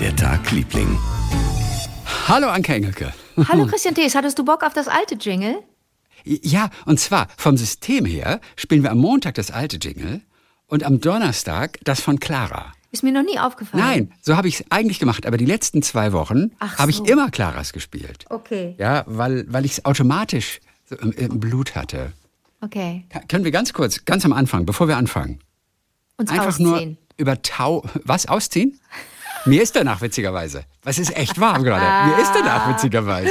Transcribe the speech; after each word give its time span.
der 0.00 0.14
Tag, 0.16 0.50
Liebling? 0.50 0.98
Hallo 2.28 2.48
Anke 2.48 2.74
Engelke. 2.74 3.12
Hallo 3.48 3.66
Christian 3.70 3.94
Thees, 3.94 4.14
hattest 4.14 4.38
du 4.38 4.44
Bock 4.44 4.62
auf 4.62 4.72
das 4.72 4.88
alte 4.88 5.14
Jingle? 5.14 5.58
Ja, 6.24 6.70
und 6.86 7.00
zwar 7.00 7.28
vom 7.36 7.56
System 7.56 8.04
her 8.04 8.40
spielen 8.56 8.82
wir 8.82 8.90
am 8.90 8.98
Montag 8.98 9.34
das 9.34 9.50
alte 9.50 9.76
Jingle 9.78 10.20
und 10.66 10.84
am 10.84 11.00
Donnerstag 11.00 11.78
das 11.84 12.00
von 12.00 12.18
Clara. 12.20 12.72
Ist 12.92 13.02
mir 13.02 13.12
noch 13.12 13.22
nie 13.22 13.38
aufgefallen. 13.38 13.82
Nein, 13.82 14.12
so 14.20 14.36
habe 14.36 14.48
ich 14.48 14.60
es 14.60 14.64
eigentlich 14.70 14.98
gemacht, 14.98 15.24
aber 15.26 15.36
die 15.36 15.44
letzten 15.46 15.82
zwei 15.82 16.12
Wochen 16.12 16.50
Ach 16.58 16.78
habe 16.78 16.90
ich 16.90 16.98
so. 16.98 17.04
immer 17.04 17.30
Claras 17.30 17.72
gespielt. 17.72 18.24
Okay, 18.28 18.74
Ja, 18.78 19.04
weil, 19.06 19.44
weil 19.48 19.64
ich 19.64 19.72
es 19.72 19.84
automatisch 19.84 20.60
so 20.88 20.96
im, 20.96 21.12
im 21.12 21.40
Blut 21.40 21.74
hatte. 21.76 22.12
okay. 22.60 23.04
Ka- 23.10 23.20
Können 23.28 23.44
wir 23.44 23.52
ganz 23.52 23.72
kurz, 23.72 24.04
ganz 24.04 24.24
am 24.24 24.32
Anfang, 24.32 24.66
bevor 24.66 24.88
wir 24.88 24.96
anfangen, 24.96 25.38
Uns 26.16 26.30
einfach 26.30 26.48
ausziehen. 26.48 26.68
nur 26.68 26.96
über 27.16 27.40
Tau... 27.42 27.84
Was, 28.04 28.26
ausziehen? 28.26 28.80
Mir 29.46 29.62
ist 29.62 29.74
danach 29.74 30.00
witzigerweise. 30.02 30.64
Was 30.82 30.98
ist 30.98 31.16
echt 31.16 31.40
warm 31.40 31.62
gerade? 31.64 32.10
Mir 32.10 32.22
ist 32.22 32.32
danach 32.34 32.68
witzigerweise. 32.68 33.30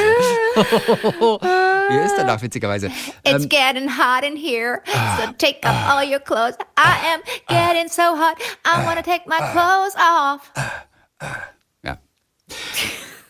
Mir 1.89 2.05
ist 2.05 2.15
danach 2.17 2.41
witzigerweise. 2.41 2.87
It's 3.23 3.43
Ähm, 3.43 3.49
getting 3.49 3.89
hot 3.89 4.23
in 4.23 4.35
here, 4.35 4.81
Ah. 4.93 5.17
so 5.17 5.31
take 5.37 5.59
off 5.63 5.75
all 5.89 6.03
your 6.03 6.19
clothes. 6.19 6.55
I 6.77 7.13
am 7.13 7.21
getting 7.47 7.89
so 7.89 8.01
hot, 8.03 8.37
I 8.65 8.85
wanna 8.85 9.01
take 9.03 9.23
my 9.27 9.37
clothes 9.37 9.95
off. 9.95 10.51
Ja. 11.83 11.97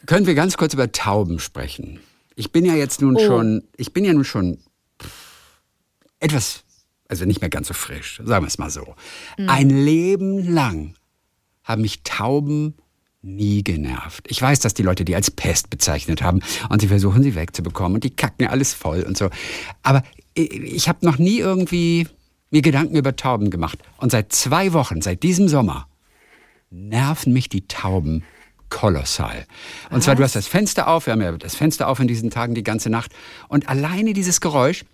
Können 0.05 0.25
wir 0.25 0.35
ganz 0.35 0.57
kurz 0.57 0.73
über 0.73 0.91
Tauben 0.91 1.39
sprechen? 1.39 1.99
Ich 2.35 2.51
bin 2.51 2.65
ja 2.65 2.73
jetzt 2.75 3.01
Oh. 3.01 3.05
nun 3.05 3.19
schon, 3.19 3.63
ich 3.77 3.93
bin 3.93 4.05
ja 4.05 4.13
nun 4.13 4.25
schon 4.25 4.57
etwas, 6.19 6.63
also 7.09 7.25
nicht 7.25 7.41
mehr 7.41 7.49
ganz 7.49 7.67
so 7.67 7.73
frisch, 7.73 8.21
sagen 8.23 8.43
wir 8.43 8.47
es 8.47 8.57
mal 8.57 8.69
so. 8.69 8.95
Hm. 9.37 9.49
Ein 9.49 9.69
Leben 9.69 10.53
lang 10.53 10.95
haben 11.69 11.83
mich 11.83 12.03
Tauben 12.03 12.73
nie 13.21 13.63
genervt. 13.63 14.25
Ich 14.27 14.41
weiß, 14.41 14.59
dass 14.59 14.73
die 14.73 14.83
Leute 14.83 15.05
die 15.05 15.15
als 15.15 15.29
Pest 15.29 15.69
bezeichnet 15.69 16.21
haben 16.21 16.41
und 16.69 16.81
sie 16.81 16.87
versuchen 16.87 17.21
sie 17.21 17.35
wegzubekommen 17.35 17.95
und 17.95 18.03
die 18.03 18.09
kacken 18.09 18.47
alles 18.47 18.73
voll 18.73 19.03
und 19.03 19.17
so. 19.17 19.29
Aber 19.83 20.03
ich, 20.33 20.89
habe 20.89 21.05
noch 21.05 21.17
nie 21.17 21.37
irgendwie 21.37 22.07
mir 22.49 22.61
Gedanken 22.61 22.95
über 22.95 23.15
Tauben 23.15 23.49
gemacht. 23.49 23.79
Und 23.97 24.11
seit 24.11 24.31
zwei 24.33 24.73
Wochen, 24.73 25.01
seit 25.01 25.21
diesem 25.21 25.47
Sommer, 25.47 25.87
nerven 26.71 27.33
mich 27.33 27.49
die 27.49 27.67
Tauben 27.67 28.23
kolossal. 28.69 29.45
Und 29.89 30.01
zwar, 30.01 30.15
du 30.15 30.23
hast 30.23 30.35
das 30.35 30.47
Fenster 30.47 30.87
auf, 30.87 31.05
wir 31.05 31.13
haben 31.13 31.21
ja 31.21 31.31
das 31.33 31.55
Fenster 31.55 31.87
auf 31.87 31.99
in 31.99 32.07
diesen 32.07 32.29
Tagen 32.29 32.55
die 32.55 32.63
ganze 32.63 32.89
Nacht. 32.89 33.11
Und 33.47 33.67
alleine 33.67 34.13
dieses 34.13 34.39
Geräusch 34.39 34.85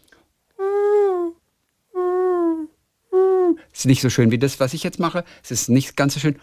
ist 3.72 3.86
nicht 3.86 4.02
so 4.02 4.10
schön 4.10 4.32
wie 4.32 4.40
das, 4.40 4.60
was 4.60 4.74
ich 4.74 4.84
jetzt 4.84 5.00
mache. 5.00 5.24
Es 5.44 5.52
ist 5.52 5.70
nicht 5.70 5.96
ganz 5.96 6.16
so 6.16 6.20
schön. 6.20 6.40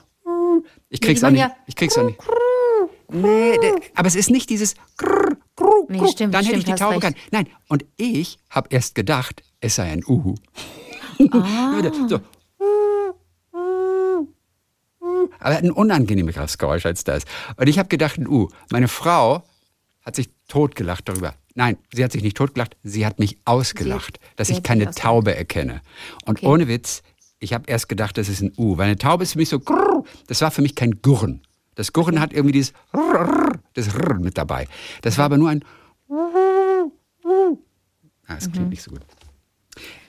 Ich 0.92 1.00
krieg's 1.00 1.20
die 1.20 1.26
auch 1.26 1.30
nicht. 1.30 1.40
ja- 1.40 1.56
Ich 1.66 1.74
krieg's 1.74 1.96
auch 1.98 2.04
nicht. 2.04 2.18
Nee, 3.08 3.58
aber 3.94 4.08
es 4.08 4.14
ist 4.14 4.30
nicht 4.30 4.48
dieses 4.50 4.74
Grrr, 4.96 5.36
grrr, 5.56 5.84
Nee, 5.88 6.06
stimmt, 6.08 6.32
Dann 6.34 6.44
hätte 6.44 6.56
ich 6.56 6.62
stimmt, 6.62 6.66
die 6.68 6.72
hast 6.72 6.78
Taube 6.80 7.00
kann. 7.00 7.14
Nein, 7.30 7.46
und 7.68 7.84
ich 7.96 8.38
habe 8.50 8.68
erst 8.70 8.94
gedacht, 8.94 9.42
es 9.60 9.74
sei 9.74 9.90
ein 9.90 10.02
Uhu. 10.06 10.34
Ah. 11.30 11.82
so. 12.08 12.20
Aber 15.40 15.56
ein 15.56 15.70
unangenehmeres 15.70 16.58
Geräusch 16.58 16.86
als 16.86 17.04
das. 17.04 17.24
Und 17.56 17.68
ich 17.68 17.78
habe 17.78 17.88
gedacht, 17.88 18.18
ein 18.18 18.28
U. 18.28 18.48
Meine 18.70 18.88
Frau 18.88 19.42
hat 20.04 20.16
sich 20.16 20.30
totgelacht 20.48 21.08
darüber. 21.08 21.34
Nein, 21.54 21.76
sie 21.92 22.02
hat 22.02 22.12
sich 22.12 22.22
nicht 22.22 22.36
totgelacht, 22.36 22.76
sie 22.82 23.04
hat 23.04 23.18
mich 23.18 23.36
ausgelacht, 23.44 24.18
dass 24.36 24.46
sie 24.48 24.54
ich 24.54 24.58
hat 24.58 24.64
keine. 24.64 24.90
Taube 24.90 25.34
erkenne. 25.36 25.82
Und 26.24 26.38
Okay. 26.38 26.46
ohne 26.46 26.68
Witz, 26.68 27.02
ich 27.42 27.52
habe 27.52 27.64
erst 27.66 27.88
gedacht, 27.88 28.16
das 28.16 28.28
ist 28.28 28.40
ein 28.40 28.52
U. 28.56 28.76
Weil 28.78 28.86
eine 28.86 28.96
Taube 28.96 29.24
ist 29.24 29.32
für 29.32 29.38
mich 29.38 29.48
so, 29.48 29.60
das 30.28 30.40
war 30.40 30.50
für 30.50 30.62
mich 30.62 30.74
kein 30.74 31.02
Gurren. 31.02 31.42
Das 31.74 31.92
Gurren 31.92 32.20
hat 32.20 32.32
irgendwie 32.32 32.52
dieses 32.52 32.72
das 33.74 33.94
Rrr 33.94 34.18
mit 34.18 34.36
dabei. 34.38 34.68
Das 35.02 35.18
war 35.18 35.24
aber 35.26 35.38
nur 35.38 35.48
ein 35.50 35.64
ah, 38.26 38.34
das 38.34 38.50
klingt 38.50 38.70
nicht 38.70 38.82
so 38.82 38.90
gut. 38.92 39.00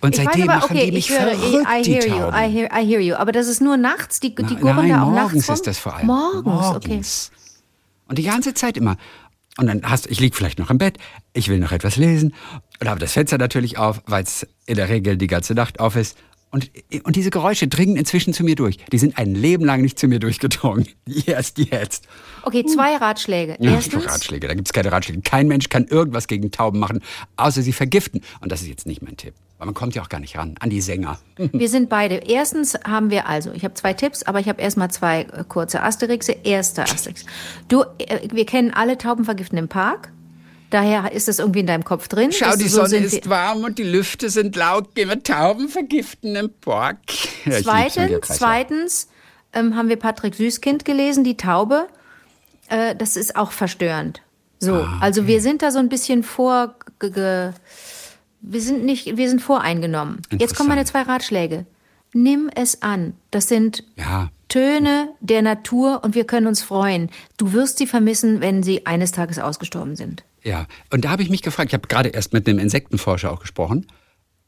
Und 0.02 0.14
Ich 0.14 0.20
weiß 0.20 0.26
seitdem 0.26 0.50
aber, 0.50 0.60
machen 0.60 0.76
okay, 0.76 0.86
die 0.88 0.92
mich 0.92 1.10
ich 1.10 1.18
höre, 1.18 1.36
verrückt, 1.36 1.68
I 1.70 1.84
hear 1.84 2.06
you. 2.08 2.30
I 2.30 2.52
hear, 2.52 2.70
I 2.78 2.86
hear 2.86 3.00
you. 3.00 3.16
Aber 3.16 3.32
das 3.32 3.48
ist 3.48 3.62
nur 3.62 3.78
nachts, 3.78 4.20
die, 4.20 4.36
die 4.36 4.42
Na- 4.44 4.60
gurren 4.60 4.76
Nein, 4.76 4.90
da 4.90 5.04
auch 5.04 5.10
morgens 5.12 5.34
nachts 5.36 5.50
rum? 5.50 5.54
ist 5.56 5.68
das 5.68 5.78
vor 5.80 5.96
allem. 5.96 6.08
Morgens, 6.08 6.76
okay. 6.76 7.02
Und 8.10 8.18
die 8.18 8.24
ganze 8.24 8.54
Zeit 8.54 8.76
immer. 8.78 8.98
Und 9.58 9.68
dann 9.68 9.82
hast 9.84 10.08
ich 10.08 10.20
lieg 10.20 10.36
vielleicht 10.36 10.60
noch 10.60 10.70
im 10.70 10.78
Bett, 10.80 10.98
ich 11.32 11.48
will 11.48 11.60
noch 11.60 11.72
etwas 11.72 11.96
lesen 11.96 12.34
und 12.82 12.90
habe 12.90 13.00
das 13.00 13.14
Fenster 13.14 13.38
natürlich 13.38 13.78
auf, 13.78 14.02
weil 14.08 14.24
es 14.24 14.46
in 14.66 14.76
der 14.76 14.90
Regel 14.90 15.16
die 15.16 15.28
ganze 15.28 15.54
Nacht 15.54 15.80
auf 15.80 15.96
ist. 15.96 16.18
Und, 16.54 16.70
und 17.04 17.16
diese 17.16 17.32
Geräusche 17.32 17.68
dringen 17.68 17.96
inzwischen 17.96 18.32
zu 18.32 18.44
mir 18.44 18.54
durch. 18.54 18.78
Die 18.92 19.00
sind 19.00 19.18
ein 19.18 19.34
Leben 19.34 19.66
lang 19.66 19.82
nicht 19.82 19.98
zu 19.98 20.08
mir 20.08 20.20
durchgedrungen. 20.20 20.88
Erst 21.26 21.58
jetzt. 21.58 22.08
Okay, 22.44 22.64
zwei 22.64 22.96
Ratschläge. 22.96 23.58
Ja, 23.60 23.72
Erstens, 23.72 24.06
Ratschläge, 24.06 24.48
da 24.48 24.54
gibt 24.54 24.68
es 24.68 24.72
keine 24.72 24.92
Ratschläge. 24.92 25.22
Kein 25.22 25.48
Mensch 25.48 25.70
kann 25.70 25.88
irgendwas 25.88 26.28
gegen 26.28 26.52
Tauben 26.52 26.78
machen, 26.78 27.02
außer 27.38 27.64
sie 27.64 27.74
vergiften. 27.74 28.22
Und 28.40 28.52
das 28.52 28.62
ist 28.62 28.68
jetzt 28.68 28.86
nicht 28.86 29.02
mein 29.02 29.18
Tipp. 29.18 29.34
Weil 29.58 29.66
man 29.66 29.74
kommt 29.74 29.96
ja 29.96 30.04
auch 30.04 30.10
gar 30.10 30.20
nicht 30.20 30.38
ran, 30.38 30.54
an 30.60 30.70
die 30.70 30.80
Sänger. 30.82 31.18
wir 31.38 31.70
sind 31.70 31.90
beide. 31.90 32.18
Erstens 32.18 32.76
haben 32.84 33.10
wir 33.10 33.28
also, 33.28 33.52
ich 33.54 33.64
habe 33.64 33.74
zwei 33.74 33.94
Tipps, 33.94 34.22
aber 34.22 34.40
ich 34.40 34.48
habe 34.48 34.62
erstmal 34.62 34.92
zwei 34.92 35.22
äh, 35.22 35.44
kurze 35.48 35.82
Asterixe. 35.82 36.34
Erster 36.44 36.84
Asterix. 36.84 37.26
Du, 37.68 37.82
äh, 37.98 38.28
wir 38.32 38.46
kennen 38.46 38.70
alle 38.72 39.00
Taubenvergiften 39.00 39.58
im 39.58 39.70
Park. 39.70 40.12
Daher 40.74 41.12
ist 41.12 41.30
es 41.30 41.38
irgendwie 41.38 41.60
in 41.60 41.68
deinem 41.68 41.84
Kopf 41.84 42.08
drin. 42.08 42.32
Schau, 42.32 42.56
die 42.56 42.68
so 42.68 42.78
Sonne 42.78 42.90
sind 42.90 43.04
ist 43.06 43.30
warm 43.30 43.64
und 43.64 43.78
die 43.78 43.84
Lüfte 43.84 44.32
sind 44.32 44.56
laut. 44.56 44.96
Gehen 44.96 45.08
wir 45.08 45.22
Tauben 45.22 45.70
vergiften 45.70 46.36
im 46.36 46.50
Park. 46.62 46.98
Ja, 47.46 47.62
Zweitens, 47.62 48.28
zweitens 48.28 49.08
ähm, 49.54 49.76
haben 49.76 49.88
wir 49.88 49.98
Patrick 49.98 50.34
Süßkind 50.34 50.84
gelesen, 50.84 51.24
die 51.24 51.38
Taube. 51.38 51.88
Äh, 52.70 52.96
das 52.96 53.18
ist 53.18 53.36
auch 53.36 53.52
verstörend. 53.52 54.22
So, 54.58 54.74
Ah, 54.74 54.98
also 55.00 55.28
wir 55.28 55.42
sind 55.42 55.62
da 55.62 55.70
so 55.70 55.78
ein 55.78 55.90
bisschen 55.90 56.24
vor, 56.24 56.74
wir 57.00 57.54
sind 58.62 58.84
nicht, 58.84 59.16
wir 59.16 59.30
sind 59.30 59.42
voreingenommen. 59.42 60.22
Jetzt 60.32 60.56
kommen 60.56 60.70
meine 60.70 60.86
zwei 60.86 61.04
Ratschläge. 61.04 61.68
Nimm 62.14 62.50
es 62.56 62.82
an. 62.82 63.14
Das 63.30 63.48
sind 63.48 63.84
Ja, 63.96 64.30
Töne 64.50 65.10
der 65.20 65.44
Natur 65.44 66.02
und 66.04 66.16
wir 66.16 66.26
können 66.26 66.48
uns 66.48 66.64
freuen. 66.64 67.12
Du 67.38 67.54
wirst 67.54 67.78
sie 67.78 67.86
vermissen, 67.86 68.42
wenn 68.42 68.64
sie 68.64 68.88
eines 68.88 69.12
Tages 69.12 69.38
ausgestorben 69.38 69.96
sind. 69.96 70.24
Ja. 70.44 70.68
Und 70.92 71.06
da 71.06 71.10
habe 71.10 71.24
ich 71.24 71.30
mich 71.30 71.42
gefragt, 71.42 71.70
ich 71.70 71.74
habe 71.74 71.88
gerade 71.88 72.10
erst 72.10 72.34
mit 72.34 72.48
einem 72.48 72.60
Insektenforscher 72.60 73.32
auch 73.32 73.40
gesprochen, 73.40 73.88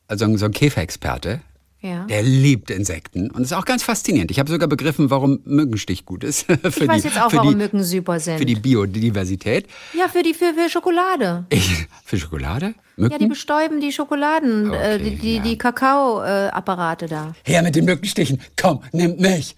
also 0.08 0.38
so 0.38 0.46
ein 0.46 0.52
Käferexperte. 0.52 1.42
Ja. 1.82 2.06
Der 2.06 2.24
liebt 2.24 2.72
Insekten 2.72 3.30
und 3.30 3.44
ist 3.44 3.54
auch 3.54 3.66
ganz 3.66 3.84
faszinierend. 3.84 4.32
Ich 4.32 4.40
habe 4.40 4.50
sogar 4.50 4.68
begriffen, 4.68 5.12
warum 5.12 5.42
Mückenstich 5.46 6.06
gut 6.06 6.24
ist. 6.24 6.44
für 6.46 6.54
Ich 6.54 6.88
weiß 6.88 7.04
die, 7.04 7.10
jetzt 7.10 7.22
auch, 7.22 7.30
für 7.30 7.38
warum 7.38 7.52
die, 7.52 7.56
Mücken 7.58 7.84
super 7.84 8.20
sind. 8.20 8.40
Für 8.40 8.46
die 8.46 8.56
Biodiversität. 8.56 9.68
ja, 9.94 10.08
für 10.08 10.24
die 10.24 10.34
für, 10.34 10.54
für 10.56 10.68
Schokolade. 10.68 11.46
Ich, 11.50 11.86
für 12.04 12.18
Schokolade? 12.18 12.74
Ja, 12.98 13.10
die 13.10 13.14
Mücken? 13.14 13.30
bestäuben 13.30 13.82
die 13.82 13.92
Schokoladen, 13.92 14.74
äh, 14.74 14.96
Okay, 14.96 14.98
die, 14.98 15.16
die, 15.18 15.36
ja. 15.36 15.44
die 15.44 15.58
Kakaoapparate 15.60 17.06
da. 17.06 17.36
Her 17.44 17.62
mit 17.62 17.76
den 17.76 17.86
Mückenstichen. 17.86 18.42
Komm, 18.60 18.82
nimm 18.92 19.18
mich. 19.18 19.56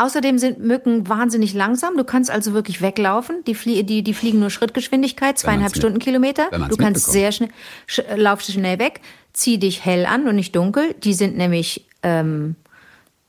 Außerdem 0.00 0.38
sind 0.38 0.60
Mücken 0.60 1.08
wahnsinnig 1.10 1.52
langsam. 1.52 1.98
Du 1.98 2.04
kannst 2.04 2.30
also 2.30 2.54
wirklich 2.54 2.80
weglaufen. 2.80 3.44
Die, 3.44 3.54
flie 3.54 3.84
die, 3.84 4.02
die 4.02 4.14
fliegen 4.14 4.40
nur 4.40 4.48
Schrittgeschwindigkeit, 4.48 5.38
zweieinhalb 5.38 5.76
Stundenkilometer. 5.76 6.48
Du 6.70 6.76
kannst 6.78 7.12
sehr 7.12 7.32
schnell, 7.32 7.50
sch 7.86 7.98
äh, 7.98 8.16
lauf 8.16 8.40
schnell 8.40 8.78
weg, 8.78 9.02
zieh 9.34 9.58
dich 9.58 9.84
hell 9.84 10.06
an 10.06 10.26
und 10.26 10.36
nicht 10.36 10.56
dunkel. 10.56 10.94
Die 11.04 11.12
sind 11.12 11.36
nämlich, 11.36 11.84
ähm, 12.02 12.56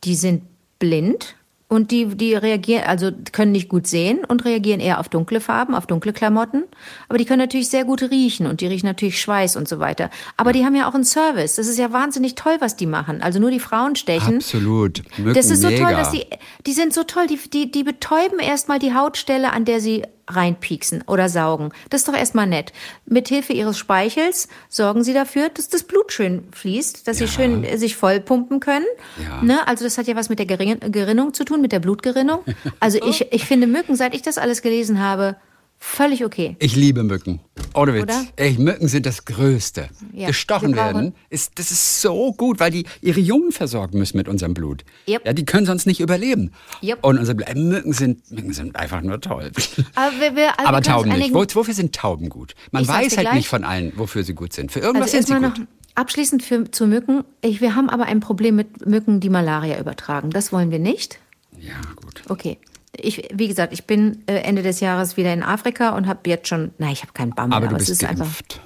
die 0.06 0.16
sind 0.16 0.44
blind 0.80 1.36
und 1.72 1.90
die, 1.90 2.06
die 2.18 2.36
reagieren, 2.36 2.84
also 2.86 3.12
können 3.32 3.54
nicht 3.54 3.70
gut 3.70 3.88
sehen 3.88 4.26
und 4.28 4.44
reagieren 4.44 4.82
eher 4.82 5.00
auf 5.00 5.08
dunkle 5.08 5.40
Farben, 5.40 5.74
auf 5.74 5.88
dunkle 5.88 6.12
Klamotten. 6.12 6.64
Aber 7.08 7.18
die 7.18 7.24
können 7.24 7.40
natürlich 7.40 7.70
sehr 7.70 7.86
gut 7.86 8.02
riechen 8.02 8.46
und 8.46 8.60
die 8.60 8.68
riechen 8.68 8.88
natürlich 8.88 9.22
Schweiß 9.22 9.56
und 9.56 9.70
so 9.70 9.80
weiter. 9.80 10.10
Aber 10.36 10.52
die 10.52 10.66
haben 10.66 10.76
ja 10.76 10.90
auch 10.90 10.96
einen 10.96 11.06
Service. 11.06 11.56
Das 11.56 11.70
ist 11.70 11.80
ja 11.80 11.94
wahnsinnig 11.94 12.36
toll, 12.36 12.58
was 12.60 12.76
die 12.76 12.88
machen. 12.88 13.22
Also 13.22 13.40
nur 13.40 13.52
die 13.52 13.62
Frauen 13.62 13.96
stechen. 13.96 14.36
Absolut. 14.36 15.02
Mücken, 15.18 15.34
Das 15.34 15.50
ist 15.50 15.62
so 15.62 15.70
mega. 15.70 15.86
toll, 15.86 15.96
dass 15.96 16.12
die, 16.12 16.26
die 16.66 16.74
sind 16.74 16.94
so 16.94 17.04
toll, 17.04 17.28
die, 17.28 17.40
die, 17.50 17.72
die 17.72 17.84
betäuben 17.86 18.40
erstmal 18.40 18.78
die 18.80 18.94
Hautstelle, 18.94 19.54
an 19.54 19.64
der 19.64 19.80
sie 19.80 20.04
reinpieksen 20.36 21.04
oder 21.08 21.30
saugen. 21.30 21.72
Das 21.90 22.02
ist 22.02 22.08
doch 22.08 22.16
erstmal 22.16 22.48
nett. 22.48 22.74
Mit 23.06 23.28
Hilfe 23.28 23.54
ihres 23.54 23.78
Speichels 23.78 24.48
sorgen 24.70 25.04
sie 25.04 25.14
dafür, 25.14 25.50
dass 25.50 25.70
das 25.70 25.84
Blut 25.84 26.12
schön 26.12 26.44
fließt, 26.52 27.08
dass 27.08 27.18
sie 27.18 27.28
schön 27.28 27.64
äh, 27.64 27.78
sich 27.78 27.96
vollpumpen 27.96 28.60
können. 28.60 28.86
Ja. 29.22 29.42
Ne? 29.42 29.68
Also 29.68 29.84
das 29.84 29.98
hat 29.98 30.08
ja 30.08 30.16
was 30.16 30.30
mit 30.30 30.40
der 30.40 30.46
Gering 30.46 30.80
Gerinnung 30.92 31.34
zu 31.34 31.44
tun, 31.44 31.62
mit 31.62 31.72
der 31.72 31.80
Blutgerinnung. 31.80 32.40
Also 32.80 33.00
ich, 33.06 33.32
ich 33.32 33.46
finde 33.46 33.68
Mücken, 33.68 33.96
seit 33.96 34.16
ich 34.16 34.22
das 34.22 34.38
alles 34.38 34.62
gelesen 34.62 35.00
habe, 35.00 35.36
völlig 35.78 36.24
okay. 36.24 36.56
Ich 36.60 36.76
liebe 36.76 37.04
Mücken. 37.04 37.40
Ohne 37.74 37.94
Witz. 37.94 38.04
Oder? 38.04 38.26
Ey, 38.36 38.54
Mücken 38.60 38.88
sind 38.88 39.06
das 39.06 39.26
Größte. 39.26 39.90
Ja, 40.14 40.28
Gestochen 40.28 40.76
werden, 40.76 41.14
ist, 41.30 41.54
das 41.56 41.72
ist 41.72 42.02
so 42.02 42.34
gut, 42.34 42.60
weil 42.60 42.72
die 42.72 42.86
ihre 43.02 43.20
Jungen 43.20 43.52
versorgen 43.52 43.98
müssen 44.00 44.18
mit 44.18 44.28
unserem 44.28 44.54
Blut. 44.54 44.84
Yep. 45.08 45.26
Ja, 45.26 45.34
die 45.34 45.46
können 45.46 45.66
sonst 45.66 45.86
nicht 45.86 46.00
überleben. 46.00 46.52
Yep. 46.84 47.04
Und 47.06 47.18
unser 47.20 47.34
Blut, 47.34 47.50
äh, 47.50 47.56
Mücken 47.56 47.94
sind, 47.94 48.30
Mücken 48.32 48.54
sind 48.54 48.76
einfach 48.76 49.02
nur 49.02 49.22
toll. 49.22 49.52
Aber, 49.96 50.12
wir, 50.20 50.36
wir, 50.36 50.60
also 50.60 50.68
Aber 50.68 50.82
Tauben 50.82 51.14
nicht. 51.18 51.34
Wo, 51.34 51.46
wofür 51.54 51.74
sind 51.74 51.96
Tauben 51.96 52.30
gut? 52.30 52.56
Man 52.72 52.84
Ich 52.84 52.90
weiß 52.90 53.16
halt 53.18 53.28
gleich. 53.28 53.34
nicht 53.36 53.48
von 53.50 53.64
allen, 53.64 53.94
wofür 53.96 54.24
sie 54.24 54.34
gut 54.34 54.54
sind. 54.54 54.72
Für 54.72 54.80
irgendwas 54.80 55.14
Also 55.14 55.26
sind 55.28 55.42
sie 55.56 55.62
gut. 55.62 55.68
abschließend 55.96 56.44
für, 56.44 56.70
zu 56.72 56.88
Mücken. 56.88 57.24
Ich, 57.42 57.62
wir 57.62 57.76
haben 57.76 57.90
aber 57.90 58.06
ein 58.06 58.20
Problem 58.20 58.56
mit 58.56 58.86
Mücken, 58.86 59.20
die 59.20 59.30
Malaria 59.30 59.80
übertragen. 59.80 60.30
Das 60.32 60.52
wollen 60.52 60.72
wir 60.72 60.80
nicht. 60.80 61.20
Ja, 61.60 61.74
gut. 61.96 62.24
Okay. 62.30 62.58
Ich, 62.98 63.30
wie 63.34 63.48
gesagt, 63.48 63.74
ich 63.74 63.86
bin 63.86 64.24
äh, 64.28 64.36
Ende 64.40 64.64
des 64.64 64.80
Jahres 64.80 65.18
wieder 65.18 65.34
in 65.34 65.44
Afrika 65.44 65.90
und 65.96 66.08
habe 66.08 66.20
jetzt 66.30 66.48
schon, 66.48 66.72
nein, 66.78 66.92
ich 66.92 67.02
habe 67.04 67.14
keinen 67.14 67.32
Bammel, 67.34 67.56
Aber 67.56 67.68
aber, 67.68 67.78
es 67.78 67.90
ist 67.90 68.04
einfach, 68.04 68.26
geimpft. 68.26 68.60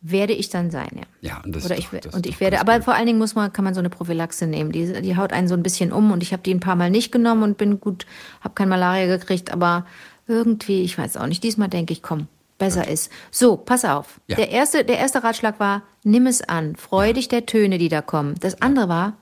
werde 0.00 0.32
ich 0.32 0.48
dann 0.50 0.70
sein, 0.70 0.90
ja. 0.94 1.02
Ja, 1.30 1.40
und 1.44 1.54
das 1.56 1.64
Oder 1.64 1.74
ist 1.74 1.80
ich, 1.80 1.86
doch- 1.90 2.00
das 2.00 2.14
und 2.14 2.26
ich 2.26 2.38
werde, 2.38 2.60
aber 2.60 2.74
gut. 2.76 2.84
vor 2.84 2.94
allen 2.94 3.06
Dingen 3.06 3.18
muss 3.18 3.34
man, 3.34 3.52
kann 3.52 3.64
man 3.64 3.74
so 3.74 3.80
eine 3.80 3.90
Prophylaxe 3.90 4.46
nehmen. 4.46 4.70
Die, 4.70 5.00
die 5.02 5.16
haut 5.16 5.32
einen 5.32 5.48
so 5.48 5.54
ein 5.54 5.62
bisschen 5.62 5.92
um 5.92 6.12
und 6.12 6.22
ich 6.22 6.32
habe 6.32 6.42
die 6.42 6.54
ein 6.54 6.60
paar 6.60 6.76
Mal 6.76 6.90
nicht 6.90 7.10
genommen 7.10 7.42
und 7.42 7.58
bin 7.58 7.80
gut, 7.80 8.06
habe 8.42 8.54
kein 8.54 8.68
Malaria 8.68 9.06
gekriegt, 9.16 9.50
aber 9.52 9.86
irgendwie, 10.28 10.82
ich 10.82 10.96
weiß 10.96 11.16
auch 11.16 11.26
nicht. 11.26 11.42
Diesmal 11.42 11.68
denke 11.68 11.92
ich, 11.92 12.02
komm, 12.02 12.28
besser 12.58 12.86
ist. 12.86 13.10
So, 13.32 13.56
pass 13.56 13.84
auf. 13.84 14.20
Ja. 14.28 14.36
Der 14.36 14.50
erste, 14.50 14.84
der 14.84 14.98
erste 14.98 15.24
Ratschlag 15.24 15.58
war, 15.60 15.82
nimm 16.04 16.26
es 16.26 16.42
an, 16.42 16.76
freu 16.76 17.12
dich 17.12 17.26
der 17.28 17.46
Töne, 17.46 17.78
die 17.78 17.88
da 17.88 18.02
kommen. 18.02 18.34
Das 18.40 18.62
andere 18.62 18.88
war, 18.88 19.14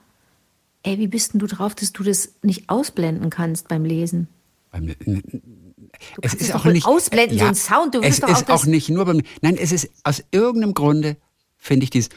ey, 0.85 0.97
wie 0.99 1.07
bist 1.07 1.33
denn 1.33 1.39
du 1.39 1.47
drauf, 1.47 1.75
dass 1.75 1.91
du 1.93 2.03
das 2.03 2.33
nicht 2.41 2.69
ausblenden 2.69 3.29
kannst 3.29 3.67
beim 3.67 3.83
Lesen? 3.85 4.27
Beim- 4.71 4.87
Du 4.97 6.21
Es 6.21 6.33
ist 6.33 6.53
auch 6.53 6.65
nicht 6.65 6.85
ausblenden, 6.85 7.39
so 7.39 7.45
ein 7.45 7.55
Sound. 7.55 7.95
Du 7.95 8.01
es 8.01 8.19
doch 8.19 8.27
ist 8.27 8.35
auch 8.35 8.41
das- 8.41 8.61
auch 8.61 8.65
nicht 8.65 8.89
nur 8.89 9.05
beim. 9.05 9.21
Nein, 9.41 9.57
es 9.57 9.71
ist 9.71 9.89
aus 10.03 10.23
irgendeinem 10.31 10.73
Grunde 10.73 11.15
finde 11.57 11.85
ich 11.85 11.89
dieses 11.89 12.09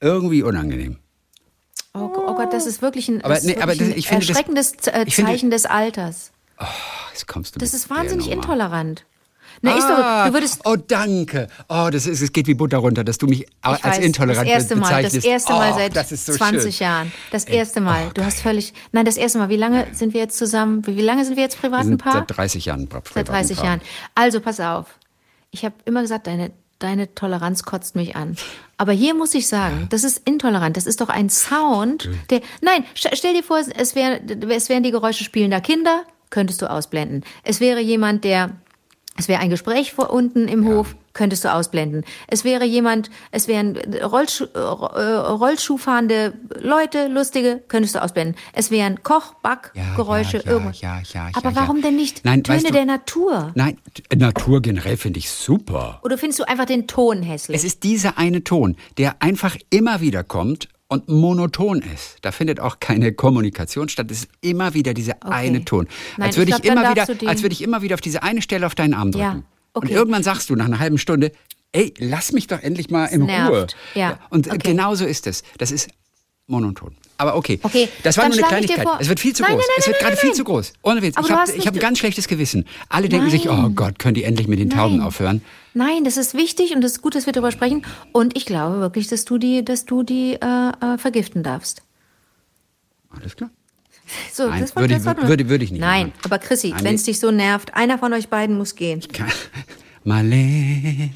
irgendwie 0.00 0.42
unangenehm. 0.42 0.98
Oh, 1.94 2.10
oh 2.14 2.34
Gott, 2.34 2.52
das 2.52 2.66
ist 2.66 2.80
wirklich 2.80 3.08
ein, 3.08 3.22
Aber 3.22 3.34
das 3.34 3.44
ist 3.44 3.56
nee, 3.56 3.62
aber 3.62 3.74
das- 3.74 3.80
ein 3.88 4.02
finde 4.02 4.26
das- 4.26 4.28
erschreckendes 4.30 4.72
äh, 4.86 5.04
finde- 5.10 5.30
Zeichen 5.30 5.50
des 5.50 5.66
Alters. 5.66 6.32
Ach, 6.56 7.10
jetzt 7.12 7.26
kommst 7.26 7.54
du 7.54 7.58
Das 7.58 7.74
ist 7.74 7.90
wahnsinnig 7.90 8.30
intolerant. 8.30 9.04
Na, 9.60 9.76
ist 9.76 9.84
Ah, 9.84 10.24
doch, 10.24 10.28
du 10.28 10.34
würdest. 10.34 10.60
oh, 10.64 10.76
danke. 10.76 11.48
Oh, 11.68 11.88
das 11.92 12.06
ist, 12.06 12.20
es 12.22 12.32
geht 12.32 12.46
wie 12.46 12.54
Butter 12.54 12.78
runter, 12.78 13.04
dass 13.04 13.18
du 13.18 13.26
mich 13.26 13.42
Ich 13.42 13.48
als 13.60 13.84
weiß, 13.84 13.98
intolerant 13.98 14.46
das 14.48 14.54
erste 14.54 14.76
Mal, 14.76 14.86
bezeichnest. 14.88 15.16
das 15.16 15.24
erste 15.24 15.52
Mal 15.52 15.72
oh, 15.72 15.78
seit 15.92 16.10
ist 16.12 16.26
so 16.26 16.32
20 16.34 16.76
schön. 16.76 16.86
Jahren. 16.86 17.12
Das 17.30 17.44
erste 17.44 17.80
Mal. 17.80 18.10
du 18.14 18.24
hast 18.24 18.40
völlig. 18.40 18.72
Nein, 18.92 19.04
das 19.04 19.16
erste 19.16 19.38
Mal. 19.38 19.48
Wie 19.48 19.56
lange 19.56 19.86
sind 19.92 20.14
wir 20.14 20.20
jetzt 20.20 20.38
zusammen? 20.38 20.86
Wie, 20.86 21.00
lange 21.00 21.24
sind 21.24 21.36
wir 21.36 21.42
jetzt 21.42 21.60
privat 21.60 21.82
ein 21.86 21.98
Paar? 21.98 22.12
seit 22.26 22.36
30 22.36 22.64
Jahren. 22.64 22.88
Seit 23.14 23.28
30 23.28 23.62
Jahren. 23.62 23.80
Also 24.14 24.40
pass 24.40 24.58
auf. 24.60 24.86
Ich 25.50 25.64
habe 25.64 25.74
immer 25.84 26.00
gesagt, 26.02 26.26
deine, 26.26 26.50
deine 26.78 27.14
Toleranz 27.14 27.62
kotzt 27.64 27.94
mich 27.94 28.16
an. 28.16 28.36
Aber 28.78 28.92
hier 28.92 29.14
muss 29.14 29.34
ich 29.34 29.46
sagen, 29.46 29.86
das 29.90 30.02
ist 30.02 30.22
intolerant. 30.26 30.76
Das 30.76 30.86
ist 30.86 31.00
doch 31.00 31.08
ein 31.08 31.28
Sound, 31.30 32.08
der. 32.30 32.40
Nein, 32.62 32.84
st- 32.96 33.14
stell 33.14 33.34
dir 33.34 33.42
vor, 33.44 33.58
es, 33.76 33.94
wär, 33.94 34.20
es 34.50 34.68
wären 34.68 34.82
die 34.82 34.90
Geräusche 34.90 35.22
spielender 35.24 35.60
Kinder, 35.60 36.02
könntest 36.30 36.62
du 36.62 36.70
ausblenden. 36.70 37.22
Es 37.44 37.60
wäre 37.60 37.80
jemand, 37.80 38.24
der. 38.24 38.50
Es 39.18 39.28
wäre 39.28 39.40
ein 39.40 39.50
Gespräch 39.50 39.92
vor 39.92 40.10
unten 40.10 40.48
im 40.48 40.66
Hof, 40.66 40.96
könntest 41.12 41.44
du 41.44 41.52
ausblenden. 41.52 42.02
Es 42.28 42.44
wäre 42.44 42.64
jemand, 42.64 43.10
es 43.30 43.46
wären 43.46 43.76
Rollschuh, 44.02 44.46
äh, 44.54 44.58
Rollschuhfahrende 45.58 46.32
Leute, 46.60 47.08
lustige, 47.08 47.62
könntest 47.68 47.94
du 47.94 48.02
ausblenden. 48.02 48.36
Es 48.54 48.70
wären 48.70 49.02
Koch, 49.02 49.34
Back, 49.42 49.72
Ja, 49.74 49.94
Geräusche, 49.96 50.38
ja, 50.38 50.42
ja, 50.44 50.50
irgendwas. 50.50 50.80
ja, 50.80 51.00
ja, 51.12 51.28
Aber 51.34 51.50
ja, 51.50 51.56
warum 51.56 51.76
ja. 51.76 51.82
denn 51.82 51.96
nicht 51.96 52.24
Nein, 52.24 52.42
Töne 52.42 52.56
weißt 52.58 52.68
du- 52.70 52.72
der 52.72 52.84
Natur? 52.86 53.52
Nein, 53.54 53.76
Natur 54.16 54.62
generell 54.62 54.96
finde 54.96 55.18
ich 55.18 55.30
super. 55.30 56.00
Oder 56.02 56.16
findest 56.16 56.40
du 56.40 56.44
einfach 56.48 56.64
den 56.64 56.86
Ton 56.86 57.22
hässlich? 57.22 57.56
Es 57.58 57.64
ist 57.64 57.82
dieser 57.82 58.16
eine 58.16 58.42
Ton, 58.44 58.76
der 58.96 59.16
einfach 59.20 59.56
immer 59.70 60.00
wieder 60.00 60.24
kommt 60.24 60.68
und 60.92 61.08
monoton 61.08 61.80
ist. 61.80 62.18
Da 62.20 62.32
findet 62.32 62.60
auch 62.60 62.78
keine 62.78 63.12
Kommunikation 63.14 63.88
statt. 63.88 64.10
Es 64.10 64.24
ist 64.24 64.28
immer 64.42 64.74
wieder 64.74 64.92
dieser 64.92 65.22
eine 65.24 65.64
Ton. 65.64 65.88
Nein, 66.18 66.26
als 66.28 66.36
würde 66.36 66.50
ich 66.50 66.56
ich, 66.58 66.62
glaub, 66.62 66.76
immer 66.76 66.90
wieder, 66.90 67.28
als 67.28 67.42
würde 67.42 67.52
ich 67.54 67.62
immer 67.62 67.80
wieder 67.80 67.94
auf 67.94 68.02
diese 68.02 68.22
eine 68.22 68.42
Stelle 68.42 68.66
auf 68.66 68.74
deinen 68.74 68.92
Arm 68.92 69.10
drücken. 69.10 69.24
Ja, 69.24 69.42
okay. 69.72 69.88
Und 69.88 69.90
irgendwann 69.90 70.22
sagst 70.22 70.50
du 70.50 70.54
nach 70.54 70.66
einer 70.66 70.78
halben 70.78 70.98
Stunde, 70.98 71.32
ey, 71.72 71.94
lass 71.98 72.32
mich 72.32 72.46
doch 72.46 72.60
endlich 72.60 72.90
mal 72.90 73.06
in. 73.06 73.22
Ruhe. 73.22 73.68
Ja, 73.94 74.18
Und 74.28 74.48
okay. 74.48 74.58
genau 74.62 74.94
so 74.94 75.06
ist 75.06 75.26
es. 75.26 75.42
Das 75.56 75.72
ist 75.72 75.88
monoton. 76.46 76.94
Aber 77.16 77.36
okay, 77.36 77.58
Okay, 77.62 77.88
das 78.02 78.18
war 78.18 78.28
nur 78.28 78.36
eine 78.36 78.46
Kleinigkeit. 78.46 78.86
Es 79.00 79.08
wird 79.08 79.18
viel 79.20 79.34
zu 79.34 79.44
Nein, 79.44 79.52
groß. 79.52 79.60
nein, 79.60 79.68
nein, 79.68 79.76
es 79.78 79.86
wird 79.86 79.98
gerade 79.98 80.16
viel 80.16 80.32
zu 80.34 80.44
groß. 80.44 80.72
Ohne 80.82 81.00
Witz. 81.00 81.16
Aber 81.16 81.26
ich 81.26 81.32
habe 81.32 81.66
hab 81.66 81.74
ein 81.74 81.78
ganz 81.78 81.98
schlechtes 82.00 82.28
Gewissen. 82.28 82.66
Alle 82.90 83.08
denken 83.08 83.30
sich, 83.30 83.48
oh. 83.48 83.70
Gott, 83.74 83.98
können 83.98 84.14
die 84.14 84.24
endlich 84.24 84.46
mit 84.46 84.58
den 84.58 84.68
Tauben 84.68 85.00
aufhören? 85.00 85.40
Nein, 85.74 86.04
das 86.04 86.16
ist 86.16 86.34
wichtig 86.34 86.74
und 86.74 86.84
es 86.84 86.92
ist 86.92 87.02
gut, 87.02 87.14
dass 87.14 87.26
wir 87.26 87.32
darüber 87.32 87.50
sprechen. 87.52 87.84
Und 88.12 88.36
ich 88.36 88.44
glaube 88.46 88.80
wirklich, 88.80 89.08
dass 89.08 89.24
du 89.24 89.38
die, 89.38 89.64
dass 89.64 89.84
du 89.86 90.02
die 90.02 90.34
äh, 90.34 90.36
äh, 90.94 90.98
vergiften 90.98 91.42
darfst. 91.42 91.82
Alles 93.10 93.36
klar. 93.36 93.50
So, 94.32 94.48
Nein, 94.48 94.60
das 94.60 94.76
war, 94.76 94.82
würde 94.82 94.94
das 94.94 95.02
ich- 95.02 95.06
war 95.06 95.14
nur- 95.14 95.28
würde- 95.28 95.48
würde 95.48 95.64
ich 95.64 95.70
nicht 95.70 95.80
Nein, 95.80 96.08
machen. 96.08 96.18
aber 96.24 96.38
Chrissy, 96.38 96.74
wenn 96.82 96.96
es 96.96 97.04
dich 97.04 97.18
so 97.18 97.30
nervt, 97.30 97.72
einer 97.74 97.98
von 97.98 98.12
euch 98.12 98.28
beiden 98.28 98.58
muss 98.58 98.74
gehen. 98.74 99.00
Marleen, 100.04 101.12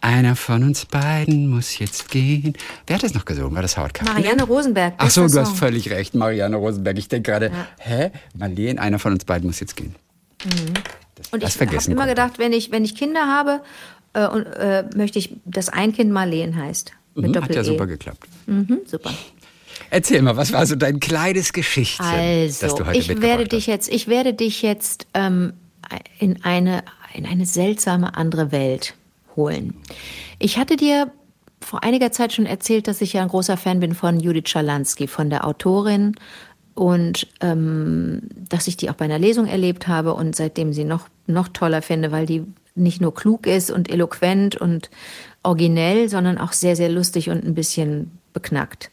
einer 0.00 0.34
von 0.34 0.62
uns 0.64 0.84
beiden 0.86 1.48
muss 1.48 1.78
jetzt 1.78 2.10
gehen. 2.10 2.54
Wer 2.86 2.96
hat 2.96 3.02
das 3.04 3.14
noch 3.14 3.24
gesungen? 3.24 3.54
War 3.54 3.62
das 3.62 3.76
Howard 3.76 3.94
Carpenter? 3.94 4.20
Marianne 4.20 4.42
Rosenberg. 4.44 4.94
Ach 4.98 5.10
so, 5.10 5.28
du 5.28 5.38
hast 5.38 5.56
völlig 5.56 5.90
recht, 5.90 6.14
Marianne 6.14 6.56
Rosenberg. 6.56 6.98
Ich 6.98 7.08
denke 7.08 7.30
gerade, 7.30 7.52
hä? 7.78 8.10
Marleen, 8.36 8.78
einer 8.78 8.98
von 8.98 9.12
uns 9.12 9.24
beiden 9.24 9.46
muss 9.46 9.60
jetzt 9.60 9.76
gehen. 9.76 9.94
Das, 10.38 10.50
Und 11.30 11.42
das 11.42 11.56
ich 11.56 11.60
habe 11.60 11.90
immer 11.90 12.06
gedacht, 12.06 12.38
wenn 12.38 12.52
ich, 12.52 12.70
wenn 12.70 12.84
ich 12.84 12.94
Kinder 12.94 13.26
habe, 13.26 13.60
äh, 14.14 14.26
und, 14.26 14.44
äh, 14.46 14.84
möchte 14.96 15.18
ich, 15.18 15.36
dass 15.44 15.68
ein 15.68 15.92
Kind 15.92 16.10
Marleen 16.12 16.56
heißt. 16.56 16.92
Mit 17.16 17.30
Mhm, 17.34 17.42
hat 17.42 17.54
ja 17.54 17.64
super 17.64 17.86
geklappt. 17.86 18.26
Mhm, 18.46 18.80
super. 18.86 19.10
Erzähl 19.90 20.22
mal, 20.22 20.36
was 20.36 20.52
war 20.52 20.66
so 20.66 20.74
dein 20.76 20.98
kleines 21.00 21.52
Geschichtchen, 21.52 22.46
das 22.46 22.62
Also, 22.62 22.78
du 22.78 22.86
heute 22.86 22.98
ich 22.98 23.08
werde 23.20 23.44
hast? 23.44 23.52
dich 23.52 23.66
jetzt, 23.66 23.88
ich 23.88 24.08
werde 24.08 24.34
dich 24.34 24.62
jetzt 24.62 25.06
ähm, 25.14 25.52
in 26.18 26.42
eine 26.44 26.82
in 27.12 27.26
eine 27.26 27.46
seltsame 27.46 28.16
andere 28.16 28.50
Welt 28.50 28.94
holen. 29.36 29.74
Ich 30.40 30.58
hatte 30.58 30.76
dir 30.76 31.12
vor 31.60 31.84
einiger 31.84 32.10
Zeit 32.10 32.32
schon 32.32 32.44
erzählt, 32.46 32.88
dass 32.88 33.00
ich 33.00 33.12
ja 33.12 33.22
ein 33.22 33.28
großer 33.28 33.56
Fan 33.56 33.78
bin 33.78 33.94
von 33.94 34.18
Judith 34.18 34.48
Schalansky, 34.48 35.06
von 35.06 35.30
der 35.30 35.46
Autorin 35.46 36.16
und 36.74 37.28
ähm, 37.40 38.22
dass 38.48 38.68
ich 38.68 38.76
die 38.76 38.90
auch 38.90 38.94
bei 38.94 39.04
einer 39.04 39.18
Lesung 39.18 39.46
erlebt 39.46 39.88
habe 39.88 40.14
und 40.14 40.34
seitdem 40.34 40.72
sie 40.72 40.84
noch 40.84 41.08
noch 41.26 41.48
toller 41.48 41.82
finde, 41.82 42.12
weil 42.12 42.26
die 42.26 42.44
nicht 42.74 43.00
nur 43.00 43.14
klug 43.14 43.46
ist 43.46 43.70
und 43.70 43.90
eloquent 43.90 44.56
und 44.56 44.90
originell, 45.42 46.08
sondern 46.08 46.38
auch 46.38 46.52
sehr 46.52 46.76
sehr 46.76 46.88
lustig 46.88 47.30
und 47.30 47.44
ein 47.44 47.54
bisschen 47.54 48.10
beknackt. 48.32 48.90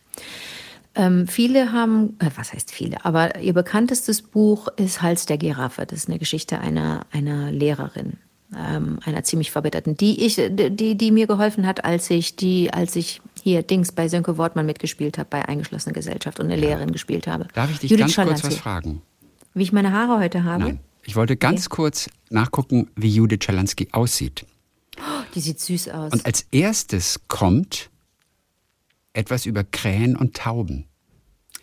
Ähm, 0.93 1.27
viele 1.27 1.71
haben, 1.71 2.17
äh, 2.19 2.29
was 2.35 2.53
heißt 2.53 2.71
viele, 2.71 3.05
aber 3.05 3.39
ihr 3.39 3.53
bekanntestes 3.53 4.21
Buch 4.21 4.67
ist 4.75 5.01
Hals 5.01 5.25
der 5.25 5.37
Giraffe. 5.37 5.85
Das 5.85 5.99
ist 5.99 6.09
eine 6.09 6.19
Geschichte 6.19 6.59
einer, 6.59 7.05
einer 7.11 7.49
Lehrerin, 7.51 8.17
ähm, 8.55 8.99
einer 9.05 9.23
ziemlich 9.23 9.51
verbitterten, 9.51 9.95
die 9.95 10.25
ich, 10.25 10.35
die, 10.35 10.95
die 10.95 11.11
mir 11.11 11.27
geholfen 11.27 11.65
hat, 11.65 11.85
als 11.85 12.09
ich 12.09 12.35
die, 12.35 12.73
als 12.73 12.97
ich 12.97 13.21
hier 13.43 13.63
Dings 13.63 13.91
bei 13.91 14.07
Sönke 14.07 14.37
Wortmann 14.37 14.65
mitgespielt 14.65 15.17
habe, 15.17 15.27
bei 15.29 15.47
Eingeschlossene 15.47 15.93
Gesellschaft 15.93 16.39
und 16.39 16.45
eine 16.47 16.55
Lehrerin 16.55 16.91
gespielt 16.91 17.27
habe. 17.27 17.47
Darf 17.53 17.71
ich 17.71 17.79
dich 17.79 17.89
Judith 17.91 18.01
ganz 18.05 18.15
kurz 18.15 18.25
Schalansky. 18.25 18.47
was 18.47 18.55
fragen? 18.57 19.01
Wie 19.53 19.63
ich 19.63 19.71
meine 19.73 19.91
Haare 19.91 20.19
heute 20.19 20.43
habe? 20.43 20.63
Nein. 20.63 20.79
Ich 21.03 21.15
wollte 21.15 21.35
ganz 21.35 21.69
kurz 21.69 22.09
nachgucken, 22.29 22.89
wie 22.95 23.09
Judith 23.09 23.39
Schalansky 23.43 23.87
aussieht. 23.91 24.45
Die 25.33 25.39
sieht 25.39 25.59
süß 25.59 25.89
aus. 25.89 26.13
Und 26.13 26.25
als 26.25 26.45
erstes 26.51 27.19
kommt 27.27 27.89
etwas 29.13 29.45
über 29.45 29.63
Krähen 29.63 30.15
und 30.15 30.35
Tauben. 30.35 30.85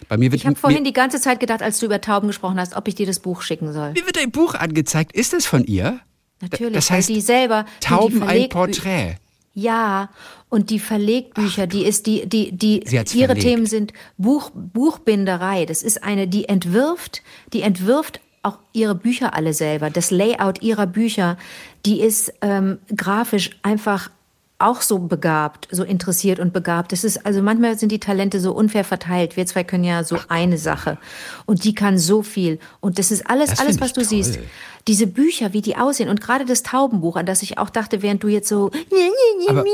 Bei 0.09 0.17
mir 0.17 0.31
wird 0.33 0.41
ich 0.43 0.47
habe 0.47 0.57
vorhin 0.57 0.85
die 0.85 0.93
ganze 0.93 1.21
Zeit 1.21 1.41
gedacht, 1.41 1.63
als 1.63 1.79
du 1.81 1.87
über 1.87 2.01
Tauben 2.01 2.29
gesprochen 2.29 2.59
hast, 2.61 2.77
ob 2.77 2.87
ich 2.89 2.95
dir 2.95 3.07
das 3.07 3.19
Buch 3.21 3.43
schicken 3.43 3.73
soll. 3.73 3.93
mir 3.93 4.07
wird 4.07 4.19
ein 4.19 4.31
Buch 4.31 4.55
angezeigt. 4.55 5.13
Ist 5.13 5.33
das 5.33 5.47
von 5.47 5.65
ihr? 5.65 6.01
Natürlich, 6.41 6.75
Das 6.75 6.91
heißt, 6.91 7.09
die 7.09 7.21
selber 7.21 7.65
die 7.83 7.87
Tauben 7.87 8.23
ein 8.23 8.29
verlegt- 8.29 8.53
Porträt. 8.53 9.17
Ja, 9.59 10.11
und 10.49 10.71
die 10.71 10.79
Verlegbücher, 10.79 11.67
die 11.67 11.85
ist 11.85 12.07
die 12.07 12.29
die 12.29 12.53
die 12.53 12.79
ihre 12.79 13.05
verlegt. 13.07 13.41
Themen 13.41 13.67
sind 13.67 13.93
Buch 14.17 14.53
Buchbinderei. 14.55 15.67
Das 15.67 15.83
ist 15.83 16.05
eine, 16.05 16.29
die 16.29 16.49
entwirft, 16.49 17.23
die 17.53 17.63
entwirft 17.63 18.21
auch 18.45 18.61
ihre 18.73 18.95
Bücher 18.95 19.35
alle 19.35 19.53
selber. 19.55 19.91
Das 19.91 20.13
Layout 20.13 20.63
ihrer 20.63 20.87
Bücher, 20.87 21.37
die 21.85 22.01
ist 22.01 22.33
ähm, 22.41 22.79
grafisch 22.95 23.51
einfach 23.63 24.11
auch 24.61 24.81
so 24.83 24.99
begabt, 24.99 25.69
so 25.71 25.85
interessiert 25.85 26.41
und 26.41 26.53
begabt. 26.53 26.91
Das 26.93 27.05
ist 27.05 27.25
also 27.25 27.43
manchmal 27.43 27.79
sind 27.79 27.93
die 27.93 28.01
Talente 28.01 28.41
so 28.41 28.53
unfair 28.53 28.83
verteilt. 28.85 29.37
Wir 29.37 29.47
zwei 29.47 29.63
können 29.63 29.85
ja 29.85 30.03
so 30.03 30.19
eine 30.29 30.59
Sache 30.59 30.99
und 31.47 31.63
die 31.65 31.75
kann 31.75 31.97
so 31.99 32.23
viel 32.23 32.59
und 32.81 32.99
das 32.99 33.11
ist 33.13 33.29
alles 33.31 33.51
Das 33.51 33.61
alles 33.61 33.81
was 33.81 33.93
du 33.93 34.01
toll. 34.01 34.09
siehst. 34.09 34.39
Diese 34.89 35.07
Bücher, 35.07 35.53
wie 35.53 35.61
die 35.61 35.77
aussehen 35.77 36.09
und 36.09 36.21
gerade 36.21 36.45
das 36.47 36.63
Taubenbuch, 36.63 37.17
an 37.17 37.27
das 37.27 37.43
ich 37.43 37.59
auch 37.59 37.69
dachte, 37.71 38.01
während 38.03 38.23
du 38.23 38.29
jetzt 38.29 38.49
so 38.49 38.71
Aber, 39.49 39.61
aber, 39.61 39.65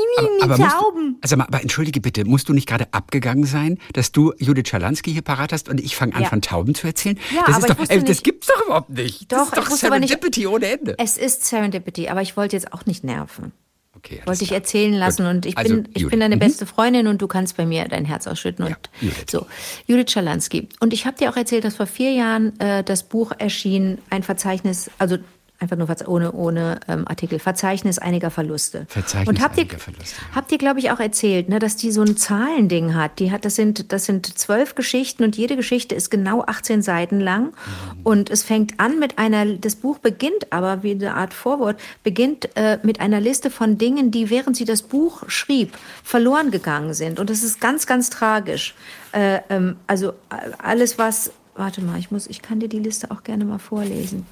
aber, 0.41 0.57
musst 0.57 0.59
du, 0.59 0.67
Tauben. 0.67 1.17
also, 1.21 1.35
aber 1.37 1.61
entschuldige 1.61 2.01
bitte, 2.01 2.25
musst 2.25 2.49
du 2.49 2.53
nicht 2.53 2.67
gerade 2.67 2.85
abgegangen 2.91 3.45
sein, 3.45 3.77
dass 3.93 4.11
du 4.11 4.33
Judith 4.39 4.67
Schalansky 4.67 5.13
hier 5.13 5.21
parat 5.21 5.53
hast 5.53 5.69
und 5.69 5.79
ich 5.79 5.95
fange 5.95 6.15
an, 6.15 6.23
Ja. 6.23 6.29
von 6.29 6.41
Tauben 6.41 6.75
zu 6.75 6.85
erzählen? 6.87 7.17
Ja, 7.33 7.43
das 7.47 7.55
aber 7.55 7.67
ist 7.67 7.69
doch, 7.79 7.89
ey, 7.89 7.99
das 8.01 8.09
nicht- 8.09 8.23
gibt's 8.23 8.47
doch 8.47 8.65
überhaupt 8.65 8.89
nicht. 8.89 9.31
Doch, 9.31 9.51
das 9.51 9.67
ist 9.67 9.73
ich 9.75 9.81
doch 9.81 9.87
aber 9.87 9.99
nicht- 9.99 10.09
Serendipity 10.09 10.47
ohne 10.47 10.65
Ende. 10.67 10.95
Es 10.99 11.17
ist 11.17 11.45
Serendipity, 11.45 12.09
aber 12.09 12.21
ich 12.21 12.35
wollte 12.37 12.55
jetzt 12.57 12.73
auch 12.73 12.85
nicht 12.85 13.03
nerven. 13.05 13.51
Okay, 14.05 14.21
Wollte 14.25 14.43
ich 14.43 14.51
erzählen 14.51 14.93
lassen 14.93 15.23
Gut. 15.25 15.31
und 15.33 15.45
ich 15.47 15.57
Also, 15.57 15.73
bin, 15.75 15.87
ich 15.93 16.01
Judith. 16.03 16.11
bin 16.11 16.19
deine 16.19 16.35
Mhm. 16.35 16.39
beste 16.39 16.65
Freundin 16.67 17.07
und 17.07 17.21
du 17.21 17.27
kannst 17.27 17.57
bei 17.57 17.65
mir 17.65 17.85
dein 17.85 18.05
Herz 18.05 18.27
ausschütten. 18.27 18.65
Und 18.65 18.71
Ja, 18.71 18.77
Judith. 19.01 19.25
so, 19.29 19.45
Judith 19.87 20.11
Schalansky. 20.11 20.69
Und 20.79 20.93
ich 20.93 21.05
habe 21.07 21.17
dir 21.17 21.29
auch 21.31 21.35
erzählt, 21.37 21.63
dass 21.63 21.75
vor 21.75 21.87
vier 21.87 22.11
Jahren 22.11 22.59
äh, 22.59 22.83
das 22.83 23.03
Buch 23.03 23.31
erschien, 23.37 23.97
ein 24.11 24.21
Verzeichnis, 24.21 24.91
also 24.99 25.17
Einfach 25.57 25.77
nur 25.77 25.87
ohne, 26.07 26.33
ohne 26.33 26.79
ähm, 26.87 27.07
Artikel. 27.07 27.39
Verzeichnis 27.39 27.97
einiger 27.97 28.29
Verluste. 28.29 28.85
Verzeichnis 28.89 29.29
und 29.29 29.41
habt 29.41 29.57
ihr, 29.57 29.63
einiger 29.63 29.79
Verluste. 29.79 30.15
Habt 30.33 30.51
ihr, 30.51 30.57
glaube 30.57 30.79
ich, 30.79 30.91
auch 30.91 30.99
erzählt, 30.99 31.47
ne, 31.47 31.59
dass 31.59 31.77
die 31.77 31.91
so 31.91 32.01
ein 32.01 32.17
Zahlending 32.17 32.93
hat. 32.93 33.19
Die 33.19 33.31
hat, 33.31 33.45
das 33.45 33.55
sind, 33.55 33.93
das 33.93 34.05
sind 34.05 34.37
zwölf 34.37 34.75
Geschichten 34.75 35.23
und 35.23 35.37
jede 35.37 35.55
Geschichte 35.55 35.95
ist 35.95 36.09
genau 36.11 36.43
18 36.43 36.81
Seiten 36.81 37.21
lang. 37.21 37.45
Mhm. 37.45 37.51
Und 38.03 38.29
es 38.29 38.43
fängt 38.43 38.79
an 38.79 38.99
mit 38.99 39.17
einer, 39.17 39.45
das 39.45 39.75
Buch 39.75 39.99
beginnt 39.99 40.51
aber 40.51 40.83
wie 40.83 40.91
eine 40.91 41.15
Art 41.15 41.33
Vorwort, 41.33 41.79
beginnt 42.03 42.49
äh, 42.55 42.79
mit 42.83 42.99
einer 42.99 43.21
Liste 43.21 43.49
von 43.49 43.77
Dingen, 43.77 44.11
die 44.11 44.29
während 44.29 44.57
sie 44.57 44.65
das 44.65 44.81
Buch 44.81 45.23
schrieb, 45.27 45.73
verloren 46.03 46.51
gegangen 46.51 46.93
sind. 46.93 47.19
Und 47.19 47.29
das 47.29 47.43
ist 47.43 47.61
ganz, 47.61 47.87
ganz 47.87 48.09
tragisch. 48.09 48.75
Äh, 49.13 49.39
ähm, 49.49 49.77
also 49.87 50.13
alles, 50.57 50.97
was 50.97 51.31
warte 51.55 51.81
mal, 51.81 51.97
ich 51.97 52.11
muss, 52.11 52.27
ich 52.27 52.41
kann 52.41 52.59
dir 52.59 52.69
die 52.69 52.79
Liste 52.79 53.11
auch 53.11 53.23
gerne 53.23 53.45
mal 53.45 53.59
vorlesen. 53.59 54.25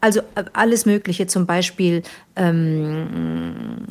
Also 0.00 0.20
äh, 0.34 0.44
alles 0.52 0.86
Mögliche, 0.86 1.26
zum 1.26 1.46
Beispiel 1.46 2.02
ähm, 2.36 3.86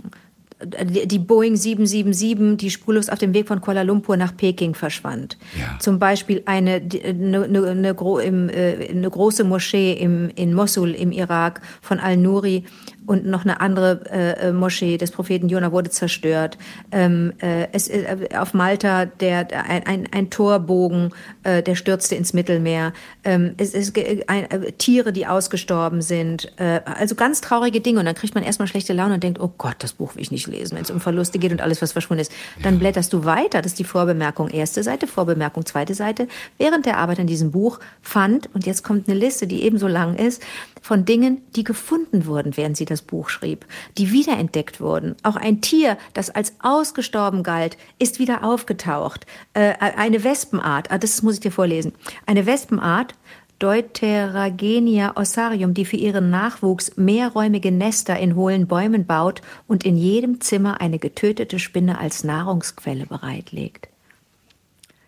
die 0.62 1.20
Boeing 1.20 1.56
777, 1.56 2.58
die 2.58 2.70
spurlos 2.70 3.10
auf 3.10 3.20
dem 3.20 3.34
Weg 3.34 3.48
von 3.48 3.62
Kuala 3.62 3.84
Lumpur 3.84 4.18
nach 4.18 4.36
Peking 4.36 4.74
verschwand. 4.74 5.38
Ja. 5.58 5.80
Zum 5.80 6.00
Beispiel 6.00 6.42
eine, 6.46 6.82
eine, 7.06 7.44
eine, 7.44 7.68
eine, 7.68 8.52
äh, 8.54 8.90
eine 8.90 9.10
große 9.10 9.46
Moschee 9.46 9.94
im, 9.94 10.30
in 10.36 10.54
Mosul 10.54 10.92
im 10.92 11.14
Irak 11.14 11.62
von 11.82 12.00
Al-Nuri 12.00 12.66
und 13.06 13.26
noch 13.26 13.44
eine 13.44 13.60
andere 13.60 14.02
äh, 14.12 14.50
äh, 14.50 14.52
Moschee 14.52 14.98
des 14.98 15.12
Propheten 15.12 15.50
Jona 15.50 15.72
wurde 15.72 15.90
zerstört. 15.90 16.58
Ähm, 16.92 17.34
äh, 17.40 17.68
es, 17.72 17.88
äh, 17.88 18.30
auf 18.38 18.54
Malta 18.54 19.06
der, 19.06 19.48
ein, 19.68 19.86
ein, 19.88 20.08
ein 20.12 20.30
Torbogen, 20.30 21.12
äh, 21.44 21.64
der 21.64 21.76
stürzte 21.76 22.16
ins 22.16 22.34
Mittelmeer. 22.34 22.94
Ähm, 23.24 23.56
es 23.58 23.74
ist 23.74 23.98
ein, 24.28 24.52
äh, 24.52 24.72
Tiere, 24.74 25.12
die 25.12 25.26
ausgestorben 25.26 26.02
sind. 26.02 26.52
Äh, 26.58 26.82
also 26.86 27.16
ganz 27.16 27.42
traurige 27.42 27.82
Dinge. 27.82 28.00
Und 28.00 28.06
dann 28.06 28.16
kriegt 28.16 28.36
man 28.36 28.44
erstmal 28.44 28.68
schlechte 28.68 28.94
Laune 28.94 29.16
und 29.16 29.24
denkt, 29.24 29.40
oh 29.40 29.52
Gott, 29.58 29.78
das 29.80 29.94
Buch 29.94 30.16
will 30.16 30.22
ich 30.22 30.32
nicht 30.32 30.48
lesen, 30.48 30.76
wenn 30.76 30.84
es 30.84 30.92
um 30.92 31.00
Verluste 31.00 31.40
geht 31.40 31.52
und 31.52 31.62
alles, 31.62 31.82
was 31.82 31.94
verschwunden 31.94 32.22
ist. 32.22 32.32
Dann 32.62 32.80
blätterst 32.80 33.12
du 33.14 33.26
weiter. 33.26 33.62
Das 33.62 33.72
ist 33.72 33.80
die 33.80 33.84
Vorbemerkung. 33.84 34.50
Erste 34.50 34.84
Seite, 34.84 35.08
Vorbemerkung, 35.08 35.66
zweite 35.66 35.96
Seite. 35.96 36.28
Während 36.58 36.86
der 36.86 36.98
Arbeit 36.98 37.20
an 37.20 37.28
diesem 37.28 37.52
Buch 37.52 37.80
fand, 38.02 38.54
und 38.54 38.66
jetzt 38.66 38.84
kommt 38.84 39.10
eine 39.10 39.18
Liste, 39.18 39.48
die 39.48 39.64
ebenso 39.64 39.88
lang 39.88 40.16
ist, 40.16 40.44
von 40.82 41.06
Dingen, 41.06 41.42
die 41.56 41.64
gefunden 41.64 42.26
wurden, 42.26 42.56
während 42.56 42.78
sie 42.78 42.86
das 42.86 42.99
Buch 43.02 43.30
schrieb, 43.30 43.66
die 43.98 44.12
wiederentdeckt 44.12 44.82
wurden. 44.82 45.16
Auch 45.24 45.36
ein 45.36 45.62
Tier, 45.62 45.98
das 46.14 46.30
als 46.30 46.54
ausgestorben 46.60 47.44
galt, 47.44 47.78
ist 47.98 48.20
wieder 48.20 48.44
aufgetaucht. 48.44 49.26
Äh, 49.54 49.74
eine 49.80 50.24
Wespenart, 50.24 50.92
ah, 50.92 50.98
das 50.98 51.22
muss 51.22 51.36
ich 51.36 51.40
dir 51.42 51.52
vorlesen. 51.52 51.94
Eine 52.26 52.46
Wespenart, 52.46 53.16
Deuteragenia 53.60 55.18
ossarium, 55.18 55.74
die 55.74 55.84
für 55.84 55.98
ihren 55.98 56.30
Nachwuchs 56.30 56.96
mehrräumige 56.96 57.72
Nester 57.74 58.18
in 58.18 58.36
hohlen 58.36 58.68
Bäumen 58.68 59.06
baut 59.06 59.42
und 59.68 59.86
in 59.86 59.98
jedem 59.98 60.40
Zimmer 60.40 60.80
eine 60.80 60.98
getötete 60.98 61.60
Spinne 61.60 62.00
als 62.00 62.24
Nahrungsquelle 62.24 63.06
bereitlegt. 63.06 63.90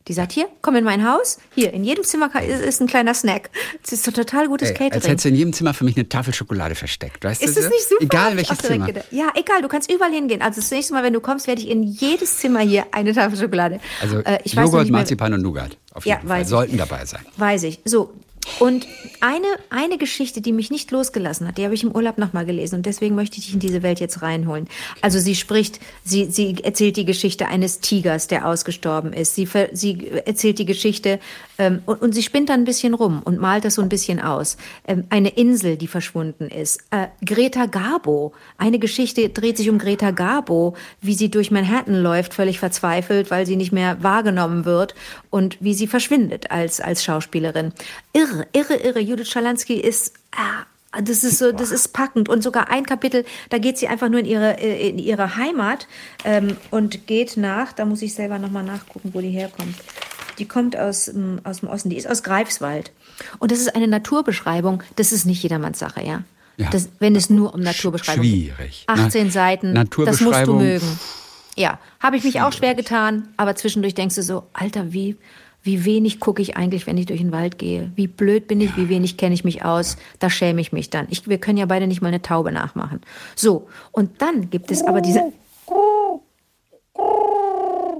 Die 0.07 0.13
sagt, 0.13 0.31
hier, 0.31 0.47
komm 0.61 0.75
in 0.75 0.83
mein 0.83 1.07
Haus. 1.07 1.37
Hier, 1.53 1.73
in 1.73 1.83
jedem 1.83 2.03
Zimmer 2.03 2.29
ist, 2.41 2.81
ein 2.81 2.87
kleiner 2.87 3.13
Snack. 3.13 3.49
Das 3.81 3.93
ist 3.93 4.03
so 4.03 4.11
total 4.11 4.47
gutes 4.47 4.69
Ey, 4.69 4.73
Catering. 4.73 4.93
Als 4.93 5.07
hättest 5.07 5.25
du 5.25 5.29
in 5.29 5.35
jedem 5.35 5.53
Zimmer 5.53 5.73
für 5.73 5.83
mich 5.83 5.95
eine 5.95 6.09
Tafel 6.09 6.33
Schokolade 6.33 6.75
versteckt. 6.75 7.23
Weißt 7.23 7.43
ist 7.43 7.55
du? 7.55 7.61
das 7.61 7.69
nicht 7.69 7.87
super? 7.87 8.03
Egal 8.03 8.37
welches 8.37 8.57
Zimmer. 8.57 8.89
Ja, 9.11 9.31
egal, 9.35 9.61
du 9.61 9.67
kannst 9.67 9.91
überall 9.91 10.11
hingehen. 10.11 10.41
Also 10.41 10.61
das 10.61 10.71
nächste 10.71 10.93
Mal, 10.93 11.03
wenn 11.03 11.13
du 11.13 11.21
kommst, 11.21 11.47
werde 11.47 11.61
ich 11.61 11.69
in 11.69 11.83
jedes 11.83 12.37
Zimmer 12.37 12.61
hier 12.61 12.85
eine 12.91 13.13
Tafel 13.13 13.37
Schokolade. 13.37 13.79
Also 14.01 14.19
äh, 14.19 14.39
Joghurt, 14.45 14.89
Marzipan 14.89 15.33
und 15.33 15.41
Nougat. 15.41 15.77
Auf 15.93 16.05
jeden 16.05 16.21
ja, 16.21 16.27
Fall. 16.27 16.45
Sollten 16.45 16.77
dabei 16.77 17.05
sein. 17.05 17.25
Weiß 17.37 17.63
ich. 17.63 17.79
So, 17.85 18.13
und 18.59 18.87
eine, 19.21 19.47
eine 19.69 19.97
Geschichte, 19.97 20.41
die 20.41 20.51
mich 20.51 20.71
nicht 20.71 20.89
losgelassen 20.91 21.47
hat, 21.47 21.57
die 21.57 21.63
habe 21.63 21.75
ich 21.75 21.83
im 21.83 21.91
Urlaub 21.91 22.17
nochmal 22.17 22.45
gelesen 22.45 22.75
und 22.75 22.85
deswegen 22.85 23.15
möchte 23.15 23.37
ich 23.37 23.45
dich 23.45 23.53
in 23.53 23.59
diese 23.59 23.83
Welt 23.83 23.99
jetzt 23.99 24.21
reinholen. 24.21 24.67
Also 25.01 25.19
sie 25.19 25.35
spricht, 25.35 25.79
sie, 26.03 26.25
sie 26.25 26.57
erzählt 26.63 26.97
die 26.97 27.05
Geschichte 27.05 27.47
eines 27.47 27.79
Tigers, 27.79 28.27
der 28.27 28.47
ausgestorben 28.47 29.13
ist. 29.13 29.35
Sie, 29.35 29.47
sie 29.73 30.07
erzählt 30.25 30.57
die 30.57 30.65
Geschichte 30.65 31.19
ähm, 31.59 31.81
und, 31.85 32.01
und, 32.01 32.13
sie 32.13 32.23
spinnt 32.23 32.49
dann 32.49 32.61
ein 32.61 32.65
bisschen 32.65 32.95
rum 32.95 33.21
und 33.23 33.39
malt 33.39 33.63
das 33.63 33.75
so 33.75 33.81
ein 33.83 33.89
bisschen 33.89 34.19
aus. 34.19 34.57
Ähm, 34.87 35.05
eine 35.09 35.29
Insel, 35.29 35.77
die 35.77 35.87
verschwunden 35.87 36.47
ist. 36.47 36.81
Äh, 36.89 37.07
Greta 37.23 37.67
Garbo, 37.67 38.33
eine 38.57 38.79
Geschichte 38.79 39.29
dreht 39.29 39.57
sich 39.57 39.69
um 39.69 39.77
Greta 39.77 40.11
Garbo, 40.11 40.75
wie 41.01 41.13
sie 41.13 41.29
durch 41.29 41.51
Manhattan 41.51 42.01
läuft, 42.01 42.33
völlig 42.33 42.59
verzweifelt, 42.59 43.29
weil 43.29 43.45
sie 43.45 43.55
nicht 43.55 43.71
mehr 43.71 44.01
wahrgenommen 44.01 44.65
wird 44.65 44.95
und 45.29 45.57
wie 45.59 45.75
sie 45.75 45.87
verschwindet 45.87 46.49
als, 46.49 46.81
als 46.81 47.03
Schauspielerin. 47.03 47.73
Irre 48.13 48.30
irre, 48.31 48.47
irre, 48.53 48.75
irre. 48.75 48.99
Judith 48.99 49.29
Schalansky 49.29 49.75
ist, 49.75 50.13
ah, 50.31 50.65
das 51.01 51.23
ist 51.23 51.37
so, 51.37 51.51
das 51.51 51.71
ist 51.71 51.93
packend. 51.93 52.29
Und 52.29 52.43
sogar 52.43 52.69
ein 52.69 52.85
Kapitel, 52.85 53.25
da 53.49 53.57
geht 53.57 53.77
sie 53.77 53.87
einfach 53.87 54.09
nur 54.09 54.19
in 54.19 54.25
ihre, 54.25 54.59
äh, 54.59 54.89
in 54.89 54.99
ihre 54.99 55.37
Heimat 55.37 55.87
ähm, 56.25 56.57
und 56.69 57.07
geht 57.07 57.37
nach, 57.37 57.73
da 57.73 57.85
muss 57.85 58.01
ich 58.01 58.13
selber 58.13 58.39
nochmal 58.39 58.63
nachgucken, 58.63 59.11
wo 59.13 59.21
die 59.21 59.29
herkommt. 59.29 59.75
Die 60.37 60.47
kommt 60.47 60.77
aus, 60.77 61.11
aus 61.43 61.59
dem 61.59 61.69
Osten, 61.69 61.89
die 61.89 61.97
ist 61.97 62.09
aus 62.09 62.23
Greifswald. 62.23 62.91
Und 63.39 63.51
das 63.51 63.59
ist 63.59 63.75
eine 63.75 63.87
Naturbeschreibung, 63.87 64.83
das 64.95 65.11
ist 65.11 65.25
nicht 65.25 65.43
jedermanns 65.43 65.79
Sache, 65.79 66.03
ja. 66.03 66.23
ja. 66.57 66.69
Das, 66.71 66.89
wenn 66.99 67.15
es 67.15 67.29
nur 67.29 67.53
um 67.53 67.61
Naturbeschreibung 67.61 68.23
geht. 68.23 68.53
Schwierig. 68.55 68.83
18 68.87 69.25
Na, 69.25 69.31
Seiten, 69.31 69.89
das 70.05 70.21
musst 70.21 70.47
du 70.47 70.55
mögen. 70.55 70.99
Ja, 71.55 71.79
habe 71.99 72.17
ich 72.17 72.23
mich 72.23 72.41
auch 72.41 72.53
schwer 72.53 72.75
getan, 72.75 73.27
aber 73.37 73.55
zwischendurch 73.55 73.93
denkst 73.93 74.15
du 74.15 74.23
so, 74.23 74.43
Alter, 74.53 74.93
wie, 74.93 75.17
wie 75.63 75.85
wenig 75.85 76.19
gucke 76.19 76.41
ich 76.41 76.57
eigentlich, 76.57 76.87
wenn 76.87 76.97
ich 76.97 77.05
durch 77.05 77.19
den 77.19 77.31
Wald 77.31 77.59
gehe? 77.59 77.91
Wie 77.95 78.07
blöd 78.07 78.47
bin 78.47 78.61
ich? 78.61 78.75
Wie 78.77 78.89
wenig 78.89 79.17
kenne 79.17 79.35
ich 79.35 79.43
mich 79.43 79.63
aus? 79.63 79.97
Da 80.19 80.29
schäme 80.29 80.59
ich 80.59 80.71
mich 80.71 80.89
dann. 80.89 81.07
Ich, 81.09 81.27
wir 81.27 81.37
können 81.37 81.57
ja 81.57 81.67
beide 81.67 81.87
nicht 81.87 82.01
mal 82.01 82.07
eine 82.07 82.21
Taube 82.21 82.51
nachmachen. 82.51 83.01
So, 83.35 83.67
und 83.91 84.21
dann 84.21 84.49
gibt 84.49 84.71
es 84.71 84.83
aber 84.83 85.01
diese. 85.01 85.31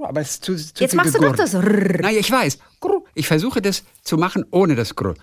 Aber 0.02 0.20
es 0.20 0.30
ist 0.32 0.44
zu, 0.44 0.56
zu 0.56 0.82
Jetzt 0.82 0.94
machst 0.94 1.14
du 1.14 1.20
doch 1.20 1.36
das. 1.36 1.52
Nein, 1.52 2.16
ich 2.18 2.30
weiß. 2.30 2.58
Ich 3.14 3.28
versuche 3.28 3.62
das 3.62 3.84
zu 4.02 4.16
machen 4.16 4.44
ohne 4.50 4.74
das 4.74 4.96
Grr. 4.96 5.14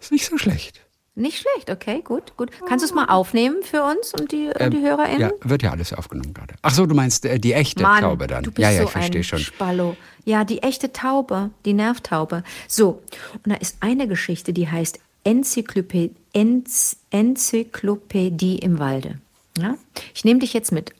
Ist 0.00 0.12
nicht 0.12 0.26
so 0.26 0.36
schlecht. 0.36 0.80
Nicht 1.14 1.38
schlecht, 1.38 1.68
okay, 1.68 2.00
gut, 2.02 2.36
gut. 2.38 2.50
Kannst 2.66 2.82
du 2.82 2.86
es 2.86 2.94
mal 2.94 3.04
aufnehmen 3.04 3.62
für 3.62 3.82
uns 3.82 4.14
und 4.18 4.32
die, 4.32 4.46
ähm, 4.46 4.70
die 4.70 4.80
HörerInnen? 4.80 5.20
Ja, 5.20 5.30
wird 5.42 5.62
ja 5.62 5.70
alles 5.70 5.92
aufgenommen 5.92 6.32
gerade. 6.32 6.54
Ach 6.62 6.72
so, 6.72 6.86
du 6.86 6.94
meinst 6.94 7.26
äh, 7.26 7.38
die 7.38 7.52
echte 7.52 7.82
Mann, 7.82 8.00
Taube 8.00 8.26
dann. 8.26 8.44
Du 8.44 8.50
bist 8.50 8.62
ja, 8.62 8.70
ja, 8.70 8.78
so 8.78 8.84
ich 8.84 8.90
verstehe 8.90 9.22
schon. 9.22 9.38
Spallo. 9.38 9.96
Ja, 10.24 10.44
die 10.44 10.62
echte 10.62 10.90
Taube, 10.92 11.50
die 11.66 11.74
Nervtaube. 11.74 12.44
So, 12.66 13.02
und 13.44 13.52
da 13.52 13.56
ist 13.56 13.76
eine 13.80 14.08
Geschichte, 14.08 14.54
die 14.54 14.70
heißt 14.70 15.00
Enzyklopädie, 15.24 16.14
Enz, 16.32 16.96
Enzyklopädie 17.10 18.58
im 18.58 18.78
Walde. 18.78 19.18
Ja? 19.58 19.76
Ich 20.14 20.24
nehme 20.24 20.40
dich 20.40 20.54
jetzt 20.54 20.72
mit. 20.72 20.94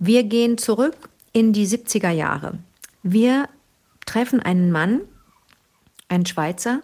Wir 0.00 0.24
gehen 0.24 0.58
zurück 0.58 0.96
in 1.32 1.52
die 1.52 1.68
70er 1.68 2.10
Jahre. 2.10 2.58
Wir 3.04 3.48
treffen 4.06 4.40
einen 4.40 4.72
Mann, 4.72 5.02
einen 6.08 6.26
Schweizer, 6.26 6.80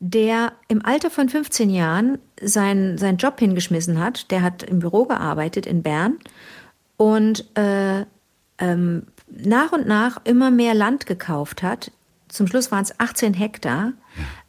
der 0.00 0.52
im 0.68 0.84
Alter 0.84 1.10
von 1.10 1.28
15 1.28 1.70
Jahren 1.70 2.18
seinen, 2.40 2.98
seinen 2.98 3.18
Job 3.18 3.38
hingeschmissen 3.38 3.98
hat. 3.98 4.30
Der 4.30 4.42
hat 4.42 4.62
im 4.62 4.78
Büro 4.78 5.04
gearbeitet 5.04 5.66
in 5.66 5.82
Bern 5.82 6.18
und 6.96 7.44
äh, 7.56 8.04
ähm, 8.58 9.06
nach 9.28 9.72
und 9.72 9.86
nach 9.86 10.20
immer 10.24 10.50
mehr 10.50 10.74
Land 10.74 11.06
gekauft 11.06 11.62
hat. 11.62 11.90
Zum 12.28 12.46
Schluss 12.46 12.70
waren 12.70 12.84
es 12.84 12.98
18 12.98 13.34
Hektar 13.34 13.92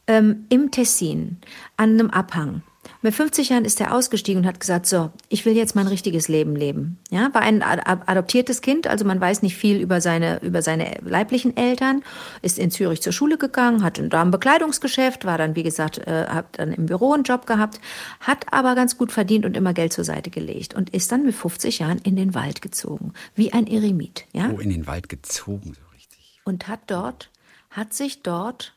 ähm, 0.08 0.46
im 0.50 0.72
Tessin 0.72 1.38
an 1.78 1.92
einem 1.92 2.10
Abhang. 2.10 2.62
Mit 3.02 3.16
50 3.16 3.48
Jahren 3.48 3.64
ist 3.64 3.80
er 3.80 3.94
ausgestiegen 3.96 4.42
und 4.42 4.48
hat 4.48 4.60
gesagt, 4.60 4.86
so, 4.86 5.10
ich 5.30 5.46
will 5.46 5.56
jetzt 5.56 5.74
mein 5.74 5.88
richtiges 5.88 6.28
Leben 6.28 6.54
leben. 6.54 6.98
Ja, 7.10 7.34
war 7.34 7.42
ein 7.42 7.64
adoptiertes 7.64 8.62
Kind, 8.62 8.88
also 8.88 9.06
man 9.06 9.22
weiß 9.22 9.42
nicht 9.42 9.56
viel 9.56 9.80
über 9.80 10.02
seine, 10.02 10.42
über 10.42 10.62
seine 10.62 10.98
leiblichen 11.02 11.56
Eltern, 11.56 12.04
ist 12.42 12.60
in 12.60 12.72
Zürich 12.72 13.02
zur 13.02 13.14
Schule 13.14 13.38
gegangen, 13.38 13.84
hat 13.84 14.02
da 14.04 14.22
ein 14.22 14.32
Bekleidungsgeschäft, 14.32 15.24
war 15.24 15.38
dann, 15.38 15.56
wie 15.56 15.64
gesagt, 15.64 16.00
äh, 16.00 16.26
hat 16.28 16.60
dann 16.60 16.74
im 16.74 16.88
Büro 16.88 17.14
einen 17.14 17.24
Job 17.24 17.46
gehabt, 17.46 17.80
hat 18.20 18.52
aber 18.52 18.76
ganz 18.76 18.98
gut 18.98 19.14
verdient 19.14 19.46
und 19.46 19.56
immer 19.56 19.74
Geld 19.74 19.94
zur 19.94 20.04
Seite 20.04 20.30
gelegt 20.30 20.74
und 20.74 20.90
ist 20.90 21.10
dann 21.14 21.26
mit 21.26 21.36
50 21.36 21.80
Jahren 21.80 22.00
in 22.00 22.18
den 22.18 22.36
Wald 22.36 22.62
gezogen, 22.62 23.14
wie 23.34 23.54
ein 23.54 23.66
Eremit. 23.66 24.26
Ja? 24.34 24.52
Oh, 24.54 24.60
in 24.60 24.72
den 24.72 24.88
Wald 24.88 25.08
gezogen, 25.08 25.74
so 25.74 25.96
richtig. 25.96 26.42
Und 26.44 26.68
hat 26.68 26.82
dort, 26.88 27.30
hat 27.70 27.94
sich 27.94 28.24
dort 28.24 28.74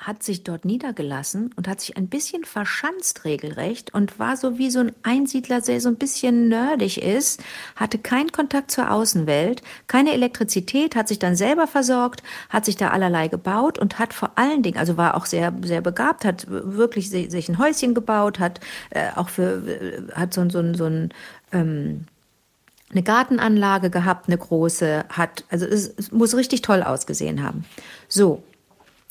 hat 0.00 0.22
sich 0.22 0.44
dort 0.44 0.64
niedergelassen 0.64 1.52
und 1.56 1.68
hat 1.68 1.80
sich 1.80 1.96
ein 1.98 2.08
bisschen 2.08 2.44
verschanzt 2.44 3.26
regelrecht 3.26 3.92
und 3.92 4.18
war 4.18 4.36
so 4.36 4.56
wie 4.56 4.70
so 4.70 4.80
ein 4.80 4.92
Einsiedler, 5.02 5.60
der 5.60 5.80
so 5.80 5.90
ein 5.90 5.96
bisschen 5.96 6.48
nerdig 6.48 7.02
ist, 7.02 7.42
hatte 7.76 7.98
keinen 7.98 8.32
Kontakt 8.32 8.70
zur 8.70 8.90
Außenwelt, 8.90 9.62
keine 9.88 10.12
Elektrizität, 10.12 10.96
hat 10.96 11.06
sich 11.06 11.18
dann 11.18 11.36
selber 11.36 11.66
versorgt, 11.66 12.22
hat 12.48 12.64
sich 12.64 12.76
da 12.76 12.88
allerlei 12.88 13.28
gebaut 13.28 13.78
und 13.78 13.98
hat 13.98 14.14
vor 14.14 14.32
allen 14.36 14.62
Dingen, 14.62 14.78
also 14.78 14.96
war 14.96 15.16
auch 15.16 15.26
sehr, 15.26 15.52
sehr 15.62 15.82
begabt, 15.82 16.24
hat 16.24 16.46
wirklich 16.48 17.10
sich 17.10 17.48
ein 17.50 17.58
Häuschen 17.58 17.94
gebaut, 17.94 18.38
hat 18.38 18.60
äh, 18.90 19.10
auch 19.16 19.28
für, 19.28 20.06
hat 20.14 20.32
so, 20.32 20.48
so, 20.48 20.72
so 20.72 20.86
ein, 20.86 21.10
ähm, 21.52 22.06
eine 22.90 23.02
Gartenanlage 23.02 23.90
gehabt, 23.90 24.28
eine 24.28 24.38
große, 24.38 25.04
hat, 25.10 25.44
also 25.50 25.66
es, 25.66 25.92
es 25.94 26.10
muss 26.10 26.34
richtig 26.34 26.62
toll 26.62 26.82
ausgesehen 26.82 27.42
haben. 27.42 27.66
So. 28.08 28.42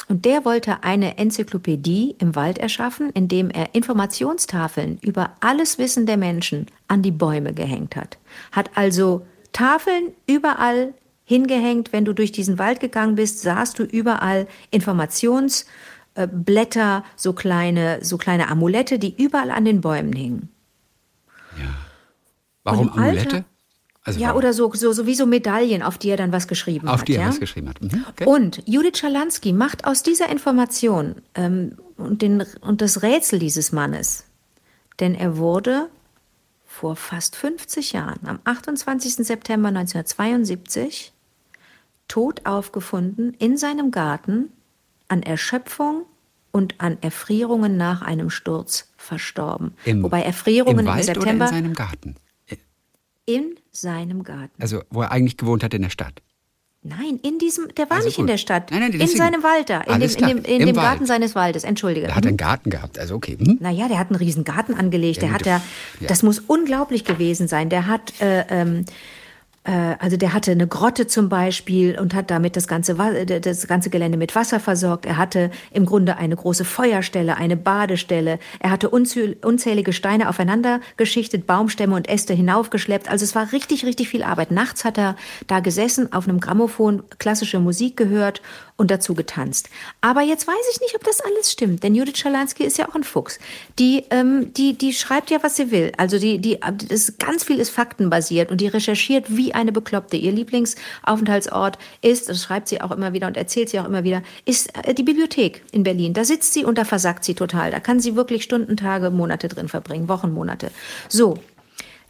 Und 0.09 0.25
der 0.25 0.43
wollte 0.43 0.83
eine 0.83 1.17
Enzyklopädie 1.19 2.15
im 2.17 2.35
Wald 2.35 2.57
erschaffen, 2.57 3.11
indem 3.11 3.51
er 3.51 3.75
Informationstafeln 3.75 4.97
über 5.01 5.35
alles 5.39 5.77
Wissen 5.77 6.07
der 6.07 6.17
Menschen 6.17 6.65
an 6.87 7.03
die 7.03 7.11
Bäume 7.11 7.53
gehängt 7.53 7.95
hat. 7.95 8.17
Hat 8.51 8.71
also 8.73 9.27
Tafeln 9.51 10.13
überall 10.25 10.95
hingehängt. 11.25 11.93
Wenn 11.93 12.05
du 12.05 12.13
durch 12.13 12.31
diesen 12.31 12.57
Wald 12.57 12.79
gegangen 12.79 13.13
bist, 13.15 13.41
sahst 13.41 13.77
du 13.77 13.83
überall 13.83 14.47
Informationsblätter, 14.71 17.03
so 17.15 17.33
kleine, 17.33 17.99
so 18.01 18.17
kleine 18.17 18.49
Amulette, 18.49 18.97
die 18.97 19.13
überall 19.15 19.51
an 19.51 19.63
den 19.63 19.81
Bäumen 19.81 20.13
hingen. 20.13 20.49
Ja. 21.55 21.75
Warum 22.63 22.89
Amulette? 22.89 23.35
Alter, 23.35 23.45
also 24.03 24.19
ja, 24.19 24.33
oder 24.33 24.53
so, 24.53 24.71
so, 24.73 24.93
so 24.93 25.05
wie 25.05 25.15
so 25.15 25.25
Medaillen, 25.25 25.83
auf 25.83 25.97
die 25.97 26.09
er 26.09 26.17
dann 26.17 26.31
was 26.31 26.47
geschrieben 26.47 26.87
auf 26.87 26.93
hat. 26.93 26.99
Auf 27.01 27.05
die 27.05 27.15
er 27.15 27.23
ja? 27.23 27.27
was 27.29 27.39
geschrieben 27.39 27.69
hat. 27.69 27.81
Mhm, 27.81 28.05
okay. 28.09 28.25
Und 28.25 28.63
Judith 28.65 28.97
Schalansky 28.97 29.53
macht 29.53 29.85
aus 29.85 30.03
dieser 30.03 30.29
Information 30.29 31.15
ähm, 31.35 31.77
und, 31.97 32.21
den, 32.21 32.43
und 32.61 32.81
das 32.81 33.03
Rätsel 33.03 33.39
dieses 33.39 33.71
Mannes, 33.71 34.25
denn 34.99 35.15
er 35.15 35.37
wurde 35.37 35.89
vor 36.65 36.95
fast 36.95 37.35
50 37.35 37.91
Jahren, 37.93 38.25
am 38.25 38.39
28. 38.45 39.15
September 39.15 39.67
1972, 39.67 41.11
tot 42.07 42.45
aufgefunden 42.45 43.33
in 43.33 43.57
seinem 43.57 43.91
Garten, 43.91 44.49
an 45.09 45.23
Erschöpfung 45.23 46.05
und 46.51 46.75
an 46.79 46.97
Erfrierungen 47.01 47.75
nach 47.75 48.01
einem 48.01 48.29
Sturz 48.29 48.91
verstorben. 48.97 49.73
Im, 49.83 50.03
Wobei 50.03 50.21
Erfrierungen 50.21 50.79
im, 50.79 50.85
Wald 50.85 50.99
im 50.99 51.05
September. 51.05 51.45
Oder 51.45 51.57
in 51.57 51.63
seinem 51.63 51.73
Garten? 51.73 52.15
In 53.25 53.58
seinem 53.71 54.23
Garten. 54.23 54.61
Also, 54.61 54.81
wo 54.89 55.01
er 55.01 55.11
eigentlich 55.11 55.37
gewohnt 55.37 55.63
hat 55.63 55.73
in 55.73 55.81
der 55.81 55.89
Stadt. 55.89 56.21
Nein, 56.81 57.19
in 57.23 57.39
diesem, 57.39 57.67
der 57.75 57.89
war 57.89 57.97
Also 57.97 58.07
nicht 58.07 58.15
gut. 58.15 58.23
in 58.23 58.27
der 58.27 58.37
Stadt. 58.37 58.71
Nein, 58.71 58.79
nein, 58.79 58.93
in 58.93 59.07
seinem 59.07 59.43
Wald 59.43 59.69
da, 59.69 59.81
in 59.81 59.99
dem, 59.99 60.09
in 60.09 60.27
dem, 60.27 60.37
in 60.45 60.59
dem 60.65 60.75
Wald. 60.77 60.85
Garten 60.87 61.05
seines 61.05 61.35
Waldes, 61.35 61.65
entschuldige. 61.65 62.07
Er 62.07 62.15
hat 62.15 62.25
einen 62.25 62.37
Garten 62.37 62.69
gehabt, 62.69 62.97
also 62.97 63.15
okay. 63.15 63.37
Hm? 63.37 63.57
Naja, 63.59 63.89
der 63.89 63.99
hat 63.99 64.07
einen 64.11 64.15
riesen 64.15 64.45
Garten 64.45 64.73
angelegt. 64.73 65.17
Ja, 65.17 65.23
der 65.27 65.31
hat 65.33 65.45
ja, 65.45 65.61
Ja. 65.99 66.07
das 66.07 66.23
muss 66.23 66.39
unglaublich 66.39 67.03
gewesen 67.03 67.49
sein. 67.49 67.69
Der 67.69 67.87
hat, 67.87 68.13
äh, 68.21 68.45
ähm, 68.49 68.79
äh, 68.79 68.83
also 69.99 70.17
der 70.17 70.33
hatte 70.33 70.51
eine 70.51 70.67
Grotte 70.67 71.07
zum 71.07 71.29
Beispiel 71.29 71.99
und 71.99 72.13
hat 72.13 72.31
damit 72.31 72.55
das 72.55 72.67
ganze, 72.67 72.93
äh, 72.93 73.41
das 73.41 73.67
ganze 73.67 73.89
Gelände 73.89 74.17
mit 74.17 74.35
Wasser 74.35 74.59
versorgt. 74.59 75.05
Er 75.05 75.17
hatte 75.17 75.51
im 75.71 75.85
Grunde 75.85 76.17
eine 76.17 76.35
große 76.35 76.65
Feuerstelle, 76.65 77.35
eine 77.37 77.57
Badestelle. 77.57 78.39
Er 78.59 78.71
hatte 78.71 78.89
unzähl- 78.89 79.37
unzählige 79.45 79.93
Steine 79.93 80.29
aufeinander 80.29 80.79
geschichtet, 80.97 81.45
Baumstämme 81.45 81.95
und 81.95 82.09
Äste 82.09 82.33
hinaufgeschleppt. 82.33 83.09
Also 83.09 83.23
es 83.25 83.35
war 83.35 83.51
richtig, 83.51 83.85
richtig 83.85 84.09
viel 84.09 84.23
Arbeit. 84.23 84.51
Nachts 84.51 84.85
hat 84.85 84.97
er 84.97 85.15
da 85.47 85.59
gesessen, 85.59 86.13
auf 86.13 86.27
einem 86.27 86.39
Grammophon 86.39 87.03
klassische 87.19 87.59
Musik 87.59 87.97
gehört 87.97 88.41
und 88.79 88.89
dazu 88.89 89.13
getanzt. 89.13 89.69
Aber 90.01 90.21
jetzt 90.21 90.47
weiß 90.47 90.55
ich 90.73 90.79
nicht, 90.79 90.95
ob 90.95 91.03
das 91.03 91.19
alles 91.19 91.51
stimmt, 91.51 91.83
denn 91.83 91.93
Judith 91.93 92.17
Schalansky 92.17 92.63
ist 92.63 92.77
ja 92.77 92.87
auch 92.87 92.95
ein 92.95 93.03
Fuchs. 93.03 93.37
Die, 93.77 94.05
ähm, 94.09 94.53
die, 94.53 94.77
die 94.77 94.93
schreibt 94.93 95.29
ja, 95.31 95.43
was 95.43 95.57
sie 95.57 95.69
will. 95.69 95.91
Also 95.97 96.17
die, 96.17 96.39
die, 96.39 96.59
das 96.87 97.17
ganz 97.17 97.43
viel 97.43 97.59
ist 97.59 97.71
faktenbasiert 97.71 98.51
und 98.51 98.61
die 98.61 98.67
recherchiert 98.67 99.25
wie 99.35 99.53
eine 99.53 99.73
Bekloppte. 99.73 100.15
Ihr 100.15 100.31
Lieblingsaufenthaltsort 100.31 101.77
ist, 102.01 102.29
das 102.29 102.41
schreibt 102.41 102.69
sie 102.69 102.79
auch 102.79 102.91
immer 102.91 103.11
wieder 103.11 103.27
und 103.27 103.35
erzählt 103.35 103.69
sie 103.69 103.79
auch 103.79 103.85
immer 103.85 104.05
wieder, 104.05 104.23
ist 104.45 104.69
äh, 104.87 104.93
die 104.93 105.03
Bibliothek 105.03 105.61
in 105.73 105.83
Berlin. 105.83 106.13
Da 106.13 106.23
sitzt 106.23 106.53
sie 106.53 106.63
und 106.63 106.77
da 106.77 106.85
versagt 106.85 107.25
sie 107.25 107.35
total. 107.35 107.71
Da 107.71 107.81
kann 107.81 107.99
sie 107.99 108.15
wirklich 108.15 108.43
Stunden, 108.43 108.77
Tage, 108.77 109.09
Monate 109.09 109.49
drin 109.49 109.67
verbringen, 109.67 110.07
Wochen, 110.07 110.31
Monate. 110.31 110.71
So, 111.09 111.37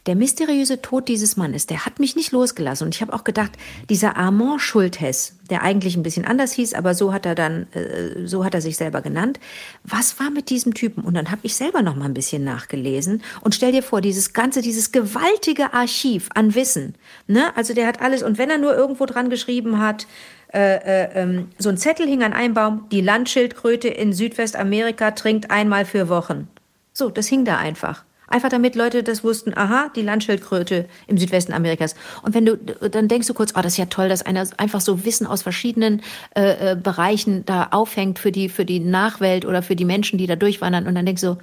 der 0.06 0.16
mysteriöse 0.16 0.80
Tod 0.80 1.08
dieses 1.08 1.36
Mannes, 1.36 1.66
der 1.66 1.84
hat 1.84 1.98
mich 1.98 2.16
nicht 2.16 2.32
losgelassen. 2.32 2.86
Und 2.86 2.94
ich 2.94 3.02
habe 3.02 3.12
auch 3.12 3.24
gedacht, 3.24 3.52
dieser 3.88 4.16
Armand 4.16 4.60
Schulthess, 4.60 5.34
der 5.50 5.62
eigentlich 5.62 5.96
ein 5.96 6.02
bisschen 6.02 6.24
anders 6.24 6.52
hieß, 6.52 6.74
aber 6.74 6.94
so 6.94 7.12
hat 7.12 7.26
er 7.26 7.34
dann, 7.34 7.66
äh, 7.72 8.26
so 8.26 8.44
hat 8.44 8.54
er 8.54 8.60
sich 8.60 8.76
selber 8.76 9.02
genannt. 9.02 9.38
Was 9.84 10.18
war 10.18 10.30
mit 10.30 10.48
diesem 10.50 10.74
Typen? 10.74 11.04
Und 11.04 11.14
dann 11.14 11.30
habe 11.30 11.40
ich 11.42 11.54
selber 11.54 11.82
noch 11.82 11.96
mal 11.96 12.06
ein 12.06 12.14
bisschen 12.14 12.44
nachgelesen. 12.44 13.22
Und 13.42 13.54
stell 13.54 13.72
dir 13.72 13.82
vor, 13.82 14.00
dieses 14.00 14.32
ganze, 14.32 14.62
dieses 14.62 14.92
gewaltige 14.92 15.74
Archiv 15.74 16.28
an 16.34 16.54
Wissen. 16.54 16.94
Ne? 17.26 17.54
Also 17.56 17.74
der 17.74 17.86
hat 17.86 18.00
alles. 18.00 18.22
Und 18.22 18.38
wenn 18.38 18.50
er 18.50 18.58
nur 18.58 18.74
irgendwo 18.74 19.06
dran 19.06 19.28
geschrieben 19.28 19.78
hat, 19.78 20.06
äh, 20.52 21.04
äh, 21.04 21.10
ähm, 21.14 21.48
so 21.58 21.68
ein 21.68 21.76
Zettel 21.76 22.06
hing 22.06 22.22
an 22.22 22.32
einem 22.32 22.54
Baum, 22.54 22.86
die 22.90 23.00
Landschildkröte 23.00 23.88
in 23.88 24.12
Südwestamerika 24.12 25.12
trinkt 25.12 25.50
einmal 25.50 25.84
für 25.84 26.08
Wochen. 26.08 26.48
So, 26.92 27.08
das 27.08 27.28
hing 27.28 27.44
da 27.44 27.56
einfach. 27.56 28.04
Einfach 28.30 28.48
damit 28.48 28.76
Leute 28.76 29.02
das 29.02 29.24
wussten, 29.24 29.56
aha, 29.56 29.90
die 29.94 30.02
Landschildkröte 30.02 30.86
im 31.08 31.18
Südwesten 31.18 31.52
Amerikas. 31.52 31.96
Und 32.22 32.34
wenn 32.34 32.46
du, 32.46 32.56
dann 32.56 33.08
denkst 33.08 33.26
du 33.26 33.34
kurz, 33.34 33.52
oh, 33.56 33.60
das 33.60 33.72
ist 33.72 33.78
ja 33.78 33.86
toll, 33.86 34.08
dass 34.08 34.22
einer 34.22 34.48
einfach 34.56 34.80
so 34.80 35.04
Wissen 35.04 35.26
aus 35.26 35.42
verschiedenen 35.42 36.00
äh, 36.36 36.72
äh, 36.72 36.76
Bereichen 36.76 37.44
da 37.44 37.68
aufhängt 37.72 38.20
für 38.20 38.30
die, 38.30 38.48
für 38.48 38.64
die 38.64 38.78
Nachwelt 38.78 39.44
oder 39.44 39.62
für 39.62 39.74
die 39.74 39.84
Menschen, 39.84 40.16
die 40.16 40.28
da 40.28 40.36
durchwandern. 40.36 40.86
Und 40.86 40.94
dann 40.94 41.06
denkst 41.06 41.22
du, 41.22 41.38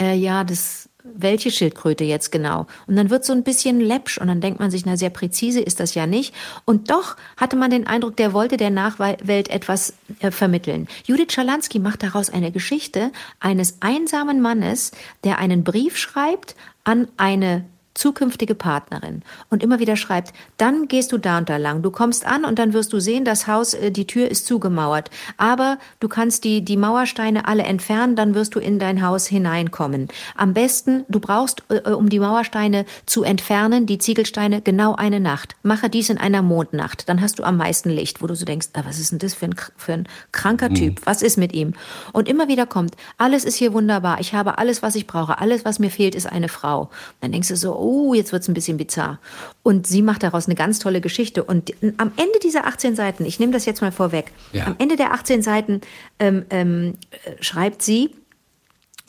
äh, 0.00 0.14
ja, 0.14 0.42
das, 0.42 0.81
welche 1.04 1.50
Schildkröte 1.50 2.04
jetzt 2.04 2.30
genau? 2.32 2.66
Und 2.86 2.96
dann 2.96 3.10
wird 3.10 3.24
so 3.24 3.32
ein 3.32 3.42
bisschen 3.42 3.80
läppsch 3.80 4.18
und 4.18 4.28
dann 4.28 4.40
denkt 4.40 4.60
man 4.60 4.70
sich, 4.70 4.86
na, 4.86 4.96
sehr 4.96 5.10
präzise 5.10 5.60
ist 5.60 5.80
das 5.80 5.94
ja 5.94 6.06
nicht. 6.06 6.34
Und 6.64 6.90
doch 6.90 7.16
hatte 7.36 7.56
man 7.56 7.70
den 7.70 7.86
Eindruck, 7.86 8.16
der 8.16 8.32
wollte 8.32 8.56
der 8.56 8.70
Nachwelt 8.70 9.48
etwas 9.48 9.94
äh, 10.20 10.30
vermitteln. 10.30 10.88
Judith 11.04 11.32
Schalansky 11.32 11.78
macht 11.78 12.02
daraus 12.02 12.30
eine 12.30 12.52
Geschichte 12.52 13.10
eines 13.40 13.78
einsamen 13.80 14.40
Mannes, 14.40 14.92
der 15.24 15.38
einen 15.38 15.64
Brief 15.64 15.96
schreibt 15.96 16.54
an 16.84 17.08
eine 17.16 17.64
zukünftige 17.94 18.54
Partnerin 18.54 19.22
und 19.50 19.62
immer 19.62 19.78
wieder 19.78 19.96
schreibt, 19.96 20.32
dann 20.56 20.88
gehst 20.88 21.12
du 21.12 21.18
da 21.18 21.38
und 21.38 21.48
da 21.48 21.56
lang, 21.56 21.82
du 21.82 21.90
kommst 21.90 22.26
an 22.26 22.44
und 22.44 22.58
dann 22.58 22.72
wirst 22.72 22.92
du 22.92 23.00
sehen, 23.00 23.24
das 23.24 23.46
Haus, 23.46 23.74
äh, 23.74 23.90
die 23.90 24.06
Tür 24.06 24.30
ist 24.30 24.46
zugemauert, 24.46 25.10
aber 25.36 25.78
du 26.00 26.08
kannst 26.08 26.44
die, 26.44 26.64
die 26.64 26.76
Mauersteine 26.76 27.46
alle 27.46 27.64
entfernen, 27.64 28.16
dann 28.16 28.34
wirst 28.34 28.54
du 28.54 28.60
in 28.60 28.78
dein 28.78 29.04
Haus 29.06 29.26
hineinkommen. 29.26 30.08
Am 30.36 30.54
besten, 30.54 31.04
du 31.08 31.20
brauchst, 31.20 31.64
äh, 31.68 31.90
um 31.90 32.08
die 32.08 32.20
Mauersteine 32.20 32.86
zu 33.06 33.22
entfernen, 33.24 33.86
die 33.86 33.98
Ziegelsteine, 33.98 34.62
genau 34.62 34.94
eine 34.94 35.20
Nacht. 35.20 35.56
Mache 35.62 35.90
dies 35.90 36.08
in 36.08 36.18
einer 36.18 36.42
Mondnacht, 36.42 37.08
dann 37.08 37.20
hast 37.20 37.38
du 37.38 37.44
am 37.44 37.56
meisten 37.56 37.90
Licht, 37.90 38.22
wo 38.22 38.26
du 38.26 38.34
so 38.34 38.44
denkst, 38.44 38.68
ah, 38.72 38.82
was 38.86 38.98
ist 38.98 39.12
denn 39.12 39.18
das 39.18 39.34
für 39.34 39.46
ein, 39.46 39.54
für 39.76 39.92
ein 39.92 40.08
kranker 40.32 40.72
Typ, 40.72 41.00
was 41.04 41.22
ist 41.22 41.36
mit 41.36 41.52
ihm? 41.52 41.74
Und 42.12 42.28
immer 42.28 42.48
wieder 42.48 42.66
kommt, 42.66 42.96
alles 43.18 43.44
ist 43.44 43.56
hier 43.56 43.72
wunderbar, 43.72 44.20
ich 44.20 44.34
habe 44.34 44.58
alles, 44.58 44.82
was 44.82 44.94
ich 44.94 45.06
brauche, 45.06 45.38
alles, 45.38 45.64
was 45.64 45.78
mir 45.78 45.90
fehlt, 45.90 46.14
ist 46.14 46.26
eine 46.26 46.48
Frau. 46.48 46.90
Dann 47.20 47.32
denkst 47.32 47.48
du 47.48 47.56
so, 47.56 47.81
oh, 47.82 48.14
jetzt 48.14 48.32
wird's 48.32 48.48
ein 48.48 48.54
bisschen 48.54 48.76
bizarr. 48.76 49.18
Und 49.62 49.86
sie 49.86 50.02
macht 50.02 50.22
daraus 50.22 50.46
eine 50.46 50.54
ganz 50.54 50.78
tolle 50.78 51.00
Geschichte. 51.00 51.44
Und 51.44 51.72
am 51.98 52.12
Ende 52.16 52.38
dieser 52.42 52.66
18 52.66 52.96
Seiten, 52.96 53.24
ich 53.24 53.38
nehme 53.40 53.52
das 53.52 53.64
jetzt 53.66 53.80
mal 53.82 53.92
vorweg, 53.92 54.32
Ja. 54.52 54.66
am 54.66 54.76
Ende 54.78 54.96
der 54.96 55.12
18 55.12 55.42
Seiten 55.42 55.80
ähm, 56.18 56.44
ähm, 56.50 56.94
äh, 57.10 57.42
schreibt 57.42 57.82
sie, 57.82 58.10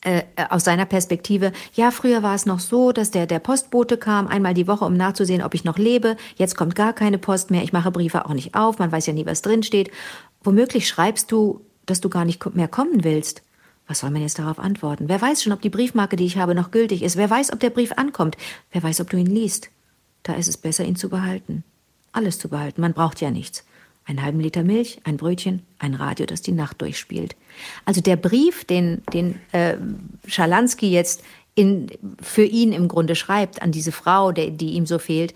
äh, 0.03 0.23
aus 0.49 0.65
seiner 0.65 0.85
Perspektive, 0.85 1.53
ja, 1.75 1.89
früher 1.91 2.23
war 2.23 2.35
es 2.35 2.45
noch 2.45 2.59
so, 2.59 2.91
dass 2.91 3.11
der, 3.11 3.25
der 3.25 3.39
Postbote 3.39 3.97
kam 3.97 4.27
einmal 4.27 4.53
die 4.53 4.67
Woche, 4.67 4.83
um 4.83 4.95
nachzusehen, 4.97 5.41
ob 5.41 5.53
ich 5.53 5.63
noch 5.63 5.77
lebe. 5.77 6.17
Jetzt 6.35 6.57
kommt 6.57 6.75
gar 6.75 6.91
keine 6.91 7.17
Post 7.17 7.51
mehr. 7.51 7.63
Ich 7.63 7.71
mache 7.71 7.89
Briefe 7.91 8.25
auch 8.25 8.33
nicht 8.33 8.53
auf. 8.53 8.79
Man 8.79 8.91
weiß 8.91 9.05
ja 9.05 9.13
nie, 9.13 9.25
was 9.25 9.41
drin 9.41 9.63
steht. 9.63 9.91
Womöglich 10.43 10.87
schreibst 10.89 11.31
du, 11.31 11.61
dass 11.85 12.01
du 12.01 12.09
gar 12.09 12.25
nicht 12.25 12.53
mehr 12.55 12.67
kommen 12.67 13.03
willst. 13.05 13.43
Was 13.87 13.99
soll 13.99 14.11
man 14.11 14.21
jetzt 14.21 14.39
darauf 14.39 14.59
antworten? 14.59 15.09
Wer 15.09 15.21
weiß 15.21 15.43
schon, 15.43 15.53
ob 15.53 15.61
die 15.61 15.69
Briefmarke, 15.69 16.15
die 16.15 16.25
ich 16.25 16.37
habe, 16.37 16.55
noch 16.55 16.71
gültig 16.71 17.03
ist? 17.03 17.17
Wer 17.17 17.29
weiß, 17.29 17.51
ob 17.51 17.59
der 17.59 17.69
Brief 17.69 17.91
ankommt? 17.93 18.37
Wer 18.71 18.81
weiß, 18.81 19.01
ob 19.01 19.09
du 19.09 19.17
ihn 19.17 19.25
liest? 19.25 19.69
Da 20.23 20.33
ist 20.33 20.47
es 20.47 20.57
besser, 20.57 20.85
ihn 20.85 20.95
zu 20.95 21.09
behalten. 21.09 21.63
Alles 22.13 22.39
zu 22.39 22.47
behalten. 22.47 22.81
Man 22.81 22.93
braucht 22.93 23.19
ja 23.19 23.29
nichts. 23.29 23.65
Einen 24.05 24.23
halben 24.23 24.39
Liter 24.39 24.63
Milch, 24.63 24.99
ein 25.03 25.17
Brötchen, 25.17 25.63
ein 25.79 25.95
Radio, 25.95 26.25
das 26.25 26.41
die 26.41 26.51
Nacht 26.51 26.81
durchspielt. 26.81 27.35
Also 27.85 28.01
der 28.01 28.15
Brief, 28.15 28.65
den, 28.65 29.01
den 29.13 29.39
äh, 29.51 29.77
Schalansky 30.27 30.89
jetzt 30.89 31.23
in, 31.55 31.87
für 32.21 32.43
ihn 32.43 32.73
im 32.73 32.87
Grunde 32.87 33.15
schreibt 33.15 33.61
an 33.61 33.71
diese 33.71 33.91
Frau, 33.91 34.31
der, 34.31 34.49
die 34.49 34.71
ihm 34.71 34.85
so 34.85 34.99
fehlt, 34.99 35.33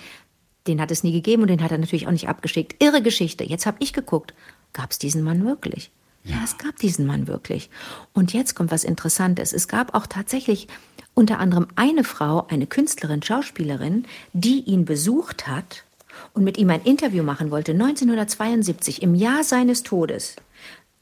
den 0.67 0.81
hat 0.81 0.91
es 0.91 1.03
nie 1.03 1.13
gegeben 1.13 1.43
und 1.43 1.47
den 1.49 1.63
hat 1.63 1.71
er 1.71 1.77
natürlich 1.77 2.07
auch 2.07 2.11
nicht 2.11 2.27
abgeschickt. 2.27 2.81
Irre 2.83 3.01
Geschichte. 3.01 3.43
Jetzt 3.43 3.65
habe 3.65 3.77
ich 3.79 3.93
geguckt, 3.93 4.33
gab 4.73 4.91
es 4.91 4.99
diesen 4.99 5.23
Mann 5.23 5.45
wirklich? 5.45 5.91
Ja, 6.27 6.41
es 6.43 6.57
gab 6.57 6.75
diesen 6.77 7.05
Mann 7.05 7.27
wirklich. 7.27 7.69
Und 8.13 8.33
jetzt 8.33 8.53
kommt 8.53 8.69
was 8.69 8.83
Interessantes. 8.83 9.53
Es 9.53 9.69
gab 9.69 9.95
auch 9.95 10.07
tatsächlich 10.07 10.67
unter 11.13 11.39
anderem 11.39 11.67
eine 11.75 12.03
Frau, 12.03 12.45
eine 12.47 12.67
Künstlerin, 12.67 13.23
Schauspielerin, 13.23 14.05
die 14.33 14.59
ihn 14.59 14.83
besucht 14.83 15.47
hat 15.47 15.85
und 16.33 16.43
mit 16.43 16.57
ihm 16.57 16.69
ein 16.69 16.83
Interview 16.83 17.23
machen 17.23 17.49
wollte, 17.49 17.71
1972, 17.71 19.01
im 19.01 19.15
Jahr 19.15 19.45
seines 19.45 19.83
Todes. 19.83 20.35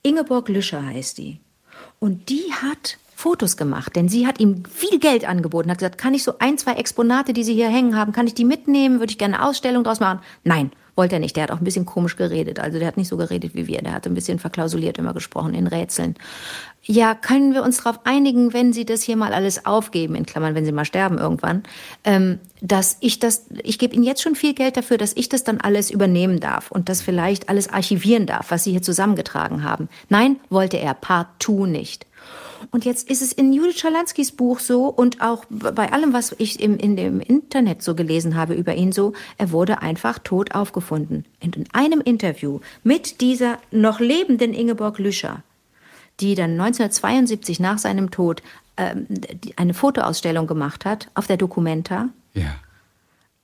Ingeborg 0.04 0.48
Lüscher 0.48 0.86
heißt 0.86 1.18
die. 1.18 1.40
Und 2.00 2.30
die 2.30 2.54
hat 2.62 3.00
Fotos 3.16 3.58
gemacht, 3.58 3.96
denn 3.96 4.08
sie 4.08 4.28
hat 4.28 4.40
ihm 4.40 4.64
viel 4.66 5.00
Geld 5.00 5.26
angeboten, 5.28 5.72
hat 5.72 5.80
gesagt, 5.80 5.98
kann 5.98 6.14
ich 6.14 6.24
so 6.24 6.38
ein, 6.38 6.60
zwei 6.60 6.74
Exponate, 6.74 7.34
die 7.34 7.44
Sie 7.44 7.54
hier 7.56 7.70
hängen 7.70 7.96
haben, 7.96 8.12
kann 8.12 8.28
ich 8.28 8.36
die 8.36 8.46
mitnehmen, 8.46 9.00
würde 9.00 9.12
ich 9.12 9.18
gerne 9.18 9.38
eine 9.38 9.48
Ausstellung 9.48 9.84
draus 9.84 10.00
machen? 10.00 10.20
Nein, 10.44 10.72
Wollte 10.95 11.15
er 11.15 11.19
nicht. 11.19 11.36
Der 11.36 11.43
hat 11.43 11.51
auch 11.51 11.58
ein 11.58 11.63
bisschen 11.65 11.86
komisch 11.86 12.15
geredet. 12.15 12.60
Also 12.60 12.79
der 12.79 12.88
hat 12.88 12.97
nicht 12.97 13.10
so 13.10 13.17
geredet 13.17 13.53
wie 13.53 13.67
wir. 13.67 13.81
Der 13.81 13.93
hat 13.93 14.08
ein 14.08 14.13
bisschen 14.13 14.39
verklausuliert 14.39 14.97
immer 14.97 15.13
gesprochen 15.13 15.53
in 15.53 15.67
Rätseln. 15.67 16.15
Ja, 16.88 17.15
können 17.15 17.53
wir 17.53 17.63
uns 17.63 17.77
darauf 17.77 17.99
einigen, 18.05 18.53
wenn 18.53 18.71
Sie 18.71 18.86
das 18.86 19.01
hier 19.01 19.17
mal 19.17 19.34
alles 19.34 19.65
aufgeben, 19.65 20.13
in 20.15 20.25
Klammern, 20.25 20.53
wenn 20.53 20.65
Sie 20.65 20.71
mal 20.71 20.86
sterben 20.86 21.17
irgendwann, 21.17 21.63
ähm, 22.03 22.39
dass 22.62 22.97
ich 22.99 23.17
das, 23.17 23.47
ich 23.63 23.79
gebe 23.79 23.95
Ihnen 23.95 24.03
jetzt 24.03 24.21
schon 24.21 24.36
viel 24.36 24.53
Geld 24.53 24.77
dafür, 24.77 24.97
dass 24.97 25.13
ich 25.17 25.27
das 25.27 25.43
dann 25.43 25.60
alles 25.60 25.89
übernehmen 25.89 26.39
darf 26.39 26.69
und 26.69 26.88
das 26.88 27.01
vielleicht 27.01 27.49
alles 27.49 27.69
archivieren 27.69 28.27
darf, 28.27 28.51
was 28.51 28.63
Sie 28.63 28.71
hier 28.71 28.84
zusammengetragen 28.84 29.63
haben. 29.63 29.89
Nein, 30.10 30.38
wollte 30.49 30.77
er 30.77 30.93
partout 30.93 31.65
nicht. 31.65 32.05
Und 32.71 32.86
jetzt 32.86 33.10
ist 33.10 33.21
es 33.21 33.32
in 33.32 33.54
Judith 33.54 33.80
Schalanskis 33.80 34.32
Buch 34.32 34.60
so 34.60 34.88
und 34.88 35.21
auch 35.21 35.45
bei 35.49 35.91
allem, 35.91 36.13
was 36.13 36.36
ich 36.38 36.60
im, 36.60 36.78
in 36.78 36.95
dem 36.95 37.19
Internet 37.19 37.82
so 37.82 37.95
gelesen 37.95 38.36
habe 38.36 38.54
über 38.54 38.75
ihn 38.75 38.91
so, 38.91 39.13
er 39.38 39.51
wurde 39.51 39.82
einfach 39.82 40.19
tot 40.19 40.54
aufgefunden. 40.54 41.25
Und 41.43 41.56
in 41.56 41.65
einem 41.73 42.01
Interview 42.01 42.60
mit 42.84 43.21
dieser 43.21 43.60
noch 43.71 43.99
lebenden 43.99 44.54
Ingeborg 44.54 44.99
Lüscher, 44.99 45.43
die 46.19 46.36
dann 46.36 46.51
1972 46.51 47.60
nach 47.60 47.78
seinem 47.78 48.12
Tod 48.12 48.41
ähm, 48.78 49.08
eine 49.56 49.73
Fotoausstellung 49.73 50.47
gemacht 50.47 50.86
hat 50.86 51.10
auf 51.13 51.28
der 51.28 51.38
Documenta. 51.38 52.10
Ja. 52.34 52.56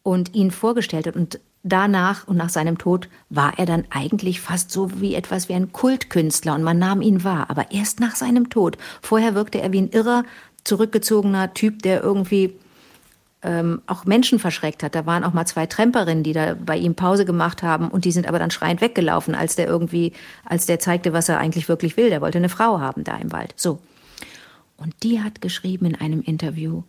Und 0.03 0.33
ihn 0.33 0.49
vorgestellt 0.49 1.05
hat. 1.05 1.15
Und 1.15 1.39
danach 1.63 2.27
und 2.27 2.37
nach 2.37 2.49
seinem 2.49 2.77
Tod 2.77 3.07
war 3.29 3.57
er 3.57 3.65
dann 3.65 3.85
eigentlich 3.89 4.41
fast 4.41 4.71
so 4.71 4.99
wie 4.99 5.15
etwas 5.15 5.49
wie 5.49 5.53
ein 5.53 5.71
Kultkünstler 5.71 6.55
und 6.55 6.63
man 6.63 6.79
nahm 6.79 7.01
ihn 7.01 7.23
wahr. 7.23 7.49
Aber 7.49 7.71
erst 7.71 7.99
nach 7.99 8.15
seinem 8.15 8.49
Tod. 8.49 8.77
Vorher 9.01 9.35
wirkte 9.35 9.61
er 9.61 9.71
wie 9.71 9.81
ein 9.81 9.89
irrer, 9.89 10.23
zurückgezogener 10.63 11.53
Typ, 11.53 11.81
der 11.81 12.03
irgendwie 12.03 12.55
ähm, 13.43 13.81
auch 13.87 14.05
Menschen 14.05 14.39
verschreckt 14.39 14.83
hat. 14.83 14.95
Da 14.95 15.05
waren 15.05 15.23
auch 15.23 15.33
mal 15.33 15.45
zwei 15.45 15.65
Tremperinnen, 15.65 16.23
die 16.23 16.33
da 16.33 16.55
bei 16.55 16.77
ihm 16.77 16.95
Pause 16.95 17.25
gemacht 17.25 17.63
haben 17.63 17.89
und 17.89 18.05
die 18.05 18.11
sind 18.11 18.27
aber 18.27 18.39
dann 18.39 18.51
schreiend 18.51 18.81
weggelaufen, 18.81 19.35
als 19.35 19.55
der 19.55 19.67
irgendwie, 19.67 20.13
als 20.45 20.65
der 20.65 20.79
zeigte, 20.79 21.13
was 21.13 21.29
er 21.29 21.39
eigentlich 21.39 21.67
wirklich 21.67 21.97
will. 21.97 22.09
Der 22.09 22.21
wollte 22.21 22.37
eine 22.37 22.49
Frau 22.49 22.79
haben 22.79 23.03
da 23.03 23.17
im 23.17 23.31
Wald. 23.31 23.53
So. 23.55 23.79
Und 24.77 24.95
die 25.03 25.21
hat 25.21 25.41
geschrieben 25.41 25.85
in 25.85 25.95
einem 25.95 26.21
Interview. 26.21 26.83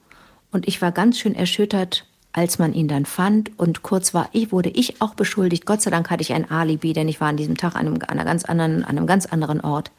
Und 0.51 0.69
ich 0.69 0.81
war 0.83 0.93
ganz 0.93 1.19
schön 1.19 1.35
erschüttert, 1.35 2.07
als 2.33 2.59
man 2.59 2.73
ihn 2.73 2.88
dann 2.88 3.05
fand. 3.07 3.59
Und 3.59 3.83
kurz 3.83 4.14
war 4.14 4.29
ich, 4.33 4.53
wurde 4.53 4.71
ich 4.71 5.01
auch 5.03 5.14
beschuldigt. 5.14 5.66
Gott 5.66 5.83
sei 5.83 5.90
Dank 5.90 6.11
hatte 6.11 6.23
ich 6.23 6.33
ein 6.33 6.51
Alibi, 6.51 6.92
denn 6.92 7.09
ich 7.09 7.21
war 7.21 7.29
an 7.29 7.37
diesem 7.37 7.57
Tag 7.57 7.75
an 7.77 7.87
einem, 7.87 7.95
an 7.97 8.09
einer 8.09 8.25
ganz 8.25 8.45
anderen, 8.45 8.85
an 8.85 8.97
einem 8.97 9.07
ganz 9.07 9.27
anderen 9.27 9.61
Ort. 9.61 9.90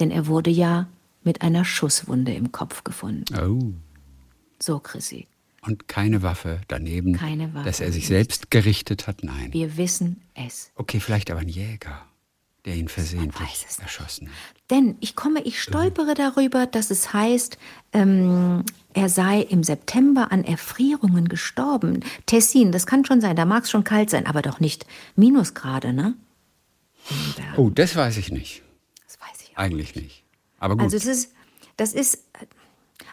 Denn 0.00 0.10
er 0.10 0.26
wurde 0.26 0.50
ja 0.50 0.86
mit 1.24 1.42
einer 1.42 1.64
Schusswunde 1.64 2.32
im 2.34 2.50
Kopf 2.52 2.82
gefunden. 2.84 3.24
Oh. 3.38 3.72
So, 4.58 4.78
Chrissy. 4.78 5.26
Und 5.64 5.86
keine 5.86 6.22
Waffe 6.22 6.60
daneben, 6.66 7.12
Keine 7.12 7.54
Waffe. 7.54 7.66
dass 7.66 7.80
er 7.80 7.92
sich 7.92 8.08
selbst 8.08 8.50
gerichtet 8.50 9.06
hat? 9.06 9.22
Nein. 9.22 9.52
Wir 9.52 9.76
wissen 9.76 10.20
es. 10.34 10.70
Okay, 10.74 10.98
vielleicht 10.98 11.30
aber 11.30 11.40
ein 11.40 11.48
Jäger, 11.48 12.02
der 12.64 12.74
ihn 12.74 12.88
versehentlich 12.88 13.64
nicht. 13.68 13.78
erschossen 13.80 14.28
hat. 14.28 14.34
Denn 14.70 14.96
ich 14.98 15.14
komme, 15.14 15.40
ich 15.42 15.62
stolpere 15.62 16.14
darüber, 16.14 16.66
dass 16.66 16.90
es 16.90 17.12
heißt, 17.12 17.58
ähm, 17.92 18.64
er 18.94 19.08
sei 19.08 19.40
im 19.40 19.62
September 19.62 20.32
an 20.32 20.44
Erfrierungen 20.44 21.28
gestorben. 21.28 22.00
Tessin, 22.26 22.72
das 22.72 22.86
kann 22.86 23.04
schon 23.04 23.20
sein, 23.20 23.36
da 23.36 23.44
mag 23.44 23.64
es 23.64 23.70
schon 23.70 23.84
kalt 23.84 24.10
sein, 24.10 24.26
aber 24.26 24.42
doch 24.42 24.60
nicht 24.60 24.86
Minusgrade, 25.16 25.92
ne? 25.92 26.14
Oh, 27.56 27.70
das 27.70 27.96
weiß 27.96 28.16
ich 28.16 28.30
nicht. 28.30 28.62
Das 29.06 29.20
weiß 29.20 29.42
ich. 29.42 29.58
Eigentlich 29.58 29.96
nicht. 29.96 30.24
Aber 30.58 30.74
gut. 30.74 30.84
Also 30.84 30.96
es 30.96 31.06
ist, 31.06 31.32
das 31.76 31.92
ist, 31.92 32.24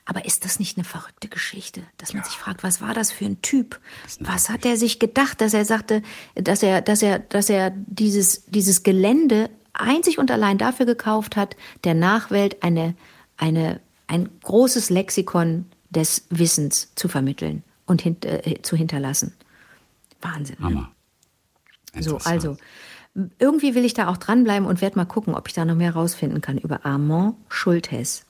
aber 0.06 0.26
ist 0.26 0.46
das 0.46 0.60
nicht 0.60 0.78
eine 0.78 0.84
verrückte 0.84 1.28
Geschichte, 1.28 1.84
dass 1.98 2.14
man 2.14 2.24
sich 2.24 2.36
fragt, 2.36 2.64
was 2.64 2.82
war 2.82 2.94
das 2.94 3.12
für 3.12 3.26
ein 3.26 3.42
Typ? 3.42 3.80
Was 4.20 4.50
hat 4.50 4.66
er 4.66 4.78
sich 4.78 5.00
gedacht, 5.00 5.42
dass 5.42 5.54
er 5.54 5.66
sagte, 5.66 6.02
dass 6.36 6.64
er, 6.64 6.82
dass 6.82 7.02
er, 7.02 7.20
dass 7.20 7.50
er 7.50 7.72
dieses, 7.72 8.46
dieses 8.46 8.84
Gelände 8.84 9.50
einzig 9.74 10.18
und 10.18 10.32
allein 10.32 10.58
dafür 10.58 10.86
gekauft 10.86 11.36
hat, 11.36 11.56
der 11.84 11.94
Nachwelt 11.94 12.64
eine, 12.64 12.96
eine, 13.38 13.82
ein 14.10 14.30
großes 14.44 14.90
Lexikon 14.90 15.66
des 15.90 16.26
Wissens 16.30 16.92
zu 16.96 17.08
vermitteln 17.08 17.64
und 17.86 18.02
hint, 18.02 18.26
äh, 18.26 18.62
zu 18.62 18.76
hinterlassen. 18.76 19.34
Wahnsinn. 20.22 20.58
Hammer. 20.60 20.92
So, 22.00 22.18
also 22.18 22.58
irgendwie 23.40 23.76
will 23.76 23.86
ich 23.86 23.94
da 23.94 24.08
auch 24.08 24.18
dranbleiben 24.18 24.68
und 24.68 24.82
werde 24.82 24.98
mal 24.98 25.06
gucken, 25.06 25.36
ob 25.36 25.48
ich 25.48 25.54
da 25.54 25.66
noch 25.66 25.76
mehr 25.76 25.94
rausfinden 25.94 26.42
kann 26.42 26.58
über 26.58 26.86
Armand 26.86 27.36
Schultes. 27.50 28.26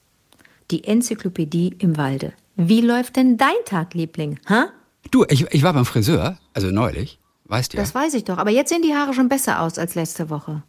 Die 0.71 0.83
Enzyklopädie 0.83 1.75
im 1.79 1.97
Walde. 1.97 2.33
Wie 2.55 2.81
läuft 2.81 3.15
denn 3.15 3.37
dein 3.37 3.55
Tag, 3.65 3.93
Liebling? 3.93 4.39
Ha? 4.47 4.69
Du, 5.11 5.25
ich, 5.29 5.45
ich 5.51 5.63
war 5.63 5.73
beim 5.73 5.85
Friseur, 5.85 6.37
also 6.53 6.71
neulich, 6.71 7.19
weißt 7.45 7.73
du 7.73 7.77
ja. 7.77 7.83
Das 7.83 7.95
weiß 7.95 8.13
ich 8.13 8.25
doch. 8.25 8.37
Aber 8.37 8.51
jetzt 8.51 8.69
sehen 8.69 8.81
die 8.81 8.93
Haare 8.93 9.13
schon 9.13 9.29
besser 9.29 9.61
aus 9.61 9.79
als 9.79 9.95
letzte 9.95 10.29
Woche. 10.29 10.61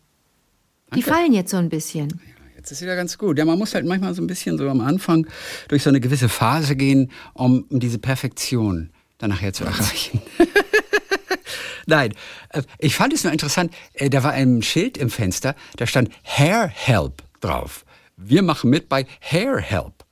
Die 0.94 1.02
fallen 1.02 1.32
jetzt 1.32 1.50
so 1.50 1.56
ein 1.56 1.68
bisschen. 1.68 2.20
Jetzt 2.60 2.72
ist 2.72 2.82
wieder 2.82 2.94
ganz 2.94 3.16
gut. 3.16 3.38
Ja, 3.38 3.46
man 3.46 3.58
muss 3.58 3.74
halt 3.74 3.86
manchmal 3.86 4.12
so 4.12 4.20
ein 4.20 4.26
bisschen 4.26 4.58
so 4.58 4.68
am 4.68 4.82
Anfang 4.82 5.26
durch 5.68 5.82
so 5.82 5.88
eine 5.88 5.98
gewisse 5.98 6.28
Phase 6.28 6.76
gehen, 6.76 7.10
um, 7.32 7.64
diese 7.70 7.98
Perfektion 7.98 8.90
dann 9.16 9.30
nachher 9.30 9.54
zu 9.54 9.64
erreichen. 9.64 10.20
Nein, 11.86 12.12
äh, 12.50 12.62
ich 12.78 12.96
fand 12.96 13.14
es 13.14 13.24
nur 13.24 13.32
interessant, 13.32 13.72
äh, 13.94 14.10
da 14.10 14.22
war 14.22 14.32
ein 14.32 14.60
Schild 14.60 14.98
im 14.98 15.08
Fenster, 15.08 15.56
da 15.76 15.86
stand 15.86 16.10
Hair 16.22 16.68
Help 16.68 17.22
drauf. 17.40 17.86
Wir 18.18 18.42
machen 18.42 18.68
mit 18.68 18.90
bei 18.90 19.06
Hair 19.22 19.58
Help. 19.60 20.04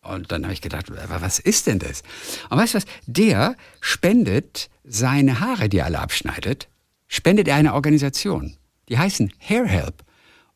Und 0.00 0.32
dann 0.32 0.44
habe 0.44 0.54
ich 0.54 0.62
gedacht, 0.62 0.86
was 1.08 1.40
ist 1.40 1.66
denn 1.66 1.78
das? 1.78 2.02
Und 2.48 2.56
weißt 2.56 2.72
du 2.72 2.78
was? 2.78 2.86
Der 3.04 3.54
spendet 3.82 4.70
seine 4.82 5.40
Haare, 5.40 5.68
die 5.68 5.76
er 5.76 5.84
alle 5.84 5.98
abschneidet, 5.98 6.68
spendet 7.06 7.48
er 7.48 7.56
einer 7.56 7.74
Organisation. 7.74 8.56
Die 8.88 8.96
heißen 8.96 9.30
Hair 9.40 9.66
Help. 9.66 10.02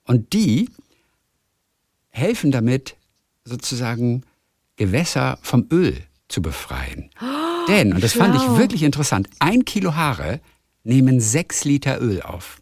Und 0.05 0.33
die 0.33 0.71
helfen 2.17 2.51
damit, 2.51 2.97
sozusagen 3.45 4.23
Gewässer 4.77 5.39
vom 5.43 5.67
Öl 5.71 5.97
zu 6.29 6.43
befreien. 6.43 7.11
Denn, 7.69 7.93
und 7.93 8.03
das 8.03 8.15
fand 8.15 8.35
ich 8.35 8.43
schlau. 8.43 8.59
wirklich 8.59 8.83
interessant, 8.83 9.29
ein 9.39 9.65
Kilo 9.65 9.95
Haare 9.95 10.41
nehmen 10.83 11.21
sechs 11.21 11.65
Liter 11.65 12.01
Öl 12.01 12.23
auf. 12.23 12.61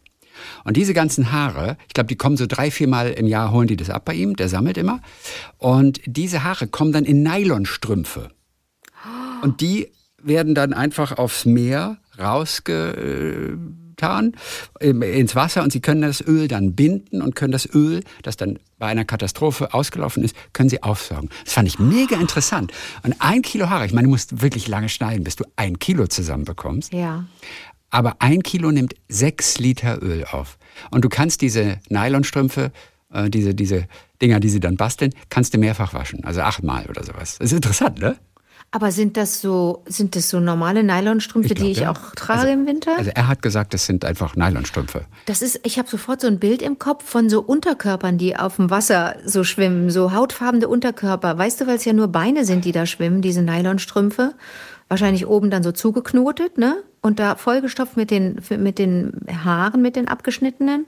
Und 0.63 0.77
diese 0.77 0.93
ganzen 0.93 1.31
Haare, 1.31 1.77
ich 1.87 1.93
glaube, 1.93 2.07
die 2.07 2.17
kommen 2.17 2.37
so 2.37 2.45
drei, 2.47 2.69
viermal 2.69 3.11
im 3.11 3.27
Jahr, 3.27 3.51
holen 3.51 3.67
die 3.67 3.77
das 3.77 3.89
ab 3.89 4.05
bei 4.05 4.13
ihm, 4.13 4.35
der 4.35 4.49
sammelt 4.49 4.77
immer. 4.77 5.01
Und 5.57 6.01
diese 6.05 6.43
Haare 6.43 6.67
kommen 6.67 6.91
dann 6.91 7.05
in 7.05 7.23
Nylonstrümpfe. 7.23 8.31
Und 9.41 9.61
die 9.61 9.91
werden 10.21 10.55
dann 10.55 10.73
einfach 10.73 11.17
aufs 11.17 11.45
Meer 11.45 11.97
rausgetan, 12.17 13.84
ähm, 14.01 15.01
ins 15.01 15.35
Wasser 15.35 15.63
und 15.63 15.71
sie 15.71 15.81
können 15.81 16.01
das 16.01 16.21
Öl 16.21 16.47
dann 16.47 16.75
binden 16.75 17.21
und 17.21 17.35
können 17.35 17.51
das 17.51 17.67
Öl, 17.73 18.03
das 18.23 18.37
dann 18.37 18.59
bei 18.77 18.87
einer 18.87 19.05
Katastrophe 19.05 19.73
ausgelaufen 19.73 20.23
ist, 20.23 20.35
können 20.53 20.69
sie 20.69 20.83
aufsaugen. 20.83 21.29
Das 21.43 21.53
fand 21.53 21.67
ich 21.67 21.79
mega 21.79 22.19
interessant. 22.19 22.71
Und 23.03 23.15
ein 23.19 23.41
Kilo 23.41 23.69
Haare, 23.69 23.85
ich 23.85 23.93
meine, 23.93 24.05
du 24.05 24.11
musst 24.11 24.41
wirklich 24.41 24.67
lange 24.67 24.89
schneiden, 24.89 25.23
bis 25.23 25.35
du 25.35 25.45
ein 25.55 25.79
Kilo 25.79 26.07
zusammenbekommst. 26.07 26.93
Ja. 26.93 27.25
Aber 27.89 28.17
ein 28.19 28.43
Kilo 28.43 28.71
nimmt 28.71 28.95
sechs 29.07 29.57
Liter 29.57 30.01
Öl 30.01 30.25
auf. 30.25 30.57
Und 30.91 31.05
du 31.05 31.09
kannst 31.09 31.41
diese 31.41 31.79
Nylonstrümpfe, 31.89 32.71
äh, 33.13 33.29
diese, 33.29 33.55
diese 33.55 33.87
Dinger, 34.21 34.39
die 34.39 34.49
sie 34.49 34.59
dann 34.59 34.75
basteln, 34.75 35.13
kannst 35.29 35.53
du 35.53 35.57
mehrfach 35.57 35.93
waschen. 35.93 36.23
Also 36.25 36.41
achtmal 36.41 36.85
oder 36.87 37.03
sowas. 37.03 37.37
Das 37.39 37.51
ist 37.51 37.55
interessant, 37.55 37.99
ne? 37.99 38.17
Aber 38.75 38.91
sind 38.91 39.15
das 39.15 39.39
so, 39.39 39.83
sind 39.85 40.17
das 40.17 40.29
so 40.29 40.41
normale 40.41 40.83
Nylonstrümpfe, 40.83 41.53
die 41.53 41.71
ich 41.71 41.77
ja. 41.77 41.91
auch 41.91 42.13
trage 42.13 42.41
also, 42.41 42.51
im 42.51 42.67
Winter? 42.67 42.97
Also 42.97 43.09
er 43.15 43.29
hat 43.29 43.41
gesagt, 43.41 43.73
das 43.73 43.85
sind 43.85 44.03
einfach 44.03 44.35
Nylonstrümpfe. 44.35 45.05
Das 45.27 45.41
ist, 45.41 45.61
ich 45.63 45.79
habe 45.79 45.87
sofort 45.87 46.19
so 46.19 46.27
ein 46.27 46.39
Bild 46.39 46.61
im 46.61 46.77
Kopf 46.77 47.05
von 47.05 47.29
so 47.29 47.41
Unterkörpern, 47.41 48.17
die 48.17 48.35
auf 48.35 48.57
dem 48.57 48.69
Wasser 48.69 49.15
so 49.23 49.45
schwimmen, 49.45 49.91
so 49.91 50.11
hautfarbene 50.11 50.67
Unterkörper. 50.67 51.37
Weißt 51.37 51.61
du, 51.61 51.67
weil 51.67 51.77
es 51.77 51.85
ja 51.85 51.93
nur 51.93 52.09
Beine 52.09 52.43
sind, 52.43 52.65
die 52.65 52.73
da 52.73 52.85
schwimmen, 52.85 53.21
diese 53.21 53.41
Nylonstrümpfe. 53.41 54.33
Wahrscheinlich 54.89 55.25
oben 55.25 55.49
dann 55.49 55.63
so 55.63 55.71
zugeknotet, 55.71 56.57
ne? 56.57 56.83
Und 56.99 57.19
da 57.19 57.37
vollgestopft 57.37 57.95
mit 57.95 58.11
den, 58.11 58.41
mit 58.57 58.77
den 58.77 59.21
Haaren, 59.45 59.81
mit 59.81 59.95
den 59.95 60.09
abgeschnittenen. 60.09 60.85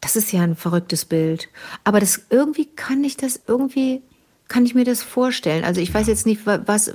Das 0.00 0.14
ist 0.14 0.30
ja 0.30 0.42
ein 0.42 0.54
verrücktes 0.54 1.04
Bild. 1.04 1.48
Aber 1.82 1.98
das 1.98 2.26
irgendwie 2.30 2.66
kann 2.66 3.02
ich 3.02 3.16
das 3.16 3.40
irgendwie, 3.48 4.02
kann 4.48 4.64
ich 4.66 4.74
mir 4.74 4.84
das 4.84 5.02
vorstellen. 5.02 5.64
Also 5.64 5.80
ich 5.80 5.92
weiß 5.92 6.06
jetzt 6.06 6.26
nicht, 6.26 6.46
wa- 6.46 6.60
was, 6.66 6.92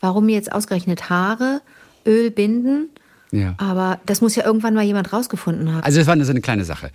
warum 0.00 0.28
jetzt 0.28 0.52
ausgerechnet 0.52 1.10
Haare, 1.10 1.60
Öl 2.06 2.30
binden. 2.30 2.88
Ja. 3.30 3.54
Aber 3.58 4.00
das 4.06 4.20
muss 4.20 4.36
ja 4.36 4.44
irgendwann 4.44 4.74
mal 4.74 4.84
jemand 4.84 5.12
rausgefunden 5.12 5.72
haben. 5.72 5.82
Also 5.82 6.00
es 6.00 6.06
war 6.06 6.16
nur 6.16 6.24
so 6.24 6.30
eine 6.30 6.40
kleine 6.40 6.64
Sache. 6.64 6.90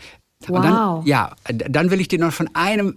Und 0.48 0.64
dann, 0.64 0.74
Wow. 0.74 1.06
ja, 1.06 1.36
dann 1.50 1.92
will 1.92 2.00
ich 2.00 2.08
dir 2.08 2.18
noch 2.20 2.32
von 2.32 2.50
einem 2.54 2.96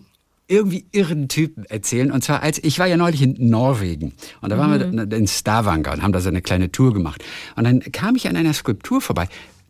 irgendwie 0.49 0.85
irren 0.93 1.29
Typen 1.29 1.65
erzählen. 1.65 2.13
Und 2.13 2.23
zwar 2.23 2.43
als 2.43 2.59
ich 2.63 2.79
war 2.79 2.87
ja 2.87 2.97
neulich 2.97 3.23
in 3.23 3.49
Norwegen 3.51 4.13
und 4.43 4.51
da 4.51 4.59
waren 4.59 4.95
wir 5.11 5.17
in 5.19 5.27
Stavanger 5.27 5.93
und 5.93 6.03
haben 6.03 6.13
da 6.13 6.21
so 6.21 6.29
eine 6.29 6.43
kleine 6.43 6.71
Tour 6.71 6.93
gemacht. 6.93 7.25
Und 7.57 7.65
dann 7.65 7.81
kam 7.81 8.17
ich 8.17 8.29
an 8.29 8.37
einer 8.37 8.53
Skulptur 8.53 9.01
vorbei. 9.01 9.29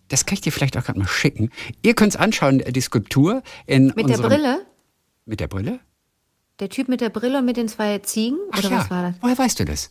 Das 0.09 0.27
kann 0.27 0.35
ich 0.35 0.41
dir 0.43 0.53
vielleicht 0.53 0.77
auch 0.77 0.85
gerade 0.85 0.99
mal 0.99 1.09
schicken. 1.09 1.51
Ihr 1.83 1.95
könnt 1.95 2.15
es 2.15 2.21
anschauen, 2.21 2.59
die 2.69 2.81
Skulptur 2.81 3.43
in 3.67 3.87
Mit 3.89 3.99
der 3.99 4.05
unserem- 4.17 4.29
Brille? 4.31 4.67
Mit 5.25 5.41
der 5.41 5.47
Brille? 5.49 5.79
Der 6.61 6.69
Typ 6.69 6.89
mit 6.89 7.01
der 7.01 7.11
Brille 7.11 7.39
und 7.39 7.45
mit 7.45 7.57
den 7.57 7.69
zwei 7.69 7.99
Ziegen? 7.99 8.39
Ach 8.53 8.59
Oder 8.59 8.71
ja. 8.71 8.79
was 8.79 8.91
war 8.91 9.03
das? 9.03 9.15
Woher 9.21 9.39
weißt 9.39 9.61
du 9.61 9.65
das? 9.65 9.91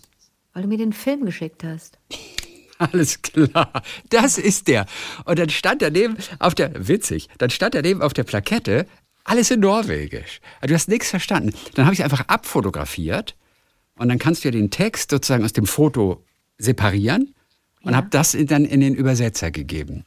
Weil 0.54 0.63
du 0.63 0.69
mir 0.69 0.78
den 0.78 0.93
Film 0.93 1.26
geschickt 1.26 1.63
hast. 1.63 1.97
Alles 2.78 3.21
klar, 3.21 3.84
das 4.10 4.39
ist 4.39 4.67
der. 4.67 4.88
Und 5.26 5.38
dann 5.38 5.50
stand 5.50 5.84
daneben 5.84 6.17
auf 6.39 6.56
der, 6.56 6.88
witzig, 6.88 7.30
dann 7.38 7.52
stand 7.52 7.76
daneben 7.76 8.02
auf 8.02 8.13
der 8.13 8.24
Plakette, 8.24 8.88
alles 9.24 9.52
in 9.52 9.60
Norwegisch. 9.60 10.41
Also 10.62 10.69
du 10.69 10.74
hast 10.74 10.88
nichts 10.88 11.12
verstanden. 11.12 11.54
Dann 11.76 11.86
habe 11.86 11.93
ich 11.93 12.04
einfach 12.04 12.28
abfotografiert 12.28 13.36
und 14.00 14.10
dann 14.10 14.17
kannst 14.17 14.43
du 14.43 14.47
ja 14.47 14.52
den 14.52 14.71
Text 14.71 15.12
sozusagen 15.12 15.43
aus 15.43 15.54
dem 15.54 15.67
Foto 15.67 16.24
separieren 16.58 17.36
und 17.84 17.91
ja. 17.91 17.97
habe 17.97 18.08
das 18.10 18.36
dann 18.45 18.65
in 18.65 18.82
den 18.82 18.95
Übersetzer 18.95 19.52
gegeben. 19.52 20.04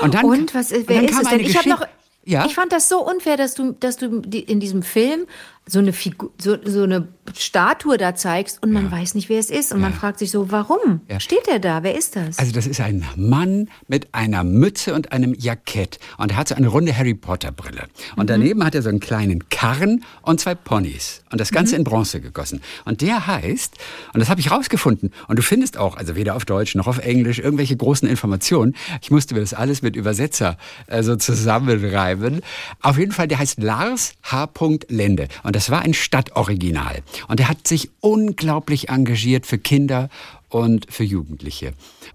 Und, 0.00 0.14
dann, 0.14 0.24
und 0.24 0.54
was, 0.54 0.70
wer 0.70 1.00
und 1.00 1.10
ist 1.10 1.20
es 1.20 1.28
denn? 1.28 1.40
Ich 1.40 1.56
habe 1.56 1.68
noch, 1.68 1.86
ja? 2.24 2.46
Ich 2.46 2.54
fand 2.54 2.72
das 2.72 2.88
so 2.88 3.04
unfair, 3.04 3.36
dass 3.36 3.54
du, 3.54 3.72
dass 3.72 3.96
du 3.96 4.20
in 4.20 4.60
diesem 4.60 4.82
Film 4.82 5.26
so 5.66 5.78
eine 5.78 5.92
Figur, 5.92 6.32
so, 6.40 6.56
so 6.64 6.82
eine 6.82 7.08
Statue 7.38 7.96
da 7.96 8.16
zeigst 8.16 8.62
und 8.62 8.72
man 8.72 8.86
ja. 8.86 8.92
weiß 8.92 9.14
nicht, 9.14 9.28
wer 9.28 9.38
es 9.38 9.48
ist. 9.48 9.72
Und 9.72 9.80
ja. 9.80 9.88
man 9.88 9.94
fragt 9.94 10.18
sich 10.18 10.30
so, 10.32 10.50
warum 10.50 11.02
ja. 11.08 11.20
steht 11.20 11.46
er 11.46 11.60
da? 11.60 11.84
Wer 11.84 11.96
ist 11.96 12.16
das? 12.16 12.38
Also 12.38 12.52
das 12.52 12.66
ist 12.66 12.80
ein 12.80 13.06
Mann 13.16 13.68
mit 13.86 14.12
einer 14.12 14.42
Mütze 14.42 14.92
und 14.92 15.12
einem 15.12 15.34
Jackett. 15.38 16.00
Und 16.18 16.32
er 16.32 16.36
hat 16.36 16.48
so 16.48 16.56
eine 16.56 16.66
runde 16.66 16.96
Harry 16.96 17.14
Potter 17.14 17.52
Brille. 17.52 17.84
Und 18.16 18.24
mhm. 18.24 18.26
daneben 18.26 18.64
hat 18.64 18.74
er 18.74 18.82
so 18.82 18.88
einen 18.88 18.98
kleinen 18.98 19.48
Karren 19.50 20.04
und 20.22 20.40
zwei 20.40 20.56
Ponys. 20.56 21.22
Und 21.30 21.40
das 21.40 21.52
Ganze 21.52 21.74
mhm. 21.74 21.80
in 21.80 21.84
Bronze 21.84 22.20
gegossen. 22.20 22.60
Und 22.84 23.00
der 23.00 23.26
heißt, 23.28 23.76
und 24.12 24.20
das 24.20 24.28
habe 24.28 24.40
ich 24.40 24.50
rausgefunden, 24.50 25.12
und 25.28 25.38
du 25.38 25.42
findest 25.42 25.78
auch, 25.78 25.96
also 25.96 26.16
weder 26.16 26.34
auf 26.34 26.44
Deutsch 26.44 26.74
noch 26.74 26.88
auf 26.88 26.98
Englisch, 26.98 27.38
irgendwelche 27.38 27.76
großen 27.76 28.08
Informationen. 28.08 28.74
Ich 29.00 29.12
musste 29.12 29.34
mir 29.34 29.40
das 29.40 29.54
alles 29.54 29.80
mit 29.80 29.94
Übersetzer 29.94 30.58
äh, 30.88 31.04
so 31.04 31.14
zusammenreiben. 31.14 32.40
Auf 32.80 32.98
jeden 32.98 33.12
Fall, 33.12 33.28
der 33.28 33.38
heißt 33.38 33.62
Lars 33.62 34.14
H. 34.24 34.48
Lende. 34.88 35.28
Und 35.42 35.51
das 35.52 35.70
war 35.70 35.82
ein 35.82 35.94
Stadtoriginal. 35.94 37.02
Und 37.28 37.40
er 37.40 37.48
hat 37.48 37.66
sich 37.66 37.90
unglaublich 38.00 38.88
engagiert 38.88 39.46
für 39.46 39.58
Kinder 39.58 40.08
und 40.48 40.92
für 40.92 41.04
Jugendliche. 41.04 41.72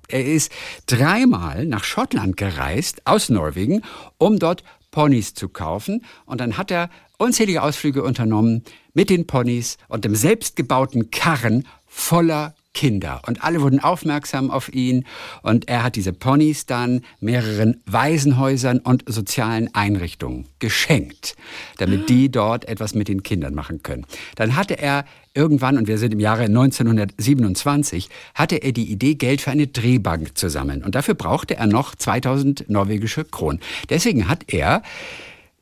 Er 0.08 0.26
ist 0.26 0.52
dreimal 0.86 1.66
nach 1.66 1.84
Schottland 1.84 2.38
gereist, 2.38 3.02
aus 3.06 3.30
Norwegen, 3.30 3.82
um 4.18 4.40
dort 4.40 4.64
Ponys 4.92 5.34
zu 5.34 5.50
kaufen. 5.50 6.06
Und 6.26 6.42
dann 6.42 6.58
hat 6.58 6.72
er 6.72 6.90
unzählige 7.18 7.64
Ausflüge 7.64 8.04
unternommen 8.04 8.64
mit 8.94 9.10
den 9.10 9.28
Ponys 9.28 9.78
und 9.88 10.06
dem 10.06 10.16
selbstgebauten 10.16 11.12
Karren 11.12 11.68
voller 11.86 12.56
Kinder. 12.78 13.24
Und 13.26 13.44
alle 13.44 13.62
wurden 13.62 13.80
aufmerksam 13.80 14.52
auf 14.52 14.72
ihn. 14.72 15.04
Und 15.42 15.68
er 15.68 15.82
hat 15.82 15.96
diese 15.96 16.14
Ponys 16.14 16.68
dann 16.68 17.02
mehreren 17.20 17.82
Waisenhäusern 17.88 18.78
und 18.78 19.04
sozialen 19.08 19.74
Einrichtungen 19.74 20.46
geschenkt, 20.60 21.36
damit 21.80 22.08
die 22.08 22.30
dort 22.30 22.68
etwas 22.68 22.94
mit 22.94 23.08
den 23.08 23.24
Kindern 23.24 23.56
machen 23.56 23.82
können. 23.82 24.06
Dann 24.36 24.56
hatte 24.56 24.78
er 24.78 25.06
irgendwann, 25.34 25.80
und 25.80 25.88
wir 25.88 25.98
sind 25.98 26.14
im 26.14 26.20
Jahre 26.20 26.44
1927, 26.44 28.10
hatte 28.36 28.58
er 28.58 28.74
die 28.74 28.92
Idee, 28.92 29.16
Geld 29.16 29.42
für 29.42 29.50
eine 29.50 29.66
Drehbank 29.66 30.38
zu 30.38 30.48
sammeln. 30.48 30.84
Und 30.84 30.94
dafür 30.94 31.16
brauchte 31.16 31.58
er 31.58 31.66
noch 31.66 31.96
2000 31.96 32.70
norwegische 32.70 33.26
Kronen. 33.26 33.60
Deswegen 33.90 34.28
hat 34.28 34.54
er 34.54 34.84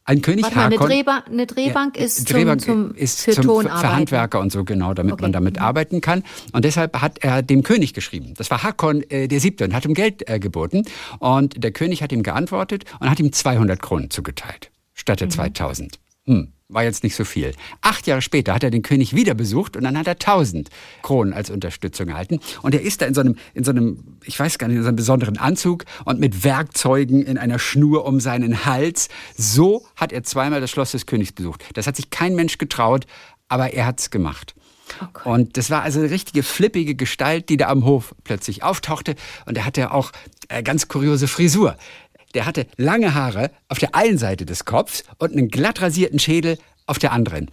ein 0.05 0.21
König 0.21 0.43
Warte 0.43 0.55
mal, 0.55 0.65
eine, 0.65 0.77
Drehba 0.77 1.23
eine 1.27 1.47
Drehbank 1.47 1.97
ja, 1.97 2.05
ist, 2.05 2.31
Drehbank 2.31 2.61
zum, 2.61 2.89
zum, 2.89 2.95
ist 2.95 3.21
für, 3.21 3.31
zum 3.31 3.61
für 3.61 3.71
Handwerker 3.71 4.39
und 4.39 4.51
so 4.51 4.63
genau, 4.63 4.93
damit 4.93 5.13
okay. 5.13 5.23
man 5.23 5.31
damit 5.31 5.55
mhm. 5.57 5.63
arbeiten 5.63 6.01
kann. 6.01 6.23
Und 6.53 6.63
deshalb 6.63 7.01
hat 7.01 7.19
er 7.23 7.41
dem 7.41 7.63
König 7.63 7.93
geschrieben. 7.93 8.33
Das 8.37 8.51
war 8.51 8.63
Hakon 8.63 9.01
äh, 9.09 9.27
der 9.27 9.39
Siebte 9.39 9.65
und 9.65 9.73
hat 9.73 9.83
ihm 9.85 9.95
Geld 9.95 10.29
äh, 10.29 10.39
geboten. 10.39 10.83
Und 11.19 11.63
der 11.63 11.71
König 11.71 12.03
hat 12.03 12.11
ihm 12.11 12.23
geantwortet 12.23 12.85
und 12.99 13.09
hat 13.09 13.19
ihm 13.19 13.33
200 13.33 13.81
Kronen 13.81 14.11
zugeteilt 14.11 14.71
statt 14.93 15.19
der 15.19 15.27
mhm. 15.27 15.31
2000. 15.31 15.99
Hm 16.25 16.54
war 16.67 16.83
jetzt 16.83 17.03
nicht 17.03 17.15
so 17.15 17.25
viel. 17.25 17.53
Acht 17.81 18.07
Jahre 18.07 18.21
später 18.21 18.53
hat 18.53 18.63
er 18.63 18.71
den 18.71 18.81
König 18.81 19.15
wieder 19.15 19.35
besucht 19.35 19.77
und 19.77 19.83
dann 19.83 19.97
hat 19.97 20.07
er 20.07 20.17
tausend 20.17 20.69
Kronen 21.03 21.33
als 21.33 21.49
Unterstützung 21.49 22.09
erhalten. 22.09 22.39
Und 22.63 22.73
er 22.73 22.81
ist 22.81 23.01
da 23.01 23.05
in 23.05 23.13
so 23.13 23.21
einem, 23.21 23.35
in 23.53 23.63
so 23.63 23.71
einem, 23.71 24.17
ich 24.23 24.39
weiß 24.39 24.57
gar 24.57 24.67
nicht, 24.67 24.77
in 24.77 24.83
so 24.83 24.87
einem 24.87 24.95
besonderen 24.95 25.37
Anzug 25.37 25.85
und 26.05 26.19
mit 26.19 26.43
Werkzeugen 26.43 27.21
in 27.23 27.37
einer 27.37 27.59
Schnur 27.59 28.05
um 28.05 28.19
seinen 28.19 28.65
Hals. 28.65 29.09
So 29.37 29.85
hat 29.95 30.11
er 30.11 30.23
zweimal 30.23 30.59
das 30.59 30.71
Schloss 30.71 30.91
des 30.91 31.05
Königs 31.05 31.31
besucht. 31.31 31.63
Das 31.73 31.85
hat 31.85 31.95
sich 31.95 32.09
kein 32.09 32.33
Mensch 32.35 32.57
getraut, 32.57 33.05
aber 33.47 33.73
er 33.73 33.85
hat's 33.85 34.09
gemacht. 34.09 34.55
Okay. 35.01 35.29
Und 35.29 35.57
das 35.57 35.69
war 35.69 35.81
also 35.81 35.99
eine 35.99 36.09
richtige 36.09 36.43
flippige 36.43 36.95
Gestalt, 36.95 37.49
die 37.49 37.57
da 37.57 37.69
am 37.69 37.85
Hof 37.85 38.15
plötzlich 38.23 38.63
auftauchte. 38.63 39.15
Und 39.45 39.57
er 39.57 39.65
hatte 39.65 39.91
auch 39.91 40.11
äh, 40.47 40.63
ganz 40.63 40.87
kuriose 40.87 41.27
Frisur 41.27 41.75
der 42.35 42.45
hatte 42.45 42.67
lange 42.77 43.15
Haare 43.15 43.51
auf 43.69 43.79
der 43.79 43.95
einen 43.95 44.17
Seite 44.17 44.45
des 44.45 44.65
Kopfs 44.65 45.03
und 45.17 45.31
einen 45.31 45.47
glatt 45.47 45.81
rasierten 45.81 46.19
Schädel 46.19 46.57
auf 46.85 46.99
der 46.99 47.11
anderen. 47.11 47.49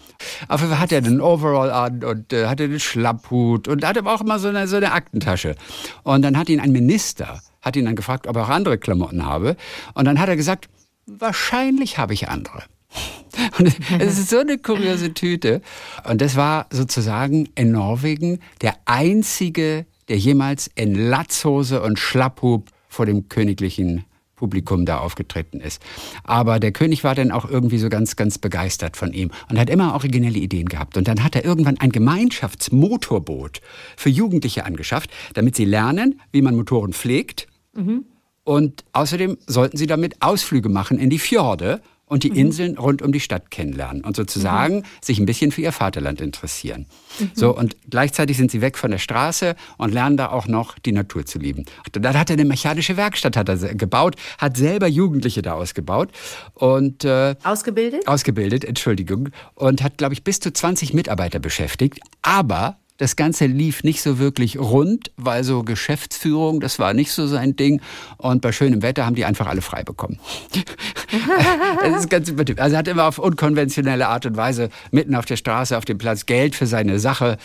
Auf 0.49 0.61
jeden 0.61 0.73
Fall 0.73 0.81
hat 0.81 0.93
er 0.93 1.01
den 1.01 1.21
Overall 1.21 1.71
an 1.71 2.05
und 2.05 2.33
äh, 2.33 2.47
hatte 2.47 2.69
den 2.69 2.81
Schlapphut 2.81 3.67
und 3.67 3.85
hatte 3.85 4.01
aber 4.01 4.15
auch 4.15 4.21
immer 4.21 4.39
so 4.39 4.49
eine, 4.49 4.69
so 4.69 4.77
eine 4.77 4.93
Aktentasche. 4.93 5.55
Und 6.03 6.23
dann 6.23 6.37
hat 6.37 6.49
ihn 6.51 6.61
ein 6.61 6.73
Minister, 6.73 7.41
hat 7.63 7.77
ihn 7.77 7.87
dann 7.87 7.97
gefragt, 7.97 8.27
ob 8.27 8.37
er 8.37 8.45
auch 8.45 8.49
andere 8.51 8.77
Klamotten 8.77 9.25
habe. 9.25 9.57
Und 9.95 10.05
dann 10.05 10.21
hat 10.21 10.29
er 10.29 10.37
gesagt, 10.37 10.69
wahrscheinlich 11.07 11.97
habe 11.97 12.13
ich 12.13 12.29
andere. 12.29 12.65
Und 13.59 13.75
es 13.99 14.19
ist 14.19 14.29
so 14.29 14.39
eine 14.39 14.59
kuriose 14.59 15.15
Tüte. 15.15 15.63
Und 16.05 16.21
das 16.21 16.37
war 16.37 16.67
sozusagen 16.71 17.49
in 17.55 17.73
Norwegen 17.73 18.41
der 18.61 18.75
einzige, 18.85 19.87
der 20.09 20.19
jemals 20.19 20.71
in 20.75 20.95
Latzhose 20.95 21.81
und 21.81 21.99
Schlapphub 21.99 22.69
vor 22.89 23.07
dem 23.07 23.31
königlichen 23.31 24.05
Publikum 24.43 24.85
da 24.85 24.99
aufgetreten 24.99 25.61
ist. 25.61 25.81
Aber 26.25 26.59
der 26.59 26.73
König 26.73 27.05
war 27.05 27.15
dann 27.15 27.31
auch 27.31 27.49
irgendwie 27.49 27.79
so 27.79 27.89
ganz, 27.89 28.17
ganz 28.17 28.39
begeistert 28.39 28.97
von 28.97 29.13
ihm 29.13 29.31
und 29.49 29.57
hat 29.57 29.71
immer 29.71 29.95
originelle 29.95 30.39
Ideen 30.39 30.69
gehabt. 30.69 30.97
Und 30.97 31.07
dann 31.07 31.23
hat 31.23 31.37
er 31.37 31.45
irgendwann 31.45 31.79
ein 31.79 31.93
Gemeinschaftsmotorboot 31.93 33.61
für 33.97 34.09
Jugendliche 34.09 34.65
angeschafft, 34.65 35.11
damit 35.35 35.55
sie 35.55 35.65
lernen, 35.65 36.21
wie 36.33 36.43
man 36.43 36.57
Motoren 36.57 36.93
pflegt. 36.93 37.47
Mhm. 37.73 38.07
Und 38.43 38.85
außerdem 38.93 39.39
sollten 39.47 39.77
sie 39.77 39.87
damit 39.87 40.21
Ausflüge 40.21 40.69
machen 40.69 40.99
in 40.99 41.09
die 41.09 41.21
Fjorde 41.21 41.81
und 42.13 42.25
die 42.25 42.31
mhm. 42.31 42.37
Inseln 42.37 42.77
rund 42.77 43.01
um 43.01 43.11
die 43.11 43.21
Stadt 43.21 43.51
kennenlernen 43.51 44.05
und 44.05 44.17
sozusagen 44.17 44.77
mhm. 44.77 44.85
sich 45.01 45.19
ein 45.19 45.25
bisschen 45.25 45.51
für 45.51 45.63
ihr 45.63 45.73
Vaterland 45.73 46.21
interessieren. 46.21 46.85
Mhm. 47.19 47.31
So, 47.33 47.57
und 47.57 47.75
gleichzeitig 47.89 48.37
sind 48.37 48.51
sie 48.51 48.61
weg 48.61 48.77
von 48.77 48.91
der 48.91 48.99
Straße 48.99 49.57
und 49.79 49.95
lernen 49.95 50.19
da 50.19 50.29
auch 50.29 50.47
noch 50.47 50.79
die 50.79 50.93
Natur 50.93 51.25
zu 51.25 51.39
lieben. 51.39 51.65
Dann 51.93 52.19
hat 52.19 52.29
er 52.29 52.35
eine 52.35 52.45
mechanische 52.45 52.99
Werkstatt 52.99 53.35
hat 53.35 53.49
er 53.49 53.57
gebaut, 53.57 54.17
hat 54.37 54.59
selber 54.59 54.89
Jugendliche 54.89 55.41
da 55.41 55.55
ausgebaut 55.55 56.11
und 56.53 57.05
äh, 57.05 57.35
ausgebildet? 57.45 58.07
Ausgebildet, 58.07 58.67
Entschuldigung, 58.67 59.31
und 59.55 59.83
hat, 59.83 59.97
glaube 59.97 60.13
ich, 60.13 60.23
bis 60.23 60.39
zu 60.39 60.53
20 60.53 60.93
Mitarbeiter 60.93 61.39
beschäftigt. 61.39 61.99
Aber 62.21 62.77
das 62.99 63.17
Ganze 63.17 63.47
lief 63.47 63.83
nicht 63.85 64.03
so 64.03 64.19
wirklich 64.19 64.59
rund, 64.59 65.11
weil 65.17 65.45
so 65.45 65.63
Geschäftsführung, 65.63 66.61
das 66.61 66.79
war 66.79 66.95
nicht 66.95 67.13
so 67.13 67.27
sein 67.27 67.57
Ding. 67.57 67.81
Und 68.19 68.43
bei 68.43 68.53
schönem 68.53 68.83
Wetter 68.83 69.07
haben 69.07 69.17
die 69.17 69.25
einfach 69.25 69.47
alle 69.47 69.63
frei 69.63 69.83
bekommen. 69.83 70.19
das 71.83 72.01
ist 72.01 72.11
ganz 72.11 72.31
Also 72.31 72.75
er 72.75 72.79
hat 72.79 72.89
immer 72.89 73.05
auf 73.05 73.19
unkonventionelle 73.19 74.09
Art 74.09 74.27
und 74.27 74.37
Weise 74.37 74.69
mitten 74.91 75.15
auf 75.15 75.25
der 75.25 75.37
Straße, 75.37 75.77
auf 75.77 75.85
dem 75.85 75.99
Platz 75.99 76.27
Geld 76.27 76.55
für 76.55 76.67
seine 76.67 76.99
Sache 76.99 77.39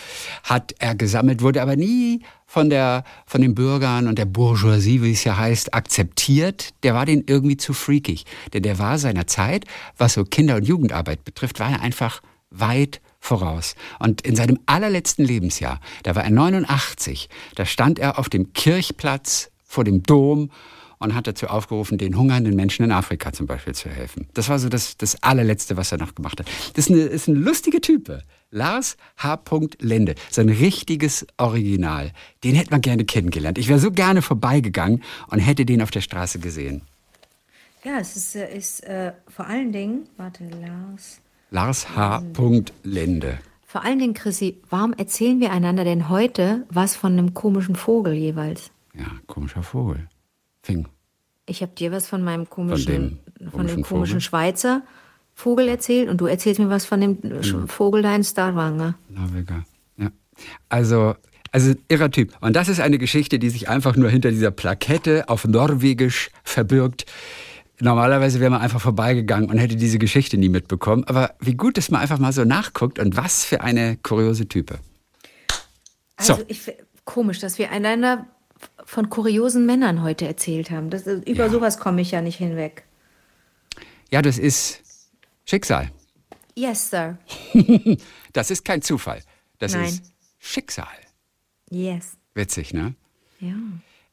hat 0.44 0.74
er 0.78 0.94
gesammelt, 0.94 1.42
wurde 1.42 1.62
aber 1.62 1.76
nie 1.76 2.22
von 2.46 2.70
der, 2.70 3.04
von 3.26 3.42
den 3.42 3.54
Bürgern 3.54 4.06
und 4.06 4.18
der 4.18 4.24
Bourgeoisie, 4.24 5.02
wie 5.02 5.12
es 5.12 5.24
ja 5.24 5.36
heißt, 5.36 5.74
akzeptiert. 5.74 6.70
Der 6.82 6.94
war 6.94 7.04
den 7.04 7.24
irgendwie 7.26 7.56
zu 7.56 7.74
freakig. 7.74 8.24
Denn 8.52 8.62
der 8.62 8.78
war 8.78 8.98
seiner 8.98 9.26
Zeit, 9.26 9.64
was 9.96 10.14
so 10.14 10.24
Kinder- 10.24 10.56
und 10.56 10.66
Jugendarbeit 10.66 11.24
betrifft, 11.24 11.60
war 11.60 11.70
er 11.70 11.82
einfach 11.82 12.22
weit 12.50 13.00
voraus. 13.20 13.74
Und 13.98 14.20
in 14.22 14.36
seinem 14.36 14.58
allerletzten 14.66 15.24
Lebensjahr, 15.24 15.80
da 16.02 16.14
war 16.14 16.24
er 16.24 16.30
89, 16.30 17.28
da 17.54 17.66
stand 17.66 17.98
er 17.98 18.18
auf 18.18 18.28
dem 18.28 18.52
Kirchplatz 18.52 19.50
vor 19.64 19.84
dem 19.84 20.02
Dom 20.02 20.50
und 20.98 21.14
hat 21.14 21.26
dazu 21.26 21.46
aufgerufen, 21.46 21.98
den 21.98 22.16
hungernden 22.16 22.54
Menschen 22.54 22.84
in 22.84 22.92
Afrika 22.92 23.32
zum 23.32 23.46
Beispiel 23.46 23.74
zu 23.74 23.88
helfen. 23.88 24.28
Das 24.34 24.48
war 24.48 24.58
so 24.58 24.68
das, 24.68 24.96
das 24.96 25.22
allerletzte, 25.22 25.76
was 25.76 25.92
er 25.92 25.98
noch 25.98 26.14
gemacht 26.14 26.40
hat. 26.40 26.48
Das 26.74 26.86
ist, 26.86 26.90
eine, 26.90 27.02
ist 27.02 27.28
ein 27.28 27.36
lustiger 27.36 27.80
Typ. 27.80 28.22
Lars 28.50 28.96
H. 29.18 29.40
Lende, 29.80 30.14
sein 30.30 30.48
richtiges 30.48 31.26
Original. 31.36 32.12
Den 32.44 32.54
hätte 32.54 32.70
man 32.70 32.80
gerne 32.80 33.04
kennengelernt. 33.04 33.58
Ich 33.58 33.68
wäre 33.68 33.78
so 33.78 33.90
gerne 33.90 34.22
vorbeigegangen 34.22 35.02
und 35.28 35.38
hätte 35.38 35.66
den 35.66 35.82
auf 35.82 35.90
der 35.90 36.00
Straße 36.00 36.38
gesehen. 36.38 36.82
Ja, 37.84 37.98
es 38.00 38.16
ist, 38.16 38.34
äh, 38.34 38.56
ist 38.56 38.84
äh, 38.84 39.12
vor 39.28 39.46
allen 39.46 39.72
Dingen, 39.72 40.08
warte, 40.16 40.44
Lars. 40.48 41.20
Lars 41.50 41.96
H. 41.96 42.22
Lende. 42.82 43.38
Vor 43.66 43.84
allen 43.84 43.98
Dingen, 43.98 44.14
Chrissy, 44.14 44.60
warum 44.68 44.92
erzählen 44.92 45.40
wir 45.40 45.50
einander 45.50 45.84
denn 45.84 46.08
heute 46.08 46.66
was 46.70 46.94
von 46.94 47.12
einem 47.12 47.34
komischen 47.34 47.74
Vogel 47.74 48.14
jeweils? 48.14 48.70
Ja, 48.94 49.06
komischer 49.26 49.62
Vogel. 49.62 50.08
Fing. 50.62 50.88
Ich 51.46 51.62
habe 51.62 51.72
dir 51.72 51.92
was 51.92 52.06
von 52.06 52.22
meinem 52.22 52.50
komischen, 52.50 53.20
von 53.36 53.38
dem, 53.38 53.50
von 53.50 53.66
dem 53.66 53.82
komischen 53.82 54.20
Schweizer 54.20 54.82
Vogel 55.34 55.68
erzählt 55.68 56.08
und 56.08 56.20
du 56.20 56.26
erzählst 56.26 56.60
mir 56.60 56.68
was 56.68 56.84
von 56.84 57.00
dem 57.00 57.18
ja. 57.22 57.66
Vogel 57.66 58.02
da 58.02 58.14
in 58.14 58.24
Starwanger. 58.24 58.98
Norweger, 59.08 59.64
ja. 59.96 60.10
Also, 60.68 61.14
also 61.52 61.74
irrer 61.88 62.10
Typ. 62.10 62.34
Und 62.40 62.56
das 62.56 62.68
ist 62.68 62.80
eine 62.80 62.98
Geschichte, 62.98 63.38
die 63.38 63.48
sich 63.48 63.68
einfach 63.68 63.96
nur 63.96 64.10
hinter 64.10 64.30
dieser 64.30 64.50
Plakette 64.50 65.28
auf 65.28 65.46
Norwegisch 65.46 66.30
verbirgt. 66.42 67.06
Normalerweise 67.80 68.40
wäre 68.40 68.50
man 68.50 68.60
einfach 68.60 68.80
vorbeigegangen 68.80 69.48
und 69.50 69.58
hätte 69.58 69.76
diese 69.76 69.98
Geschichte 69.98 70.36
nie 70.36 70.48
mitbekommen. 70.48 71.04
Aber 71.04 71.34
wie 71.40 71.54
gut, 71.54 71.76
dass 71.76 71.90
man 71.90 72.00
einfach 72.00 72.18
mal 72.18 72.32
so 72.32 72.44
nachguckt 72.44 72.98
und 72.98 73.16
was 73.16 73.44
für 73.44 73.60
eine 73.60 73.96
kuriose 73.98 74.48
Type. 74.48 74.78
Also, 76.16 76.34
so. 76.36 76.44
ich, 76.48 76.72
komisch, 77.04 77.38
dass 77.38 77.58
wir 77.58 77.70
einander 77.70 78.26
von 78.84 79.08
kuriosen 79.10 79.64
Männern 79.66 80.02
heute 80.02 80.26
erzählt 80.26 80.70
haben. 80.70 80.90
Das, 80.90 81.06
über 81.06 81.44
Ja. 81.44 81.48
sowas 81.50 81.78
komme 81.78 82.00
ich 82.00 82.10
ja 82.10 82.20
nicht 82.20 82.36
hinweg. 82.38 82.84
Ja, 84.10 84.22
das 84.22 84.38
ist 84.38 84.82
Schicksal. 85.44 85.90
Yes, 86.56 86.90
sir. 86.90 87.18
Das 88.32 88.50
ist 88.50 88.64
kein 88.64 88.82
Zufall. 88.82 89.22
Das 89.58 89.72
Nein. 89.74 89.84
ist 89.88 90.12
Schicksal. 90.38 90.86
Yes. 91.70 92.16
Witzig, 92.34 92.72
ne? 92.74 92.94
Ja. 93.40 93.54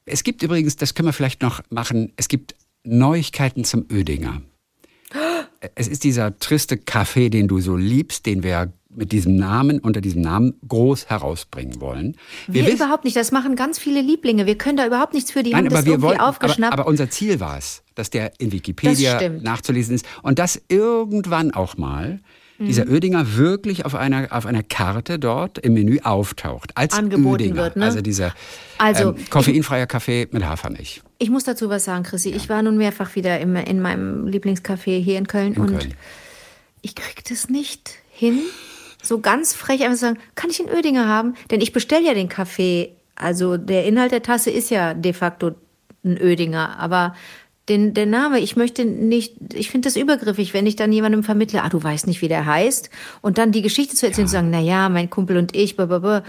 Es 0.05 0.23
gibt 0.23 0.41
übrigens, 0.43 0.75
das 0.75 0.93
können 0.93 1.07
wir 1.07 1.13
vielleicht 1.13 1.41
noch 1.41 1.61
machen, 1.69 2.13
es 2.17 2.27
gibt 2.27 2.55
Neuigkeiten 2.85 3.63
zum 3.63 3.85
Ödinger. 3.91 4.41
Es 5.75 5.87
ist 5.87 6.03
dieser 6.03 6.37
triste 6.39 6.77
Kaffee, 6.77 7.29
den 7.29 7.47
du 7.47 7.59
so 7.59 7.75
liebst, 7.75 8.25
den 8.25 8.43
wir 8.43 8.71
mit 8.97 9.11
diesem 9.11 9.35
Namen, 9.35 9.79
unter 9.79 9.99
diesem 9.99 10.21
Namen 10.21 10.53
groß 10.67 11.07
herausbringen 11.07 11.81
wollen. 11.81 12.15
Wir, 12.47 12.65
wissen- 12.65 12.77
überhaupt 12.77 13.03
nicht. 13.03 13.15
Das 13.17 13.31
machen 13.31 13.55
ganz 13.57 13.77
viele 13.77 14.01
Lieblinge. 14.01 14.45
Wir 14.45 14.57
können 14.57 14.77
da 14.77 14.85
überhaupt 14.87 15.13
nichts 15.13 15.31
für. 15.31 15.43
Die 15.43 15.51
Nein, 15.51 15.59
haben 15.59 15.67
aber 15.67 15.75
das 15.77 15.85
wir 15.85 15.91
irgendwie 15.93 16.07
wollten, 16.07 16.19
aber, 16.21 16.29
aufgeschnappt. 16.29 16.73
aber 16.73 16.87
unser 16.87 17.09
Ziel 17.09 17.39
war 17.41 17.57
es, 17.57 17.83
dass 17.95 18.09
der 18.09 18.31
in 18.39 18.51
Wikipedia 18.53 19.29
nachzulesen 19.41 19.95
ist 19.95 20.05
und 20.21 20.39
dass 20.39 20.61
irgendwann 20.69 21.51
auch 21.51 21.77
mal 21.77 22.19
Mhm. 22.57 22.67
dieser 22.67 22.87
Ödinger 22.89 23.35
wirklich 23.35 23.83
auf 23.85 23.95
einer, 23.95 24.27
auf 24.31 24.45
einer 24.45 24.63
Karte 24.63 25.19
dort 25.19 25.57
im 25.57 25.73
Menü 25.73 25.99
auftaucht. 26.01 26.71
Als 26.75 26.93
Angeboten 26.93 27.43
Ödinger. 27.43 27.55
wird, 27.63 27.75
ne? 27.75 27.83
Also 27.83 27.99
dieser 27.99 28.33
Also, 28.77 29.09
ähm, 29.09 29.15
koffeinfreier 29.29 29.87
Kaffee 29.87 30.29
mit 30.31 30.45
Hafermilch. 30.45 31.01
Ich 31.17 31.29
muss 31.29 31.43
dazu 31.43 31.69
was 31.69 31.85
sagen, 31.85 32.03
Chrissy. 32.03 32.29
Ich 32.29 32.49
war 32.49 32.61
nun 32.61 32.77
mehrfach 32.77 33.15
wieder 33.15 33.39
im, 33.39 33.55
in 33.55 33.81
meinem 33.81 34.27
Lieblingscafé 34.27 35.01
hier 35.01 35.17
in 35.17 35.27
Köln 35.27 35.53
In 35.53 35.61
und 35.61 35.79
Köln. 35.79 35.93
ich 36.81 36.95
krieg 36.95 37.23
das 37.25 37.49
nicht 37.49 37.91
hin, 38.09 38.39
so 39.01 39.19
ganz 39.19 39.53
frech 39.53 39.83
einfach 39.83 39.95
zu 39.95 40.05
sagen, 40.05 40.19
kann 40.35 40.49
ich 40.49 40.59
einen 40.59 40.75
Ödinger 40.75 41.07
haben? 41.07 41.35
Denn 41.51 41.61
ich 41.61 41.73
bestelle 41.73 42.05
ja 42.05 42.13
den 42.13 42.29
Kaffee. 42.29 42.91
Also 43.15 43.57
der 43.57 43.85
Inhalt 43.85 44.11
der 44.11 44.23
Tasse 44.23 44.51
ist 44.51 44.69
ja 44.69 44.93
de 44.93 45.13
facto 45.13 45.51
ein 46.03 46.17
Ödinger, 46.21 46.77
aber 46.77 47.15
den, 47.69 47.95
der 47.95 48.05
Name, 48.05 48.39
ich 48.39 48.55
möchte 48.55 48.85
nicht, 48.85 49.35
ich 49.53 49.71
finde 49.71 49.87
das 49.87 49.95
übergriffig, 49.95 50.53
wenn 50.53 50.67
ich 50.67 50.75
dann 50.75 50.91
jemandem 50.91 51.23
vermittle, 51.23 51.63
ah, 51.63 51.69
du 51.69 51.81
weißt 51.81 52.05
nicht, 52.05 52.21
wie 52.21 52.27
der 52.27 52.45
heißt, 52.45 52.91
und 53.21 53.39
dann 53.39 53.51
die 53.51 53.63
Geschichte 53.63 53.95
zu 53.95 54.05
erzählen 54.05 54.25
und 54.25 54.29
zu 54.29 54.33
sagen, 54.33 54.49
na 54.51 54.59
ja, 54.59 54.87
mein 54.89 55.09
Kumpel 55.09 55.37
und 55.37 55.55
ich, 55.55 55.75
blablabla, 55.75 56.23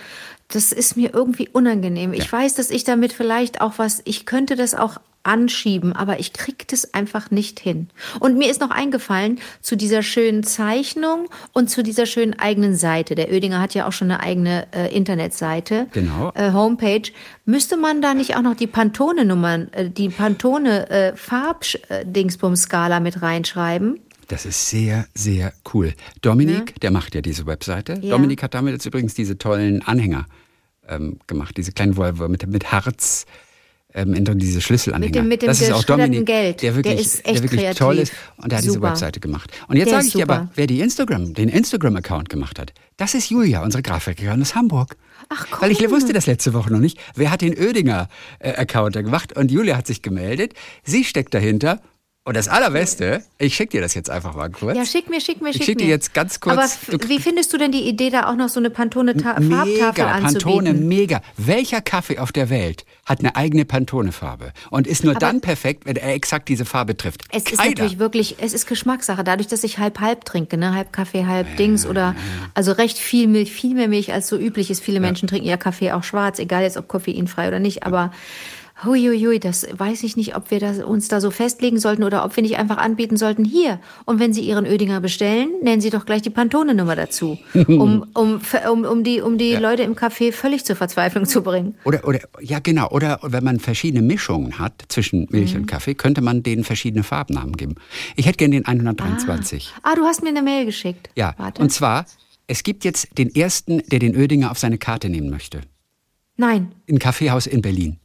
das 0.49 0.73
ist 0.73 0.97
mir 0.97 1.13
irgendwie 1.13 1.49
unangenehm. 1.53 2.13
Ich 2.13 2.31
weiß, 2.31 2.55
dass 2.55 2.71
ich 2.71 2.85
damit 2.85 3.13
vielleicht 3.13 3.61
auch 3.61 3.75
was, 3.79 4.01
ich 4.05 4.27
könnte 4.27 4.57
das 4.57 4.75
auch 4.75 4.99
anschieben, 5.27 5.93
aber 5.93 6.21
ich 6.21 6.33
krieg 6.33 6.69
das 6.69 6.95
einfach 6.95 7.33
nicht 7.33 7.59
hin. 7.59 7.89
Und 8.21 8.39
mir 8.39 8.49
ist 8.49 8.61
noch 8.61 8.71
eingefallen 8.71 9.41
zu 9.61 9.77
dieser 9.77 10.05
schönen 10.05 10.45
Zeichnung 10.45 11.29
und 11.53 11.69
zu 11.69 11.83
dieser 11.83 12.07
schönen 12.07 12.39
eigenen 12.39 12.77
Seite. 12.77 13.17
Der 13.17 13.29
Oedinger 13.31 13.61
hat 13.61 13.75
ja 13.75 13.89
auch 13.89 13.93
schon 13.93 14.11
eine 14.11 14.21
eigene 14.21 14.69
äh, 14.73 14.95
Internetseite, 14.97 15.89
Genau. 15.93 16.31
äh, 16.37 16.53
Homepage. 16.53 17.11
Müsste 17.45 17.77
man 17.77 18.01
da 18.03 18.15
nicht 18.15 18.37
auch 18.37 18.43
noch 18.43 18.55
die 18.55 18.69
Pantone-Nummern, 18.69 19.73
äh, 19.73 19.91
die 19.91 20.11
Pantone 20.11 20.89
äh, 20.91 21.17
Farb-Dingsbums-Skala 21.17 23.01
mit 23.01 23.21
reinschreiben? 23.21 23.99
Das 24.29 24.45
ist 24.45 24.69
sehr, 24.69 25.07
sehr 25.15 25.53
cool. 25.73 25.95
Dominik, 26.23 26.81
der 26.81 26.91
macht 26.91 27.15
ja 27.15 27.21
diese 27.21 27.47
Webseite. 27.47 27.99
Ja. 28.03 28.11
Dominik 28.11 28.43
hat 28.43 28.55
damit 28.55 28.73
jetzt 28.75 28.85
übrigens 28.87 29.15
diese 29.15 29.39
tollen 29.39 29.83
Anhänger 29.83 30.27
ähm, 30.89 31.19
gemacht, 31.27 31.57
diese 31.57 31.73
kleinen, 31.73 31.97
er 32.23 32.29
mit, 32.29 32.47
mit 32.47 32.73
Harz 32.73 33.25
ähm, 33.95 34.15
diese 34.39 34.61
Schlüsselanhänger. 34.61 35.23
Mit 35.23 35.25
dem- 35.25 35.29
mit 35.29 35.43
dem 35.43 35.47
das 35.47 35.61
ist 35.61 35.73
auch 35.73 35.85
Dominik, 35.85 36.27
Geld. 36.27 36.61
der 36.63 36.75
wirklich, 36.75 36.95
Der 36.95 37.01
ist 37.01 37.25
echt 37.25 37.37
der 37.37 37.43
wirklich 37.45 37.61
kreativ. 37.63 37.79
toll 37.79 37.99
ist 37.99 38.13
und 38.37 38.51
der 38.51 38.59
hat 38.59 38.65
diese 38.65 38.75
Super. 38.75 38.91
Webseite 38.91 39.21
gemacht. 39.21 39.51
Und 39.69 39.77
jetzt 39.77 39.91
sage 39.91 40.07
ich 40.07 40.13
dir 40.13 40.25
aber, 40.25 40.51
wer 40.55 40.67
die 40.67 40.81
Instagram, 40.81 41.33
den 41.33 41.49
Instagram-Account 41.49 42.29
gemacht 42.29 42.59
hat, 42.59 42.73
das 42.99 43.15
ist 43.15 43.31
Julia, 43.31 43.63
unsere 43.63 43.83
Grafikerin 43.83 44.43
aus 44.43 44.55
Hamburg. 44.55 44.97
Ach, 45.29 45.47
Weil 45.63 45.71
ich 45.71 45.79
komm. 45.79 45.91
wusste 45.93 46.13
das 46.13 46.27
letzte 46.27 46.53
Woche 46.53 46.71
noch 46.73 46.79
nicht. 46.81 46.99
Wer 47.15 47.31
hat 47.31 47.41
den 47.43 47.55
Oedinger-Account 47.57 48.97
da 48.97 49.03
gemacht? 49.03 49.37
Und 49.37 49.51
Julia 49.51 49.77
hat 49.77 49.87
sich 49.87 50.03
gemeldet. 50.03 50.55
Sie 50.85 51.05
steckt 51.05 51.33
dahinter. 51.33 51.81
Und 52.27 52.37
das 52.37 52.49
Allerbeste, 52.49 53.23
ich 53.39 53.55
schicke 53.55 53.71
dir 53.77 53.81
das 53.83 53.95
jetzt 53.95 54.11
einfach 54.11 54.35
mal 54.35 54.51
kurz. 54.51 54.77
Ja, 54.77 54.85
schick 54.85 55.09
mir, 55.09 55.21
schick 55.21 55.41
mir, 55.41 55.51
Ich 55.51 55.59
schick 55.59 55.65
schick 55.65 55.77
mir. 55.79 55.85
dir 55.85 55.91
jetzt 55.91 56.13
ganz 56.13 56.41
kurz- 56.41 56.77
Aber 56.91 57.09
wie 57.09 57.21
findest 57.21 57.53
du 57.53 57.57
denn 57.57 57.71
die 57.71 57.83
Idee, 57.89 58.11
da 58.11 58.29
auch 58.29 58.35
noch 58.35 58.49
so 58.49 58.59
eine 58.59 58.69
Pantone-Farbtafel 58.69 59.45
Mega, 59.65 59.93
Pantone, 59.93 60.71
anzubieten? 60.71 60.89
mega. 60.89 61.21
Welcher 61.37 61.81
Kaffee 61.81 62.19
auf 62.19 62.33
der 62.33 62.51
Welt 62.51 62.85
hat 63.05 63.21
eine 63.21 63.37
eigene 63.37 63.65
Pantone-Farbe 63.65 64.53
und 64.71 64.89
ist 64.89 65.05
nur 65.05 65.15
dann 65.15 65.41
perfekt, 65.41 65.87
wenn 65.87 65.95
er 65.95 66.15
exakt 66.15 66.49
diese 66.49 66.65
Farbe 66.65 66.97
trifft? 66.97 67.23
Es 67.31 67.45
ist 67.45 67.59
Keiner. 67.59 67.71
natürlich 67.71 68.01
wirklich, 68.01 68.35
es 68.41 68.53
ist 68.55 68.67
Geschmackssache. 68.67 69.23
Dadurch, 69.23 69.47
dass 69.47 69.63
ich 69.63 69.79
halb-halb 69.79 70.25
trinke, 70.25 70.57
ne? 70.57 70.75
halb 70.75 70.93
Kaffee, 70.93 71.27
halb 71.27 71.57
Dings 71.59 71.87
oder 71.87 72.17
also 72.55 72.73
recht 72.73 72.99
viel 72.99 73.29
Milch, 73.29 73.53
viel 73.53 73.75
mehr 73.77 73.87
Milch 73.87 74.13
als 74.13 74.27
so 74.27 74.37
üblich 74.37 74.69
ist. 74.73 74.83
Viele 74.83 74.99
Menschen 74.99 75.29
trinken 75.29 75.47
ja 75.47 75.57
Kaffee 75.57 75.93
auch 75.93 76.03
schwarz, 76.03 76.41
egal 76.41 76.65
jetzt 76.65 76.77
ob 76.77 76.89
koffeinfrei 76.89 77.47
oder 77.47 77.61
nicht. 77.61 77.85
Aber 77.85 78.11
huiuiui, 78.85 79.41
das 79.41 79.67
weiß 79.73 80.03
ich 80.03 80.17
nicht, 80.17 80.37
ob 80.37 80.51
wir 80.51 80.61
das, 80.61 80.79
uns 80.79 81.09
da 81.09 81.21
so 81.21 81.31
festlegen 81.31 81.79
sollten 81.79 82.03
oder 82.05 82.25
ob 82.25 82.37
wir 82.37 82.43
nicht 82.43 82.59
einfach 82.59 82.77
anbieten 82.77 83.17
sollten, 83.17 83.45
hier. 83.45 83.81
Und 84.05 84.21
wenn 84.21 84.33
Sie 84.33 84.43
Ihren 84.43 84.67
Ödinger 84.67 85.01
bestellen, 85.01 85.49
nennen 85.63 85.81
Sie 85.81 85.91
doch 85.91 86.05
gleich 86.05 86.23
die 86.23 86.31
Pantone-Nummer 86.31 86.95
dazu, 86.97 87.39
um, 87.55 88.07
um, 88.15 88.41
um, 88.71 88.85
um 88.85 89.03
die, 89.05 89.21
um 89.23 89.39
die 89.39 89.55
Leute 89.57 89.83
im 89.83 89.95
Café 89.95 90.31
völlig 90.33 90.65
zur 90.65 90.77
Verzweiflung 90.77 91.25
zu 91.25 91.43
bringen. 91.43 91.75
Oder, 91.85 92.07
oder, 92.07 92.21
ja 92.41 92.59
genau, 92.59 92.89
oder 92.91 93.19
wenn 93.23 93.45
man 93.45 93.61
verschiedene 93.61 94.03
Mischungen 94.03 94.59
hat 94.59 94.85
zwischen 94.89 95.27
Milch 95.31 95.55
Mhm. 95.55 95.61
und 95.61 95.67
Kaffee, 95.67 95.95
könnte 95.95 96.21
man 96.21 96.43
denen 96.43 96.65
verschiedene 96.65 97.03
Farbnamen 97.03 97.57
geben. 97.57 97.77
Ich 98.17 98.27
hätte 98.27 98.37
gerne 98.39 98.57
den 98.57 98.67
123. 98.67 99.73
Ah, 99.83 99.95
du 99.95 100.05
hast 100.05 100.23
mir 100.23 100.29
eine 100.31 100.43
Mail 100.43 100.67
geschickt. 100.67 101.09
Ja, 101.17 101.35
Warte. 101.39 101.63
und 101.63 101.71
zwar, 101.73 102.05
es 102.47 102.63
gibt 102.63 102.85
jetzt 102.85 103.17
den 103.19 103.35
ersten, 103.35 103.83
der 103.91 103.99
den 104.01 104.17
Oedinger 104.17 104.51
auf 104.51 104.59
seine 104.59 104.79
Karte 104.79 105.09
nehmen 105.09 105.31
möchte. 105.31 105.63
Nein. 106.37 106.73
Ein 106.91 106.99
Kaffeehaus 106.99 107.47
in 107.47 107.63
Berlin. 107.63 107.99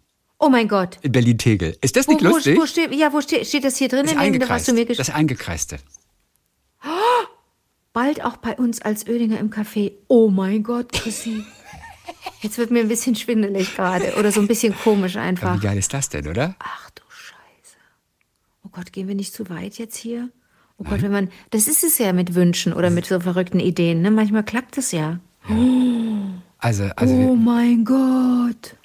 Oh 0.44 0.50
mein 0.50 0.68
Gott. 0.68 0.98
In 1.04 1.12
Berlin-Tegel. 1.12 1.78
Ist 1.82 1.96
das 1.96 2.08
nicht 2.08 2.24
wo, 2.24 2.30
lustig? 2.30 2.58
Wo, 2.58 2.62
wo 2.62 2.66
steht, 2.66 2.92
ja, 2.96 3.14
wo 3.14 3.22
steht, 3.22 3.46
steht 3.46 3.64
das 3.64 3.78
hier 3.78 3.90
drin? 3.90 4.04
das 4.06 4.14
dem, 4.14 4.20
eingekreist. 4.20 4.68
du 4.68 4.74
mir 4.74 4.86
Das 4.88 5.12
eingekreiste. 5.12 5.78
Bald 7.94 8.26
auch 8.26 8.38
bei 8.38 8.56
uns 8.56 8.82
als 8.82 9.06
Ödinger 9.06 9.40
im 9.40 9.52
Café. 9.52 9.92
Oh 10.08 10.30
mein 10.30 10.64
Gott, 10.64 10.92
Chrissy. 10.94 11.44
Jetzt 12.42 12.58
wird 12.58 12.72
mir 12.72 12.80
ein 12.80 12.88
bisschen 12.88 13.16
schwindelig 13.16 13.76
gerade 13.76 14.16
oder 14.16 14.32
so 14.32 14.42
ein 14.42 14.48
bisschen 14.48 14.76
komisch 14.76 15.14
Ja, 15.14 15.22
einfach. 15.22 15.58
wie 15.58 15.60
geil 15.64 15.78
ist 15.78 15.94
das 15.94 16.10
denn, 16.10 16.28
oder? 16.28 16.56
Ach 16.58 16.90
du 16.90 17.04
Scheiße. 17.08 17.78
Oh 18.66 18.70
Gott, 18.72 18.92
gehen 18.92 19.08
wir 19.08 19.16
nicht 19.16 19.36
zu 19.36 19.48
weit 19.48 19.78
jetzt 19.78 19.96
hier? 19.96 20.30
Oh 20.80 20.84
Gott, 20.86 21.04
wenn 21.04 21.12
man, 21.12 21.30
das 21.52 21.68
ist 21.68 21.84
es 21.84 22.00
ja 22.00 22.14
mit 22.14 22.34
Wünschen 22.34 22.74
oder 22.74 22.90
mit 22.90 23.06
so 23.06 23.20
verrückten 23.20 23.60
Ideen, 23.60 24.02
ne? 24.02 24.10
Manchmal 24.10 24.44
klappt 24.44 24.80
es 24.80 24.92
ja. 24.92 25.20
Also, 26.58 26.86
also 26.96 27.14
Oh 27.14 27.36
mein 27.36 27.86
Gott. 27.86 28.76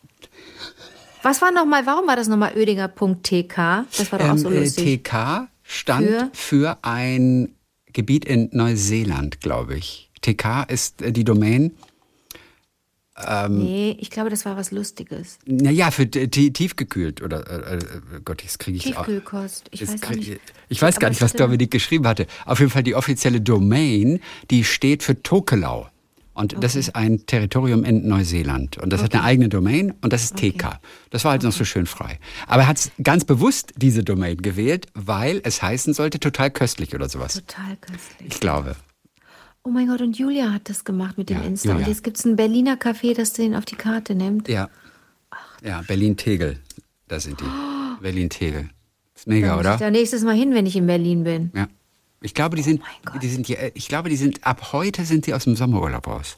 Was 1.23 1.43
war 1.43 1.51
nochmal, 1.53 1.87
warum 1.87 2.07
war 2.07 2.17
das 2.17 2.29
nochmal 2.29 2.53
Oedinger.tk? 2.57 3.57
Das 3.97 4.13
war 4.13 4.19
doch 4.19 4.31
auch 4.31 4.39
so 4.39 4.49
ähm, 4.51 4.57
äh, 4.57 4.61
lustig. 4.61 5.05
TK 5.05 5.49
stand 5.63 6.07
Für? 6.09 6.31
für? 6.33 6.79
ein 6.83 7.55
Gebiet 7.93 8.25
in 8.25 8.49
Neuseeland, 8.53 9.41
glaube 9.41 9.77
ich. 9.77 10.11
TK 10.21 10.65
ist 10.69 11.03
äh, 11.03 11.13
die 11.13 11.25
Domain, 11.25 11.73
nee, 13.49 13.97
ich 13.99 14.11
glaube, 14.11 14.29
das 14.29 14.45
war 14.45 14.57
was 14.59 14.71
Lustiges. 14.73 15.39
naja, 15.47 15.91
für 15.91 16.07
tiefgekühlt 16.11 17.23
oder, 17.23 17.47
äh, 17.51 17.77
äh, 17.77 17.81
Gott, 18.25 18.45
das 18.45 18.59
kriege 18.59 18.77
ich 18.77 18.95
auch. 18.97 19.07
Tiefkühlkost. 19.07 19.69
Ich 19.71 19.89
weiß 19.89 20.01
krieg- 20.03 20.19
nicht. 20.19 20.41
Ich 20.69 20.83
weiß 20.83 20.99
gar 20.99 21.09
nicht, 21.09 21.23
was 21.23 21.33
Dominik 21.33 21.71
geschrieben 21.71 22.07
hatte. 22.07 22.27
Auf 22.45 22.59
jeden 22.59 22.71
Fall 22.71 22.83
die 22.83 22.95
offizielle 22.95 23.41
Domain, 23.41 24.21
die 24.51 24.65
steht 24.65 25.03
für 25.03 25.23
Tokelau. 25.23 25.89
Und 26.37 26.63
das 26.63 26.77
ist 26.77 26.95
ein 26.95 27.25
Territorium 27.25 27.83
in 27.83 28.07
Neuseeland. 28.07 28.77
Und 28.77 28.93
das 28.93 29.03
hat 29.03 29.15
eine 29.15 29.25
eigene 29.25 29.49
Domain 29.49 29.95
und 30.03 30.13
das 30.13 30.23
ist 30.23 30.37
TK. 30.37 30.79
Das 31.09 31.25
war 31.25 31.31
halt 31.33 31.43
noch 31.43 31.53
so 31.53 31.65
schön 31.65 31.87
frei. 31.87 32.19
Aber 32.47 32.63
er 32.63 32.69
hat 32.69 32.91
ganz 33.03 33.25
bewusst 33.25 33.73
diese 33.77 34.05
Domain 34.05 34.37
gewählt, 34.37 34.87
weil 34.93 35.41
es 35.45 35.63
heißen 35.63 35.95
sollte, 35.95 36.21
total 36.21 36.51
köstlich 36.51 36.95
oder 36.95 37.09
sowas. 37.09 37.43
Total 37.47 37.77
köstlich. 37.81 38.35
Ich 38.35 38.39
glaube. 38.41 38.77
Oh 39.65 39.71
mein 39.71 39.89
Gott, 39.89 40.03
und 40.03 40.19
Julia 40.19 40.53
hat 40.53 40.69
das 40.69 40.85
gemacht 40.85 41.17
mit 41.17 41.31
dem 41.31 41.39
Ja, 41.39 41.45
Insta. 41.45 41.71
Und 41.71 41.77
Julia. 41.77 41.89
jetzt 41.89 42.05
gibt 42.05 42.19
es 42.19 42.27
ein 42.27 42.37
Berliner 42.37 42.77
Café, 42.77 43.15
das 43.17 43.33
den 43.33 43.55
auf 43.55 43.65
die 43.65 43.77
Karte 43.77 44.15
nimmt. 44.15 44.47
Ja. 44.49 44.69
Ja, 45.65 45.83
Berlin-Tegel. 45.89 46.59
Da 47.09 47.19
sind 47.19 47.41
die. 47.41 47.45
Berlin-Tegel. 48.03 48.69
Ist 49.15 49.27
mega, 49.27 49.59
oder? 49.59 49.73
ich 49.75 49.81
da 49.81 49.91
nächstes 49.91 50.23
Mal 50.23 50.37
hin, 50.37 50.53
wenn 50.55 50.67
ich 50.67 50.77
in 50.77 50.87
Berlin 50.87 51.25
bin. 51.25 51.51
Ja. 51.55 51.67
Ich 52.27 52.35
glaube, 52.35 52.57
die 52.57 52.63
sind, 52.63 52.83
Oh 53.15 53.19
die 53.19 53.29
sind, 53.29 53.49
ja- 53.49 53.59
ich 53.75 53.89
glaube, 53.89 54.09
die 54.11 54.17
sind, 54.17 54.45
ab 54.45 54.73
heute 54.73 55.05
sind 55.05 55.27
die 55.27 55.33
aus 55.35 55.45
dem 55.45 55.55
Sommerurlaub 55.57 56.07
raus. 56.09 56.37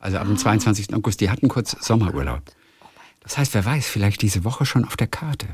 Also 0.00 0.18
ab 0.18 0.26
dem 0.26 0.36
22. 0.36 0.92
August. 0.94 1.20
Die 1.20 1.30
hatten 1.30 1.48
kurz 1.48 1.76
Sommerurlaub. 1.80 2.42
Das 3.20 3.38
heißt, 3.38 3.54
wer 3.54 3.64
weiß, 3.64 3.86
vielleicht 3.86 4.20
diese 4.22 4.42
Woche 4.44 4.66
schon 4.66 4.84
auf 4.84 4.96
der 4.96 5.06
Karte. 5.06 5.46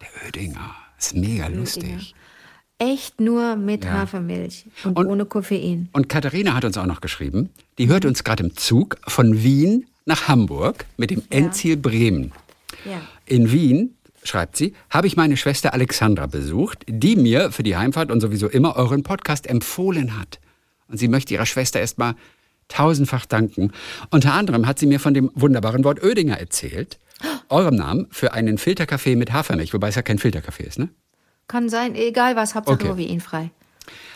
Der 0.00 0.08
Oedinger. 0.26 0.74
Ist 0.98 1.14
mega 1.14 1.48
lustig. 1.48 2.14
Echt 2.78 3.20
nur 3.20 3.56
mit 3.56 3.84
Ja. 3.84 3.92
Hafermilch 3.92 4.64
und, 4.84 4.96
Und- 4.96 5.06
ohne 5.06 5.26
Koffein. 5.26 5.88
Und 5.92 6.08
Katharina 6.08 6.54
hat 6.54 6.64
uns 6.64 6.78
auch 6.78 6.86
noch 6.86 7.00
geschrieben, 7.02 7.50
die 7.78 7.88
hört 7.88 8.04
uns 8.06 8.24
gerade 8.24 8.42
im 8.44 8.56
Zug 8.56 8.96
von 9.06 9.42
Wien 9.42 9.86
nach 10.06 10.28
Hamburg 10.28 10.86
mit 10.96 11.10
dem 11.10 11.22
Endziel 11.30 11.76
Bremen. 11.76 12.32
Ja. 12.86 13.02
In 13.26 13.52
Wien, 13.52 13.94
schreibt 14.24 14.56
sie, 14.56 14.74
habe 14.90 15.06
ich 15.06 15.16
meine 15.16 15.36
Schwester 15.36 15.72
Alexandra 15.74 16.26
besucht, 16.26 16.84
die 16.88 17.16
mir 17.16 17.52
für 17.52 17.62
die 17.62 17.76
Heimfahrt 17.76 18.10
und 18.10 18.20
sowieso 18.20 18.48
immer 18.48 18.76
euren 18.76 19.02
Podcast 19.02 19.46
empfohlen 19.46 20.18
hat. 20.18 20.38
Und 20.88 20.98
sie 20.98 21.08
möchte 21.08 21.34
ihrer 21.34 21.46
Schwester 21.46 21.80
erstmal 21.80 22.14
tausendfach 22.68 23.26
danken. 23.26 23.72
Unter 24.10 24.32
anderem 24.34 24.66
hat 24.66 24.78
sie 24.78 24.86
mir 24.86 25.00
von 25.00 25.14
dem 25.14 25.30
wunderbaren 25.34 25.84
Wort 25.84 26.02
Ödinger 26.02 26.38
erzählt. 26.38 26.98
eurem 27.50 27.76
Namen 27.76 28.08
für 28.10 28.32
einen 28.32 28.58
Filterkaffee 28.58 29.14
mit 29.14 29.32
Hafermilch, 29.32 29.72
wobei 29.74 29.88
es 29.88 29.94
ja 29.94 30.02
kein 30.02 30.18
Filterkaffee 30.18 30.64
ist, 30.64 30.78
ne? 30.78 30.88
Kann 31.46 31.68
sein, 31.68 31.94
egal 31.94 32.34
was, 32.34 32.54
Hauptsache 32.54 32.74
Okay. 32.76 32.88
koffeinfrei. 32.88 33.50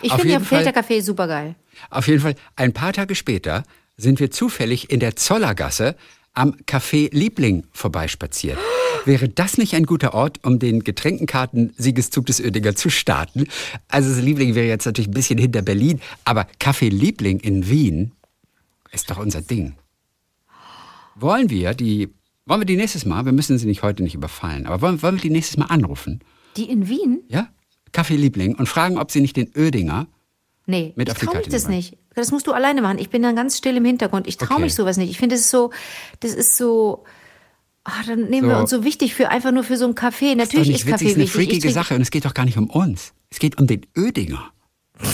Ich 0.02 0.12
finde 0.12 0.32
ja 0.32 0.40
Filterkaffee 0.40 1.00
super 1.00 1.28
geil. 1.28 1.54
Auf 1.90 2.08
jeden 2.08 2.20
Fall, 2.20 2.34
ein 2.56 2.72
paar 2.72 2.92
Tage 2.92 3.14
später 3.14 3.62
sind 3.96 4.18
wir 4.20 4.30
zufällig 4.30 4.90
in 4.90 5.00
der 5.00 5.16
Zollergasse 5.16 5.94
am 6.36 6.54
Café 6.66 7.08
Liebling 7.12 7.64
vorbeispaziert. 7.72 8.58
Wäre 9.04 9.28
das 9.28 9.56
nicht 9.56 9.74
ein 9.74 9.84
guter 9.86 10.14
Ort, 10.14 10.44
um 10.44 10.58
den 10.58 10.82
Getränkenkarten-Siegeszug 10.82 12.26
des 12.26 12.40
Oedinger 12.40 12.74
zu 12.74 12.90
starten? 12.90 13.46
Also 13.88 14.10
das 14.10 14.20
Liebling 14.20 14.54
wäre 14.54 14.66
jetzt 14.66 14.84
natürlich 14.84 15.08
ein 15.08 15.14
bisschen 15.14 15.38
hinter 15.38 15.62
Berlin, 15.62 16.00
aber 16.24 16.46
Café 16.60 16.90
Liebling 16.90 17.38
in 17.40 17.68
Wien 17.68 18.12
ist 18.92 19.10
doch 19.10 19.18
unser 19.18 19.42
Ding. 19.42 19.76
Wollen 21.14 21.50
wir 21.50 21.74
die, 21.74 22.08
wollen 22.46 22.60
wir 22.60 22.66
die 22.66 22.76
nächstes 22.76 23.06
Mal, 23.06 23.24
wir 23.24 23.32
müssen 23.32 23.58
sie 23.58 23.66
nicht 23.66 23.82
heute 23.82 24.02
nicht 24.02 24.14
überfallen, 24.14 24.66
aber 24.66 24.82
wollen, 24.82 25.02
wollen 25.02 25.16
wir 25.16 25.22
die 25.22 25.30
nächstes 25.30 25.56
Mal 25.56 25.66
anrufen? 25.66 26.20
Die 26.56 26.68
in 26.68 26.88
Wien? 26.88 27.22
Ja? 27.28 27.48
Café 27.92 28.16
Liebling 28.16 28.56
und 28.56 28.68
fragen, 28.68 28.98
ob 28.98 29.10
sie 29.10 29.20
nicht 29.20 29.36
den 29.36 29.52
Oedinger 29.56 30.08
Nee, 30.66 30.92
Mit 30.96 31.08
ich 31.08 31.12
auf 31.12 31.20
die 31.20 31.26
traue 31.26 31.36
mich 31.36 31.44
Karte 31.44 31.56
das 31.56 31.68
nicht. 31.68 31.96
Das 32.16 32.32
musst 32.32 32.46
du 32.46 32.52
alleine 32.52 32.82
machen. 32.82 32.98
Ich 32.98 33.10
bin 33.10 33.22
dann 33.22 33.36
ganz 33.36 33.56
still 33.58 33.76
im 33.76 33.84
Hintergrund. 33.84 34.26
Ich 34.26 34.38
traue 34.38 34.54
Okay. 34.56 34.62
mich 34.62 34.74
sowas 34.74 34.96
nicht. 34.96 35.10
Ich 35.10 35.18
finde, 35.18 35.34
das 35.36 35.42
ist 35.44 35.50
so, 35.50 35.70
das 36.20 36.32
ist 36.32 36.56
so, 36.56 37.04
ah, 37.84 37.92
dann 38.06 38.24
nehmen 38.24 38.48
wir 38.48 38.56
So. 38.56 38.60
uns 38.62 38.70
so 38.70 38.84
wichtig 38.84 39.14
für, 39.14 39.28
einfach 39.28 39.52
nur 39.52 39.62
für 39.64 39.76
so 39.76 39.84
einen 39.84 39.94
Kaffee. 39.94 40.30
ist 40.32 40.36
Natürlich 40.38 40.70
ist 40.70 40.74
witzig, 40.86 40.90
Kaffee 40.90 41.04
ist 41.06 41.14
eine 41.14 41.24
wichtig. 41.24 41.40
Ich 41.42 41.48
freakige 41.50 41.70
Sache 41.72 41.94
und 41.94 42.00
es 42.00 42.10
geht 42.10 42.24
doch 42.24 42.34
gar 42.34 42.44
nicht 42.46 42.56
um 42.58 42.68
uns. 42.70 43.12
Es 43.30 43.38
geht 43.38 43.58
um 43.58 43.66
den 43.66 43.86
Oedinger. 43.96 44.50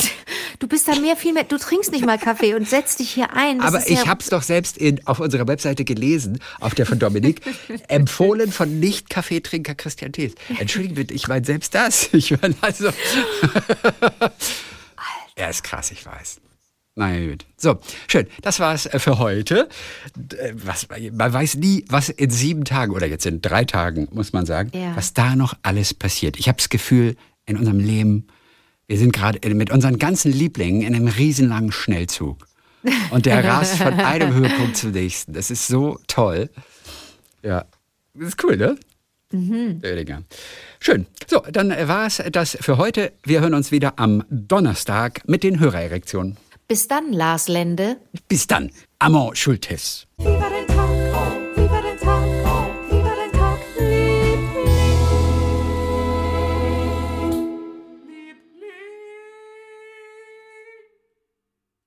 Du 0.58 0.68
bist 0.68 0.86
da 0.86 0.94
mehr, 0.94 1.16
viel 1.16 1.32
mehr, 1.32 1.42
du 1.42 1.58
trinkst 1.58 1.90
nicht 1.90 2.06
mal 2.06 2.18
Kaffee 2.18 2.54
und 2.54 2.68
setzt 2.68 3.00
dich 3.00 3.10
hier 3.10 3.32
ein. 3.34 3.58
Das 3.58 3.66
Aber 3.66 3.78
ist 3.78 3.90
ich 3.90 3.98
ja, 3.98 4.06
habe 4.06 4.20
es 4.22 4.28
doch 4.28 4.42
selbst 4.42 4.78
in, 4.78 5.04
auf 5.08 5.18
unserer 5.18 5.48
Webseite 5.48 5.84
gelesen, 5.84 6.38
auf 6.60 6.76
der 6.76 6.86
von 6.86 7.00
Dominik, 7.00 7.40
empfohlen 7.88 8.52
von 8.52 8.78
Nicht-Kaffeetrinker 8.78 9.74
Christian 9.74 10.12
Thees. 10.12 10.34
Entschuldigung 10.60 10.94
bitte, 10.94 11.14
ich 11.14 11.26
meine 11.26 11.44
selbst 11.44 11.74
das. 11.74 12.10
Ich 12.12 12.30
meine 12.40 12.54
also. 12.60 12.90
er 15.34 15.50
ist 15.50 15.64
krass, 15.64 15.90
ich 15.90 16.06
weiß. 16.06 16.40
Na 16.94 17.10
ja, 17.16 17.30
gut. 17.30 17.46
So, 17.56 17.78
schön. 18.06 18.26
Das 18.42 18.60
war's 18.60 18.84
äh, 18.86 18.98
für 18.98 19.18
heute. 19.18 19.68
Äh, 20.36 20.52
Was, 20.54 20.88
man 21.12 21.32
weiß 21.32 21.56
nie, 21.56 21.84
was 21.88 22.10
in 22.10 22.28
sieben 22.30 22.64
Tagen 22.64 22.92
oder 22.92 23.06
jetzt 23.06 23.24
in 23.24 23.40
drei 23.40 23.64
Tagen, 23.64 24.08
muss 24.12 24.32
man 24.34 24.44
sagen, 24.44 24.70
Ja. 24.74 24.94
was 24.94 25.14
da 25.14 25.34
noch 25.34 25.54
alles 25.62 25.94
passiert. 25.94 26.38
Ich 26.38 26.48
habe 26.48 26.58
das 26.58 26.68
Gefühl, 26.68 27.16
in 27.46 27.56
unserem 27.56 27.78
Leben, 27.80 28.26
wir 28.88 28.98
sind 28.98 29.12
gerade 29.14 29.48
mit 29.54 29.70
unseren 29.70 29.98
ganzen 29.98 30.32
Lieblingen 30.32 30.82
in 30.82 30.94
einem 30.94 31.08
riesenlangen 31.08 31.72
Schnellzug. 31.72 32.46
Und 33.10 33.24
der 33.26 33.42
rast 33.44 33.76
von 33.78 33.94
einem 34.00 34.34
Höhepunkt 34.34 34.76
zum 34.76 34.90
nächsten. 34.90 35.32
Das 35.32 35.50
ist 35.50 35.66
so 35.68 35.98
toll. 36.08 36.50
Ja, 37.42 37.64
das 38.14 38.28
ist 38.28 38.44
cool, 38.44 38.56
ne? 38.58 38.76
Mhm. 39.32 39.80
Oedinger. 39.82 40.24
Schön. 40.78 41.06
So, 41.26 41.40
dann 41.50 41.70
war 41.88 42.06
es 42.06 42.22
das 42.32 42.58
für 42.60 42.76
heute. 42.76 43.12
Wir 43.24 43.40
hören 43.40 43.54
uns 43.54 43.72
wieder 43.72 43.94
am 43.98 44.24
Donnerstag 44.28 45.26
mit 45.26 45.42
den 45.42 45.58
Hörererektionen. 45.58 46.36
Bis 46.72 46.88
dann, 46.88 47.12
Lars 47.12 47.48
Lende. 47.48 47.98
Bis 48.28 48.46
dann. 48.46 48.70
Amon 48.98 49.36
Schultes. 49.36 50.06